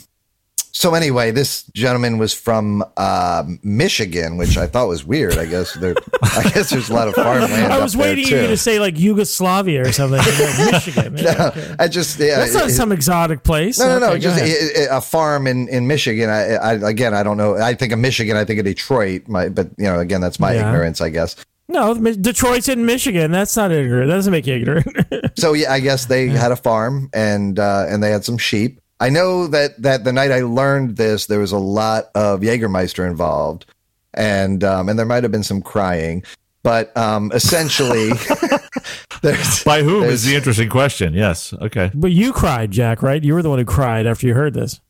so 0.71 0.93
anyway, 0.93 1.31
this 1.31 1.63
gentleman 1.73 2.17
was 2.19 2.33
from 2.33 2.85
uh, 2.95 3.43
Michigan, 3.63 4.37
which 4.37 4.57
I 4.57 4.65
thought 4.65 4.87
was 4.87 5.03
weird. 5.03 5.37
I 5.37 5.45
guess 5.45 5.73
there, 5.73 5.93
I 6.23 6.43
guess 6.53 6.69
there's 6.69 6.89
a 6.89 6.93
lot 6.93 7.09
of 7.09 7.15
farmland. 7.25 7.73
I 7.73 7.79
was 7.79 7.97
waiting 7.97 8.27
too. 8.27 8.39
you 8.43 8.47
to 8.47 8.55
say 8.55 8.79
like 8.79 8.97
Yugoslavia 8.97 9.81
or 9.81 9.91
something. 9.91 10.21
No, 10.39 10.71
Michigan. 10.71 11.17
Yeah, 11.17 11.47
okay. 11.47 11.75
I 11.79 11.87
just 11.89 12.17
yeah, 12.17 12.37
That's 12.37 12.53
not 12.53 12.69
it- 12.69 12.73
some 12.73 12.91
exotic 12.93 13.43
place. 13.43 13.77
no, 13.77 13.87
no, 13.87 13.99
no. 13.99 14.09
Okay, 14.11 14.19
just 14.19 14.39
ahead. 14.39 14.71
i- 14.89 14.93
i- 14.93 14.97
a 14.97 15.01
farm 15.01 15.47
in, 15.47 15.67
in 15.67 15.85
Michigan. 15.87 16.29
I, 16.29 16.53
I 16.55 16.73
again, 16.75 17.13
I 17.13 17.23
don't 17.23 17.35
know. 17.37 17.57
I 17.57 17.73
think 17.73 17.91
of 17.91 17.99
Michigan. 17.99 18.37
I 18.37 18.45
think 18.45 18.59
of 18.59 18.65
Detroit. 18.65 19.27
My, 19.27 19.49
but 19.49 19.67
you 19.77 19.83
know, 19.85 19.99
again, 19.99 20.21
that's 20.21 20.39
my 20.39 20.53
Yeah. 20.53 20.67
ignorance, 20.69 21.01
I 21.01 21.09
guess. 21.09 21.35
No, 21.69 21.93
Detroit's 21.93 22.67
in 22.67 22.85
Michigan. 22.85 23.31
That's 23.31 23.55
not 23.55 23.71
ignorant. 23.71 24.09
That 24.09 24.15
doesn't 24.15 24.31
make 24.31 24.45
you 24.47 24.55
ignorant. 24.55 24.87
So 25.39 25.53
yeah, 25.53 25.71
I 25.71 25.79
guess 25.79 26.05
they 26.07 26.27
had 26.27 26.51
a 26.51 26.57
farm 26.57 27.09
and 27.13 27.57
uh, 27.59 27.85
and 27.87 28.03
they 28.03 28.11
had 28.11 28.25
some 28.25 28.37
sheep. 28.37 28.81
I 28.99 29.09
know 29.09 29.47
that 29.47 29.81
that 29.81 30.03
the 30.03 30.11
night 30.11 30.31
I 30.31 30.41
learned 30.41 30.97
this, 30.97 31.27
there 31.27 31.39
was 31.39 31.53
a 31.53 31.57
lot 31.57 32.05
of 32.15 32.41
Jägermeister 32.41 33.07
involved, 33.07 33.65
and 34.13 34.61
um, 34.65 34.89
and 34.89 34.99
there 34.99 35.05
might 35.05 35.23
have 35.23 35.31
been 35.31 35.43
some 35.43 35.61
crying, 35.61 36.23
but 36.63 36.95
um, 36.97 37.31
essentially, 37.33 38.09
there's 39.21 39.63
By 39.63 39.81
whom 39.83 40.01
There's- 40.01 40.15
is 40.15 40.25
the 40.25 40.35
interesting 40.35 40.69
question? 40.69 41.13
Yes. 41.13 41.53
Okay. 41.53 41.89
but 41.93 42.11
you 42.11 42.33
cried, 42.33 42.71
Jack, 42.71 43.01
right? 43.01 43.23
You 43.23 43.33
were 43.33 43.41
the 43.41 43.49
one 43.49 43.59
who 43.59 43.65
cried 43.65 44.05
after 44.05 44.27
you 44.27 44.33
heard 44.33 44.53
this. 44.53 44.81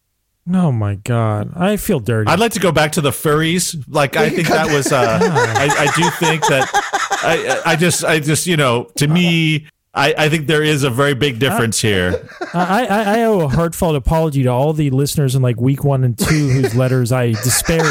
Oh 0.51 0.71
my 0.71 0.95
god, 0.95 1.51
I 1.55 1.77
feel 1.77 1.99
dirty. 1.99 2.29
I'd 2.29 2.39
like 2.39 2.53
to 2.53 2.59
go 2.59 2.71
back 2.71 2.93
to 2.93 3.01
the 3.01 3.11
furries. 3.11 3.83
Like 3.87 4.15
I 4.15 4.29
think 4.35 4.47
that 4.47 4.71
was. 4.71 4.91
Uh, 4.91 5.19
I, 5.21 5.69
I 5.69 5.85
do 5.95 6.09
think 6.11 6.45
that. 6.47 6.69
I, 7.23 7.61
I 7.71 7.75
just. 7.75 8.03
I 8.03 8.19
just. 8.19 8.47
You 8.47 8.57
know. 8.57 8.85
To 8.97 9.07
me. 9.07 9.67
I, 9.91 10.13
I 10.15 10.29
think 10.29 10.45
there 10.45 10.61
is 10.61 10.83
a 10.83 10.91
very 10.91 11.15
big 11.15 11.39
difference 11.39 11.81
here. 11.81 12.29
I, 12.53 12.85
I, 12.85 13.01
I 13.17 13.23
owe 13.23 13.39
a 13.41 13.47
heartfelt 13.47 13.95
apology 13.95 14.43
to 14.43 14.49
all 14.49 14.71
the 14.71 14.91
listeners 14.91 15.33
in 15.33 15.41
like 15.41 15.59
week 15.59 15.83
one 15.83 16.03
and 16.03 16.15
two 16.15 16.47
whose 16.47 16.75
letters 16.75 17.11
I 17.11 17.31
disparaged. 17.31 17.87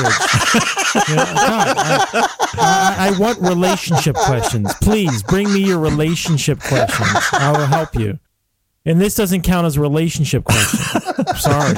You 1.09 1.17
know, 1.17 1.25
God, 1.25 1.77
I, 1.77 2.29
I, 2.57 3.09
I 3.09 3.19
want 3.19 3.41
relationship 3.41 4.15
questions. 4.15 4.73
Please 4.81 5.25
bring 5.25 5.53
me 5.53 5.59
your 5.59 5.81
relationship 5.81 6.61
questions. 6.61 7.11
I 7.33 7.51
will 7.51 7.67
help 7.67 7.97
you. 7.97 8.21
And 8.89 9.01
this 9.01 9.15
doesn't 9.15 9.43
count 9.43 9.67
as 9.67 9.77
a 9.77 9.81
relationship 9.81 10.45
question. 10.45 11.01
Sorry. 11.37 11.75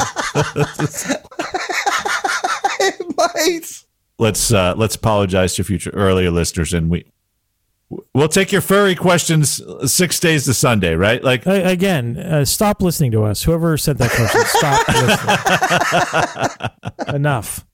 it 2.81 3.17
might. 3.17 3.85
Let's 4.19 4.53
uh, 4.53 4.75
let's 4.77 4.95
apologize 4.95 5.55
to 5.57 5.65
future 5.65 5.91
earlier 5.91 6.31
listeners, 6.31 6.73
and 6.75 6.91
we 6.91 7.05
we'll 8.15 8.29
take 8.29 8.53
your 8.53 8.61
furry 8.61 8.95
questions 8.95 9.61
six 9.91 10.21
days 10.21 10.45
to 10.45 10.55
Sunday, 10.55 10.95
right? 10.95 11.23
Like 11.25 11.47
A- 11.47 11.71
Again, 11.71 12.17
uh, 12.19 12.45
stop 12.45 12.83
listening 12.83 13.11
to 13.13 13.25
us. 13.25 13.43
Whoever 13.43 13.77
sent 13.77 13.99
that 13.99 14.11
question, 14.11 14.41
stop 14.47 14.89
listening. 17.07 17.15
Enough. 17.17 17.67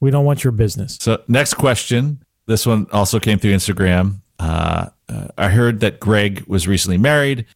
We 0.00 0.10
don't 0.10 0.24
want 0.24 0.44
your 0.44 0.52
business. 0.52 0.98
So, 1.00 1.22
next 1.28 1.54
question. 1.54 2.22
This 2.46 2.66
one 2.66 2.86
also 2.92 3.18
came 3.20 3.38
through 3.38 3.52
Instagram. 3.54 4.20
Uh, 4.38 4.86
uh, 5.08 5.28
I 5.36 5.48
heard 5.48 5.80
that 5.80 5.98
Greg 6.00 6.44
was 6.46 6.68
recently 6.68 6.98
married. 6.98 7.46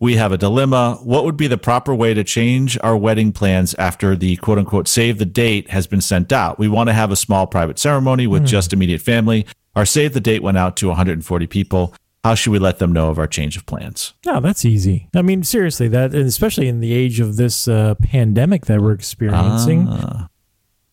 We 0.00 0.14
have 0.14 0.30
a 0.30 0.38
dilemma. 0.38 0.98
What 1.02 1.24
would 1.24 1.36
be 1.36 1.48
the 1.48 1.58
proper 1.58 1.92
way 1.94 2.14
to 2.14 2.22
change 2.22 2.78
our 2.82 2.96
wedding 2.96 3.32
plans 3.32 3.74
after 3.74 4.14
the 4.14 4.36
quote 4.36 4.58
unquote 4.58 4.86
save 4.86 5.18
the 5.18 5.24
date 5.24 5.70
has 5.70 5.86
been 5.88 6.00
sent 6.00 6.32
out? 6.32 6.58
We 6.58 6.68
want 6.68 6.88
to 6.88 6.92
have 6.92 7.10
a 7.10 7.16
small 7.16 7.46
private 7.46 7.78
ceremony 7.78 8.26
with 8.26 8.46
just 8.46 8.72
immediate 8.72 9.02
family. 9.02 9.46
Our 9.74 9.84
save 9.84 10.14
the 10.14 10.20
date 10.20 10.42
went 10.42 10.56
out 10.56 10.76
to 10.76 10.88
140 10.88 11.46
people. 11.48 11.94
How 12.24 12.34
should 12.34 12.50
we 12.50 12.58
let 12.58 12.78
them 12.78 12.92
know 12.92 13.10
of 13.10 13.18
our 13.18 13.26
change 13.26 13.56
of 13.56 13.64
plans? 13.66 14.14
No, 14.26 14.40
that's 14.40 14.64
easy. 14.64 15.08
I 15.14 15.22
mean, 15.22 15.42
seriously, 15.44 15.88
that 15.88 16.14
especially 16.14 16.68
in 16.68 16.80
the 16.80 16.92
age 16.92 17.20
of 17.20 17.36
this 17.36 17.66
uh, 17.68 17.94
pandemic 17.96 18.66
that 18.66 18.80
we're 18.80 18.92
experiencing. 18.92 19.86
Ah. 19.88 20.28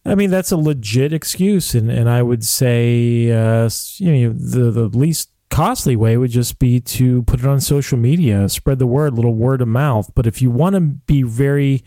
I 0.05 0.13
mean, 0.13 0.29
that's 0.29 0.51
a 0.51 0.57
legit 0.57 1.13
excuse, 1.13 1.73
and 1.73 1.89
and 1.89 2.07
I 2.07 2.21
would 2.21 2.45
say, 2.45 3.31
uh, 3.31 3.69
you 3.97 4.29
know, 4.29 4.33
the 4.33 4.69
the 4.69 4.87
least 4.87 5.31
costly 5.55 5.95
way 5.95 6.17
would 6.17 6.31
just 6.31 6.59
be 6.59 6.81
to 6.81 7.23
put 7.23 7.39
it 7.39 7.45
on 7.45 7.61
social 7.61 7.97
media, 7.97 8.49
spread 8.49 8.77
the 8.77 8.85
word, 8.85 9.13
little 9.13 9.33
word 9.33 9.61
of 9.61 9.67
mouth. 9.69 10.11
But 10.13 10.27
if 10.27 10.41
you 10.41 10.51
want 10.51 10.75
to 10.75 10.81
be 10.81 11.21
very 11.23 11.81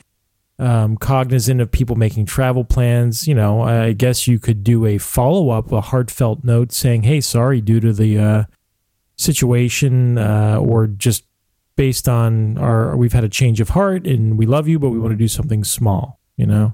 um, 0.59 0.97
cognizant 0.97 1.61
of 1.61 1.71
people 1.71 1.95
making 1.95 2.25
travel 2.25 2.65
plans, 2.65 3.29
you 3.29 3.35
know, 3.35 3.61
I 3.61 3.93
guess 3.93 4.27
you 4.27 4.39
could 4.39 4.65
do 4.65 4.87
a 4.87 4.97
follow 4.97 5.51
up, 5.51 5.71
a 5.71 5.83
heartfelt 5.83 6.45
note 6.45 6.73
saying, 6.73 7.03
"Hey, 7.03 7.21
sorry, 7.21 7.61
due 7.61 7.79
to 7.81 7.93
the 7.93 8.19
uh, 8.19 8.45
situation, 9.17 10.17
uh, 10.17 10.57
or 10.59 10.87
just 10.87 11.25
based 11.77 12.09
on 12.09 12.57
our, 12.57 12.97
we've 12.97 13.13
had 13.13 13.23
a 13.23 13.29
change 13.29 13.61
of 13.61 13.69
heart, 13.69 14.07
and 14.07 14.39
we 14.39 14.47
love 14.47 14.67
you, 14.67 14.79
but 14.79 14.89
we 14.89 14.99
want 14.99 15.13
to 15.13 15.17
do 15.17 15.29
something 15.29 15.63
small." 15.63 16.19
You 16.39 16.47
know, 16.47 16.73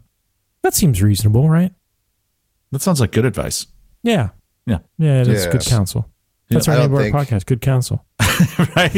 that 0.62 0.74
seems 0.74 1.02
reasonable, 1.02 1.48
right? 1.48 1.72
That 2.70 2.82
sounds 2.82 3.00
like 3.00 3.10
good 3.10 3.24
advice. 3.24 3.66
Yeah. 4.04 4.28
Yeah. 4.64 4.78
Yeah, 4.96 5.24
that's 5.24 5.46
good 5.46 5.66
counsel. 5.66 6.08
That's 6.54 6.68
I 6.68 6.72
our 6.74 6.78
name 6.80 6.90
don't 6.90 6.96
our 6.98 7.04
think- 7.04 7.16
podcast. 7.28 7.46
Good 7.46 7.60
counsel. 7.60 8.04
right? 8.76 8.92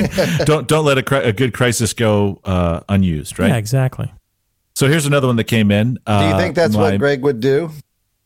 don't 0.47 0.67
don't 0.69 0.85
let 0.85 0.99
a, 0.99 1.03
cri- 1.03 1.25
a 1.25 1.33
good 1.33 1.53
crisis 1.53 1.93
go 1.93 2.41
uh, 2.45 2.81
unused, 2.89 3.39
right? 3.39 3.49
Yeah, 3.49 3.57
exactly. 3.57 4.13
So 4.75 4.89
here's 4.89 5.07
another 5.07 5.27
one 5.27 5.37
that 5.37 5.45
came 5.45 5.71
in. 5.71 5.99
Uh, 6.07 6.23
Do 6.23 6.29
you 6.37 6.41
think 6.43 6.55
that's 6.55 6.75
my- 6.75 6.81
what 6.93 6.99
Greg 6.99 7.23
would 7.23 7.41
do, 7.41 7.71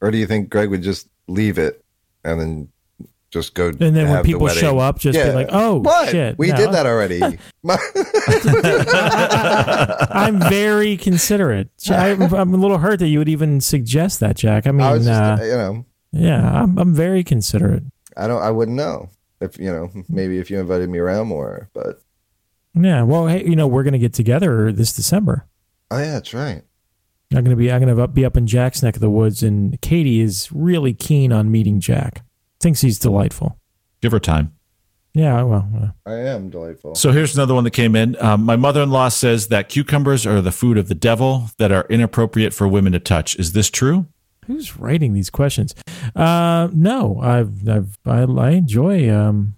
or 0.01 0.11
do 0.11 0.18
you 0.18 0.26
think 0.26 0.51
Greg 0.51 0.68
would 0.70 0.83
just 0.83 1.09
leave 1.28 1.59
it 1.59 1.85
and 2.24 2.41
then 2.41 2.68
just 3.31 3.55
go? 3.55 3.68
And 3.68 3.78
then 3.78 3.95
when 3.95 4.07
have 4.09 4.24
the 4.24 4.28
people 4.33 4.43
wedding? 4.47 4.61
show 4.61 4.78
up, 4.78 4.99
just 4.99 5.18
be 5.18 5.33
like, 5.33 5.49
"Oh 5.51 5.81
what? 5.81 6.11
shit, 6.11 6.39
we 6.39 6.49
no." 6.49 6.57
did 6.57 6.72
that 6.72 6.87
already." 6.87 7.20
I'm 10.12 10.39
very 10.41 10.97
considerate. 10.97 11.68
I'm, 11.89 12.22
I'm 12.35 12.55
a 12.55 12.57
little 12.57 12.78
hurt 12.78 12.99
that 13.01 13.09
you 13.09 13.18
would 13.18 13.28
even 13.28 13.61
suggest 13.61 14.20
that, 14.20 14.37
Jack. 14.37 14.66
I 14.66 14.72
mean, 14.72 14.81
I 14.83 14.97
just, 14.99 15.09
uh, 15.09 15.39
you 15.43 15.51
know, 15.53 15.85
yeah, 16.12 16.62
I'm, 16.62 16.78
I'm 16.78 16.95
very 16.95 17.22
considerate. 17.24 17.85
I 18.16 18.26
don't, 18.26 18.43
I 18.43 18.51
wouldn't 18.51 18.76
know 18.76 19.09
if 19.41 19.59
you 19.59 19.70
know, 19.72 19.91
maybe 20.09 20.38
if 20.38 20.51
you 20.51 20.59
invited 20.59 20.88
me 20.91 20.99
around 20.99 21.28
more, 21.28 21.68
but 21.72 22.03
Yeah, 22.74 23.03
well, 23.03 23.26
hey, 23.26 23.45
you 23.45 23.57
know, 23.57 23.66
we're 23.66 23.82
gonna 23.82 23.99
get 23.99 24.14
together 24.14 24.72
this 24.72 24.93
December. 24.93 25.47
oh 25.91 25.99
yeah, 25.99 26.12
that's 26.12 26.34
right. 26.34 26.62
I'm 27.34 27.45
gonna 27.45 27.57
be 27.57 27.70
I'm 27.70 27.80
gonna 27.80 28.09
be 28.09 28.24
up 28.24 28.36
in 28.36 28.47
Jack's 28.47 28.82
neck 28.82 28.97
of 28.97 29.01
the 29.01 29.11
woods, 29.11 29.43
and 29.43 29.80
Katie 29.80 30.20
is 30.20 30.51
really 30.53 30.93
keen 30.95 31.32
on 31.32 31.51
meeting 31.51 31.80
Jack. 31.80 32.24
Thinks 32.61 32.80
he's 32.80 32.99
delightful. 32.99 33.59
Give 34.01 34.12
her 34.12 34.20
time. 34.20 34.53
Yeah, 35.12 35.43
well, 35.43 35.68
uh, 35.76 35.88
I 36.11 36.14
am 36.18 36.51
delightful. 36.51 36.95
So 36.95 37.11
here's 37.11 37.34
another 37.34 37.53
one 37.55 37.64
that 37.64 37.72
came 37.72 37.97
in. 37.97 38.16
Um, 38.22 38.45
my 38.45 38.55
mother-in-law 38.55 39.09
says 39.09 39.49
that 39.49 39.68
cucumbers 39.68 40.24
are 40.24 40.41
the 40.41 40.53
food 40.53 40.78
of 40.78 40.86
the 40.88 40.95
devil 40.95 41.51
that 41.59 41.72
are 41.72 41.84
inappropriate 41.91 42.55
for 42.55 42.68
women 42.68 42.93
to 42.93 43.01
touch. 43.01 43.36
Is 43.36 43.53
this 43.53 43.70
true? 43.70 44.07
Who's 44.51 44.76
writing 44.76 45.12
these 45.12 45.30
questions? 45.30 45.74
Uh, 46.14 46.68
no, 46.72 47.20
I've 47.20 47.68
I've 47.68 47.98
I, 48.05 48.22
I 48.22 48.51
enjoy. 48.51 49.09
Um, 49.11 49.57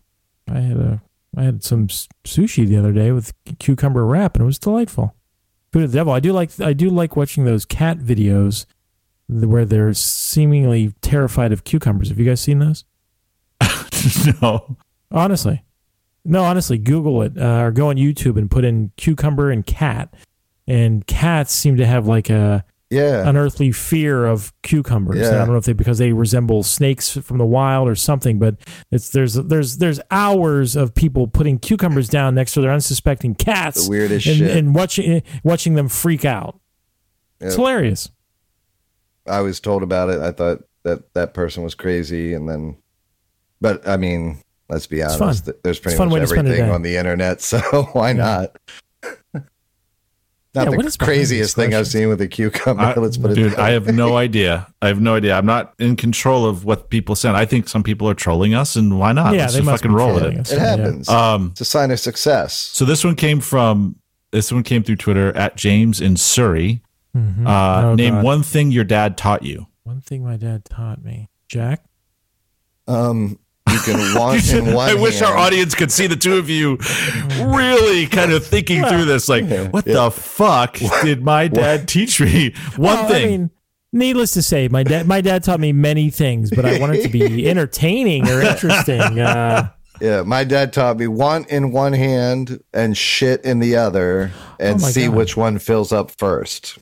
I 0.48 0.60
had 0.60 0.76
a 0.76 1.02
I 1.36 1.44
had 1.44 1.64
some 1.64 1.88
sushi 1.88 2.66
the 2.66 2.76
other 2.76 2.92
day 2.92 3.10
with 3.10 3.32
cucumber 3.58 4.04
wrap, 4.04 4.34
and 4.34 4.42
it 4.42 4.46
was 4.46 4.58
delightful. 4.58 5.14
Food 5.72 5.84
of 5.84 5.92
the 5.92 5.98
devil. 5.98 6.12
I 6.12 6.20
do 6.20 6.32
like 6.32 6.60
I 6.60 6.74
do 6.74 6.90
like 6.90 7.16
watching 7.16 7.44
those 7.44 7.64
cat 7.64 7.98
videos 7.98 8.66
where 9.28 9.64
they're 9.64 9.94
seemingly 9.94 10.92
terrified 11.00 11.52
of 11.52 11.64
cucumbers. 11.64 12.10
Have 12.10 12.18
you 12.18 12.26
guys 12.26 12.40
seen 12.40 12.58
those? 12.58 12.84
no. 14.42 14.76
Honestly, 15.10 15.64
no. 16.24 16.44
Honestly, 16.44 16.76
Google 16.76 17.22
it 17.22 17.38
uh, 17.38 17.60
or 17.62 17.70
go 17.70 17.88
on 17.88 17.96
YouTube 17.96 18.36
and 18.36 18.50
put 18.50 18.64
in 18.64 18.92
cucumber 18.98 19.50
and 19.50 19.64
cat, 19.64 20.14
and 20.66 21.06
cats 21.06 21.52
seem 21.52 21.78
to 21.78 21.86
have 21.86 22.06
like 22.06 22.28
a 22.28 22.64
Yeah. 22.92 23.26
unearthly 23.28 23.72
fear 23.72 24.26
of 24.26 24.52
cucumbers. 24.62 25.26
And 25.26 25.36
I 25.36 25.38
don't 25.40 25.48
know 25.52 25.56
if 25.56 25.64
they 25.64 25.72
because 25.72 25.98
they 25.98 26.12
resemble 26.12 26.62
snakes 26.62 27.16
from 27.16 27.38
the 27.38 27.46
wild 27.46 27.88
or 27.88 27.94
something, 27.94 28.38
but 28.38 28.56
it's 28.90 29.10
there's 29.10 29.34
there's 29.34 29.78
there's 29.78 29.98
hours 30.10 30.76
of 30.76 30.94
people 30.94 31.26
putting 31.26 31.58
cucumbers 31.58 32.08
down 32.08 32.34
next 32.34 32.52
to 32.54 32.60
their 32.60 32.72
unsuspecting 32.72 33.34
cats 33.34 33.84
The 33.84 33.90
weirdest 33.90 34.26
and, 34.26 34.36
shit. 34.36 34.56
and 34.56 34.74
watching 34.74 35.22
watching 35.42 35.74
them 35.74 35.88
freak 35.88 36.24
out. 36.24 36.60
It's 37.40 37.56
hilarious. 37.56 38.10
I 39.26 39.40
was 39.40 39.58
told 39.60 39.82
about 39.82 40.10
it. 40.10 40.20
I 40.20 40.30
thought 40.32 40.62
that 40.84 41.12
that 41.14 41.32
person 41.34 41.62
was 41.62 41.74
crazy, 41.74 42.34
and 42.34 42.48
then, 42.48 42.76
but 43.60 43.86
I 43.88 43.96
mean, 43.96 44.42
let's 44.68 44.86
be 44.86 45.00
It's 45.00 45.20
honest. 45.20 45.44
fun. 45.46 45.54
There's 45.64 45.78
pretty 45.80 45.94
It's 45.94 45.98
a 46.00 46.02
fun 46.02 46.08
much 46.10 46.20
to 46.22 46.26
spend 46.26 46.48
a 46.48 46.50
everything 46.50 46.70
on 46.72 46.82
the 46.82 46.96
internet, 46.96 47.40
so 47.40 47.58
why 47.92 48.10
Yeah. 48.10 48.46
not? 49.34 49.44
Not 50.54 50.70
Yeah, 50.70 50.76
the 50.76 50.86
is 50.86 50.96
craziest 50.98 51.56
thing 51.56 51.74
I've 51.74 51.86
seen 51.86 52.08
with 52.08 52.20
a 52.20 52.28
cucumber. 52.28 52.82
I- 52.82 52.94
let's 52.96 53.16
put 53.16 53.30
it. 53.30 53.34
dude, 53.36 53.54
I 53.54 53.70
have 53.70 53.86
no 53.94 54.16
idea. 54.26 54.66
I 54.82 54.88
have 54.88 55.00
no 55.00 55.14
idea. 55.14 55.34
I'm 55.34 55.46
not 55.46 55.72
in 55.78 55.96
control 55.96 56.44
of 56.44 56.64
what 56.66 56.90
people 56.90 57.14
send. 57.14 57.36
I 57.38 57.46
think 57.46 57.68
some 57.68 57.82
people 57.82 58.06
are 58.08 58.14
trolling 58.14 58.52
us, 58.54 58.76
and 58.76 58.98
why 58.98 59.12
not? 59.12 59.34
yeah, 59.34 59.42
Let's 59.42 59.54
they 59.54 59.58
just 59.60 59.66
must 59.66 59.82
fucking 59.82 59.96
be 59.96 59.98
roll 60.02 60.14
with 60.14 60.24
it. 60.24 60.38
us. 60.38 60.52
It 60.52 60.56
Yeah. 60.56 60.76
happens. 60.76 61.08
Um, 61.08 61.48
it's 61.52 61.62
a 61.62 61.64
sign 61.64 61.90
of 61.90 61.98
success. 62.00 62.52
so 62.52 62.84
this 62.84 63.02
one 63.02 63.14
came 63.16 63.40
from 63.40 63.96
this 64.30 64.52
one 64.52 64.62
came 64.62 64.82
through 64.82 64.96
Twitter 64.96 65.34
at 65.36 65.56
James 65.56 66.00
in 66.00 66.16
Surrey. 66.16 66.82
Mhm. 67.16 67.46
Uh, 67.46 67.86
Oh, 67.88 67.94
name 67.94 68.14
God. 68.16 68.24
one 68.24 68.42
thing 68.42 68.70
your 68.72 68.84
dad 68.84 69.16
taught 69.18 69.42
you. 69.42 69.66
One 69.84 70.00
thing 70.00 70.22
my 70.24 70.36
dad 70.36 70.64
taught 70.64 71.02
me, 71.04 71.28
Jack. 71.48 71.82
Um, 72.88 73.38
you 73.72 73.78
can 73.80 74.00
in 74.68 74.74
one. 74.74 74.88
I 74.88 74.94
wish 74.94 75.22
our 75.22 75.36
audience 75.36 75.74
could 75.74 75.90
see 75.90 76.06
the 76.06 76.16
two 76.16 76.36
of 76.36 76.48
you 76.50 76.78
really 77.44 78.06
kind 78.06 78.32
of 78.32 78.46
thinking 78.46 78.84
through 78.84 79.04
this. 79.06 79.28
Like, 79.28 79.46
what 79.72 79.84
the 79.84 80.10
fuck 80.10 80.78
did 81.02 81.22
my 81.22 81.48
dad 81.48 81.88
teach 81.88 82.20
me? 82.20 82.54
One 82.76 82.94
Well, 82.96 83.08
thing. 83.08 83.24
I 83.24 83.28
mean, 83.28 83.50
needless 83.92 84.32
to 84.32 84.42
say, 84.42 84.68
my 84.68 84.82
dad 84.82 85.06
my 85.06 85.20
dad 85.20 85.42
taught 85.44 85.60
me 85.60 85.72
many 85.72 86.10
things, 86.10 86.50
but 86.50 86.64
I 86.64 86.78
want 86.78 86.94
it 86.96 87.02
to 87.02 87.08
be 87.08 87.48
entertaining 87.50 88.28
or 88.28 88.40
interesting. 88.42 89.00
Uh, 89.20 89.70
Yeah, 90.00 90.22
my 90.22 90.42
dad 90.42 90.72
taught 90.72 90.96
me 90.96 91.06
one 91.06 91.44
in 91.44 91.70
one 91.70 91.92
hand 91.92 92.60
and 92.72 92.96
shit 92.96 93.44
in 93.44 93.60
the 93.60 93.76
other, 93.76 94.32
and 94.58 94.76
Oh 94.82 94.86
see 94.86 95.06
God. 95.06 95.14
which 95.14 95.36
one 95.36 95.58
fills 95.60 95.92
up 95.92 96.10
first. 96.10 96.78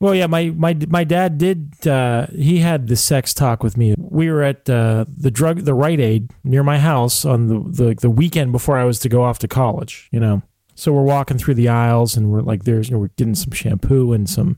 Well, 0.00 0.14
yeah, 0.14 0.26
my 0.26 0.50
my 0.50 0.76
my 0.88 1.02
dad 1.02 1.38
did. 1.38 1.86
Uh, 1.86 2.26
he 2.28 2.58
had 2.58 2.86
the 2.86 2.96
sex 2.96 3.34
talk 3.34 3.64
with 3.64 3.76
me. 3.76 3.94
We 3.98 4.30
were 4.30 4.42
at 4.42 4.70
uh, 4.70 5.06
the 5.08 5.30
drug 5.30 5.62
the 5.62 5.74
Rite 5.74 5.98
Aid 5.98 6.30
near 6.44 6.62
my 6.62 6.78
house 6.78 7.24
on 7.24 7.48
the, 7.48 7.84
the 7.84 7.94
the 7.94 8.10
weekend 8.10 8.52
before 8.52 8.78
I 8.78 8.84
was 8.84 9.00
to 9.00 9.08
go 9.08 9.24
off 9.24 9.40
to 9.40 9.48
college. 9.48 10.08
You 10.12 10.20
know, 10.20 10.42
so 10.76 10.92
we're 10.92 11.02
walking 11.02 11.38
through 11.38 11.54
the 11.54 11.68
aisles 11.68 12.16
and 12.16 12.30
we're 12.30 12.42
like, 12.42 12.62
there's 12.62 12.88
you 12.88 12.94
know, 12.94 13.00
we're 13.00 13.08
getting 13.16 13.34
some 13.34 13.50
shampoo 13.52 14.12
and 14.12 14.30
some 14.30 14.56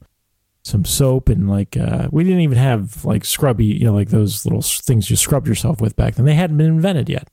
some 0.63 0.85
soap 0.85 1.31
and 1.31 1.49
like 1.49 1.75
uh, 1.75 2.09
we 2.13 2.23
didn't 2.23 2.41
even 2.41 2.59
have 2.59 3.03
like 3.07 3.25
scrubby, 3.25 3.65
you 3.65 3.87
know, 3.87 3.95
like 3.95 4.11
those 4.11 4.45
little 4.45 4.61
things 4.61 5.09
you 5.09 5.17
scrubbed 5.17 5.49
yourself 5.49 5.81
with 5.81 5.97
back 5.97 6.17
then. 6.17 6.27
They 6.27 6.35
hadn't 6.35 6.59
been 6.59 6.67
invented 6.67 7.09
yet. 7.09 7.29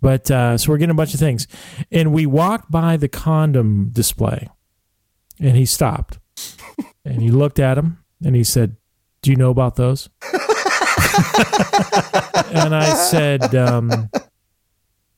But 0.00 0.30
uh, 0.30 0.58
so 0.58 0.70
we're 0.70 0.78
getting 0.78 0.90
a 0.90 0.94
bunch 0.94 1.14
of 1.14 1.20
things, 1.20 1.48
and 1.90 2.12
we 2.12 2.26
walked 2.26 2.70
by 2.70 2.96
the 2.96 3.08
condom 3.08 3.90
display, 3.92 4.48
and 5.40 5.56
he 5.56 5.66
stopped, 5.66 6.18
and 7.06 7.22
he 7.22 7.30
looked 7.30 7.58
at 7.58 7.78
him, 7.78 7.98
and 8.24 8.34
he 8.36 8.44
said, 8.44 8.76
"Do 9.22 9.30
you 9.30 9.36
know 9.36 9.50
about 9.50 9.76
those?" 9.76 10.08
and 12.52 12.74
I 12.74 12.94
said, 13.10 13.54
um, 13.54 14.10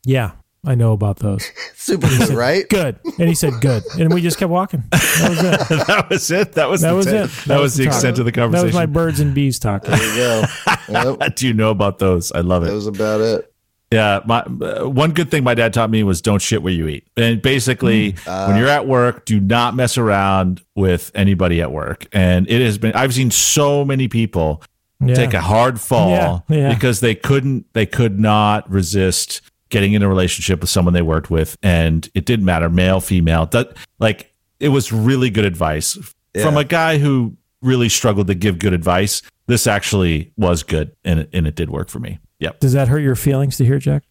"Yeah, 0.04 0.32
I 0.66 0.74
know 0.74 0.92
about 0.92 1.18
those." 1.18 1.44
Super 1.74 2.06
good, 2.08 2.30
right? 2.30 2.68
Good, 2.68 2.98
and 3.18 3.28
he 3.28 3.34
said, 3.34 3.54
"Good," 3.60 3.82
and 3.98 4.12
we 4.12 4.20
just 4.20 4.38
kept 4.38 4.50
walking. 4.50 4.84
That 4.90 5.28
was 5.30 5.38
it. 5.42 5.68
that 5.86 6.08
was 6.10 6.30
it. 6.30 6.52
That 6.52 6.68
was 6.68 6.80
That 6.82 6.90
the 6.90 6.96
was 6.96 7.06
te- 7.06 7.16
it. 7.16 7.30
That, 7.46 7.60
was 7.60 7.76
the 7.76 7.84
talk. 7.84 7.92
extent 7.94 8.18
of 8.18 8.24
the 8.24 8.32
conversation. 8.32 8.60
That 8.66 8.66
was 8.66 8.74
my 8.74 8.86
birds 8.86 9.20
and 9.20 9.34
bees 9.34 9.58
talk. 9.58 9.84
There 9.84 9.96
you 9.96 10.16
go. 10.16 10.44
Yep, 10.90 11.36
Do 11.36 11.46
you 11.46 11.52
know 11.52 11.70
about 11.70 11.98
those? 11.98 12.32
I 12.32 12.40
love 12.40 12.62
it. 12.62 12.68
that 12.68 12.72
was 12.74 12.86
about 12.86 13.20
it. 13.20 13.52
Yeah, 13.90 14.20
my 14.26 14.40
uh, 14.40 14.86
one 14.86 15.12
good 15.12 15.30
thing 15.30 15.44
my 15.44 15.54
dad 15.54 15.72
taught 15.72 15.88
me 15.90 16.02
was 16.02 16.20
don't 16.20 16.42
shit 16.42 16.62
where 16.62 16.72
you 16.74 16.88
eat. 16.88 17.06
And 17.16 17.40
basically, 17.40 18.12
Mm. 18.12 18.48
when 18.48 18.56
you're 18.58 18.68
at 18.68 18.86
work, 18.86 19.24
do 19.24 19.40
not 19.40 19.74
mess 19.74 19.96
around 19.96 20.60
with 20.74 21.10
anybody 21.14 21.62
at 21.62 21.72
work. 21.72 22.06
And 22.12 22.48
it 22.50 22.60
has 22.60 22.76
been 22.76 22.92
I've 22.92 23.14
seen 23.14 23.30
so 23.30 23.84
many 23.86 24.06
people 24.08 24.62
Yeah. 25.00 25.14
take 25.14 25.32
a 25.32 25.40
hard 25.40 25.80
fall 25.80 26.44
Yeah, 26.48 26.56
yeah. 26.56 26.74
because 26.74 27.00
they 27.00 27.14
couldn't 27.14 27.64
they 27.72 27.86
could 27.86 28.20
not 28.20 28.70
resist 28.70 29.40
getting 29.70 29.92
in 29.94 30.02
a 30.02 30.08
relationship 30.08 30.60
with 30.60 30.68
someone 30.70 30.92
they 30.94 31.02
worked 31.02 31.30
with 31.30 31.56
and 31.62 32.08
it 32.14 32.24
didn't 32.26 32.44
matter 32.44 32.68
male 32.70 33.00
female 33.00 33.46
that 33.46 33.74
like 33.98 34.32
it 34.60 34.68
was 34.70 34.90
really 34.92 35.28
good 35.30 35.44
advice 35.44 35.96
from 36.42 36.56
a 36.56 36.64
guy 36.64 36.96
who 36.98 37.36
really 37.62 37.88
struggled 37.90 38.26
to 38.28 38.34
give 38.34 38.58
good 38.58 38.72
advice 38.72 39.20
this 39.46 39.66
actually 39.66 40.32
was 40.38 40.62
good 40.62 40.90
and 41.04 41.20
it, 41.20 41.28
and 41.34 41.46
it 41.46 41.54
did 41.54 41.68
work 41.70 41.88
for 41.90 42.00
me 42.00 42.18
yep 42.38 42.60
Does 42.60 42.72
that 42.72 42.88
hurt 42.88 43.00
your 43.00 43.16
feelings 43.16 43.56
to 43.58 43.64
hear, 43.64 43.78
Jack? 43.78 44.04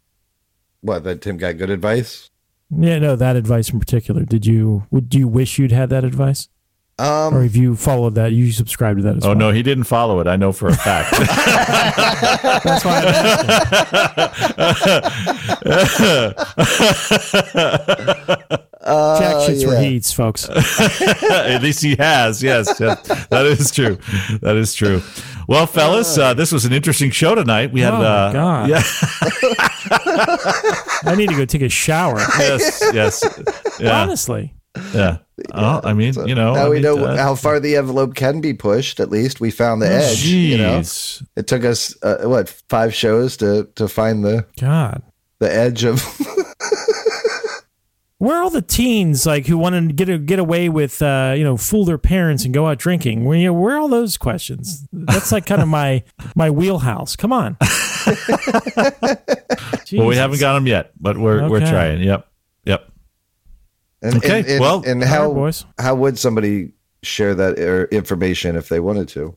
What? 0.81 1.03
That 1.03 1.21
Tim 1.21 1.37
got 1.37 1.57
good 1.57 1.69
advice. 1.69 2.29
Yeah, 2.69 2.99
no, 2.99 3.15
that 3.15 3.35
advice 3.35 3.69
in 3.69 3.79
particular. 3.79 4.23
Did 4.23 4.45
you 4.45 4.85
would 4.91 5.13
you 5.15 5.27
wish 5.27 5.57
you'd 5.57 5.71
had 5.71 5.89
that 5.89 6.03
advice, 6.03 6.49
or 6.99 7.05
Um, 7.05 7.43
have 7.43 7.55
you 7.55 7.75
followed 7.75 8.15
that? 8.15 8.31
You 8.33 8.51
subscribe 8.51 8.97
to 8.97 9.03
that 9.03 9.17
as 9.17 9.23
oh 9.25 9.29
well? 9.29 9.35
Oh 9.35 9.39
no 9.39 9.51
he 9.51 9.61
didn't 9.63 9.83
follow 9.85 10.19
it 10.19 10.27
i 10.27 10.35
know 10.35 10.51
for 10.51 10.67
a 10.67 10.75
fact 10.75 11.11
that's 12.63 12.83
why 12.85 13.01
I'm 13.01 13.07
asking. 13.07 14.57
uh, 18.81 19.19
Jack 19.19 19.35
shits 19.49 19.65
where 19.65 19.75
yeah. 19.75 19.81
he 19.89 19.95
eats, 19.95 20.11
folks. 20.13 20.49
At 21.31 21.61
least 21.61 21.81
he 21.83 21.95
has. 21.97 22.41
Yes, 22.41 22.79
yes, 22.79 23.01
that 23.29 23.45
is 23.45 23.71
true. 23.71 23.97
That 24.41 24.55
is 24.55 24.73
true. 24.73 25.01
Well, 25.47 25.65
fellas, 25.65 26.17
uh, 26.17 26.33
this 26.33 26.51
was 26.51 26.65
an 26.65 26.73
interesting 26.73 27.11
show 27.11 27.35
tonight. 27.35 27.71
We 27.71 27.81
had, 27.81 27.93
Oh, 27.93 28.01
uh, 28.01 28.33
God. 28.33 28.69
yeah, 28.69 28.81
I 31.03 31.15
need 31.17 31.29
to 31.29 31.35
go 31.35 31.45
take 31.45 31.61
a 31.61 31.69
shower. 31.69 32.19
yes, 32.39 32.81
yes, 32.93 33.23
yeah, 33.79 34.01
Honestly, 34.01 34.53
yeah. 34.93 35.17
Oh, 35.53 35.81
I 35.83 35.93
mean, 35.93 36.13
you 36.25 36.33
know, 36.33 36.55
now 36.55 36.65
I 36.65 36.69
we 36.69 36.75
mean, 36.75 36.83
know 36.83 37.05
uh, 37.05 37.15
how 37.15 37.35
far 37.35 37.59
the 37.59 37.75
envelope 37.75 38.15
can 38.15 38.41
be 38.41 38.53
pushed. 38.53 38.99
At 38.99 39.11
least 39.11 39.39
we 39.39 39.51
found 39.51 39.81
the 39.81 39.87
edge. 39.89 40.25
You 40.25 40.57
know, 40.57 40.79
Jeez. 40.79 41.25
it 41.35 41.45
took 41.45 41.63
us 41.63 41.95
uh, 42.01 42.23
what 42.23 42.49
five 42.69 42.93
shows 42.93 43.37
to 43.37 43.69
to 43.75 43.87
find 43.87 44.25
the 44.25 44.47
God, 44.59 45.03
the 45.39 45.53
edge 45.53 45.83
of. 45.83 46.01
where 48.17 48.37
are 48.37 48.43
all 48.43 48.49
the 48.49 48.63
teens 48.63 49.27
like 49.27 49.45
who 49.45 49.59
want 49.59 49.75
to 49.75 49.93
get 49.93 50.09
a, 50.09 50.17
get 50.17 50.39
away 50.39 50.69
with 50.69 51.01
uh, 51.03 51.35
you 51.37 51.43
know 51.43 51.55
fool 51.55 51.85
their 51.85 51.99
parents 51.99 52.43
and 52.43 52.53
go 52.53 52.67
out 52.67 52.79
drinking? 52.79 53.23
Where 53.23 53.37
you 53.37 53.45
know, 53.45 53.53
where 53.53 53.75
are 53.75 53.79
all 53.79 53.87
those 53.87 54.17
questions? 54.17 54.87
That's 54.91 55.31
like 55.31 55.45
kind 55.45 55.61
of 55.61 55.67
my 55.67 56.03
my 56.35 56.49
wheelhouse. 56.49 57.15
Come 57.15 57.31
on. 57.31 57.57
Well, 59.93 60.07
we 60.07 60.17
haven't 60.17 60.39
got 60.39 60.53
them 60.53 60.67
yet, 60.67 60.91
but 60.99 61.17
we're 61.17 61.47
we're 61.47 61.59
trying. 61.59 62.01
Yep, 62.01 62.27
yep. 62.65 62.91
And, 64.07 64.17
Okay, 64.17 64.39
and, 64.39 64.47
and, 64.47 64.59
well- 64.61 64.83
and 64.85 65.03
how 65.03 65.27
right, 65.27 65.33
boys. 65.35 65.65
how 65.79 65.95
would 65.95 66.17
somebody 66.17 66.71
share 67.03 67.35
that 67.35 67.59
er, 67.59 67.85
information 67.91 68.55
if 68.55 68.69
they 68.69 68.79
wanted 68.79 69.07
to? 69.09 69.35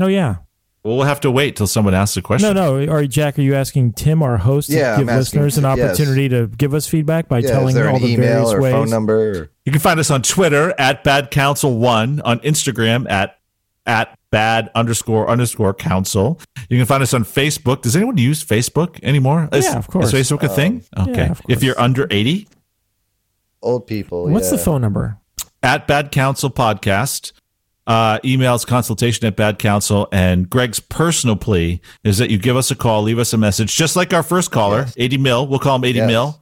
Oh 0.00 0.06
yeah. 0.06 0.36
Well, 0.84 0.96
we'll 0.96 1.06
have 1.06 1.20
to 1.20 1.30
wait 1.30 1.56
till 1.56 1.66
someone 1.66 1.92
asks 1.92 2.16
a 2.16 2.22
question. 2.22 2.54
No, 2.54 2.78
no. 2.84 2.90
Are 2.92 3.04
Jack? 3.06 3.36
Are 3.38 3.42
you 3.42 3.54
asking 3.56 3.92
Tim, 3.94 4.22
our 4.22 4.36
host, 4.36 4.68
to 4.68 4.74
give 4.74 4.82
asking- 4.84 5.06
listeners 5.06 5.58
an 5.58 5.64
yes. 5.64 5.78
opportunity 5.78 6.28
to 6.28 6.46
give 6.46 6.72
us 6.72 6.86
feedback 6.86 7.28
by 7.28 7.40
Yeah, 7.40 7.50
telling 7.50 7.68
is 7.70 7.74
there 7.74 7.88
all 7.90 7.96
an 7.96 8.02
the 8.02 8.12
email 8.12 8.26
various 8.44 8.52
or 8.52 8.60
ways? 8.62 8.72
phone 8.72 8.88
number? 8.90 9.30
Or, 9.40 9.50
You 9.64 9.72
can 9.72 9.80
find 9.80 9.98
us 10.00 10.10
on 10.10 10.22
Twitter 10.22 10.72
at 10.78 11.02
Bad 11.04 11.30
Counsel 11.32 11.78
One, 11.78 12.20
on 12.24 12.38
Instagram 12.40 13.10
at 13.10 13.38
at 13.86 14.16
Bad 14.30 14.70
underscore 14.74 15.28
underscore 15.28 15.74
Counsel. 15.74 16.38
You 16.68 16.76
can 16.76 16.86
find 16.86 17.02
us 17.02 17.12
on 17.14 17.24
Facebook. 17.24 17.82
Does 17.82 17.96
anyone 17.96 18.16
use 18.18 18.44
Facebook 18.44 19.02
anymore? 19.02 19.48
Is, 19.52 19.64
Yeah, 19.64 19.78
of 19.78 19.88
course. 19.88 20.12
Is 20.12 20.30
Facebook 20.30 20.42
a 20.42 20.48
thing? 20.48 20.84
Okay. 20.98 21.12
yeah, 21.28 21.34
if 21.48 21.62
you're 21.62 21.78
under 21.80 22.06
eighty, 22.10 22.46
old 23.62 23.86
people. 23.86 24.28
What's 24.28 24.50
the 24.50 24.58
phone 24.58 24.80
number? 24.80 25.18
at 25.62 25.86
Bad 25.88 26.12
Counsel 26.12 26.50
Podcast. 26.50 27.32
Uh, 27.84 28.18
emails 28.20 28.66
consultation 28.66 29.26
at 29.26 29.34
Bad 29.34 29.58
Counsel. 29.58 30.06
And 30.12 30.48
Greg's 30.48 30.78
personal 30.78 31.34
plea 31.36 31.80
is 32.04 32.18
that 32.18 32.30
you 32.30 32.38
give 32.38 32.56
us 32.56 32.70
a 32.70 32.76
call, 32.76 33.02
leave 33.02 33.18
us 33.18 33.32
a 33.32 33.38
message, 33.38 33.74
just 33.74 33.96
like 33.96 34.12
our 34.14 34.22
first 34.22 34.50
caller, 34.52 34.80
Yes. 34.80 34.94
80 34.96 35.18
Mil. 35.18 35.46
We'll 35.48 35.58
call 35.58 35.76
him 35.76 35.84
80 35.84 35.98
Yes. 35.98 36.06
Mil. 36.06 36.40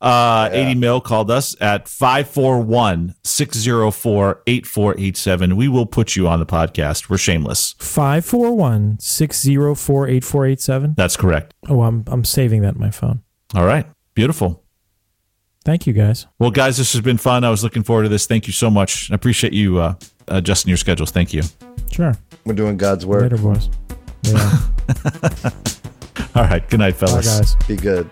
Uh, 0.00 0.50
Yeah. 0.52 0.58
80 0.68 0.74
Mil 0.74 1.00
called 1.00 1.30
us 1.30 1.56
at 1.60 1.88
541 1.88 3.14
604 3.24 4.42
8487. 4.46 5.56
We 5.56 5.68
will 5.68 5.86
put 5.86 6.14
you 6.16 6.28
on 6.28 6.38
the 6.40 6.46
podcast. 6.46 7.08
We're 7.08 7.16
shameless. 7.16 7.74
541 7.78 8.98
604 9.00 10.08
8487. 10.08 10.94
That's 10.96 11.16
correct. 11.16 11.54
Oh, 11.68 11.82
I'm, 11.82 12.04
I'm 12.08 12.24
saving 12.24 12.62
that 12.62 12.74
in 12.74 12.80
my 12.80 12.90
phone. 12.90 13.22
All 13.54 13.64
right. 13.64 13.86
Beautiful. 14.14 14.62
Thank 15.68 15.86
you, 15.86 15.92
guys. 15.92 16.26
Well, 16.38 16.50
guys, 16.50 16.78
this 16.78 16.94
has 16.94 17.02
been 17.02 17.18
fun. 17.18 17.44
I 17.44 17.50
was 17.50 17.62
looking 17.62 17.82
forward 17.82 18.04
to 18.04 18.08
this. 18.08 18.26
Thank 18.26 18.46
you 18.46 18.54
so 18.54 18.70
much. 18.70 19.10
I 19.10 19.14
appreciate 19.14 19.52
you 19.52 19.76
uh, 19.76 19.96
adjusting 20.26 20.70
your 20.70 20.78
schedules. 20.78 21.10
Thank 21.10 21.34
you. 21.34 21.42
Sure. 21.92 22.14
We're 22.46 22.54
doing 22.54 22.78
God's 22.78 23.04
work. 23.04 23.20
Later, 23.20 23.36
boys. 23.36 23.68
Yeah. 24.22 24.60
All 26.34 26.44
right. 26.44 26.66
Good 26.70 26.80
night, 26.80 26.98
Bye, 26.98 27.06
fellas. 27.06 27.38
guys. 27.38 27.54
Be 27.66 27.76
good. 27.76 28.08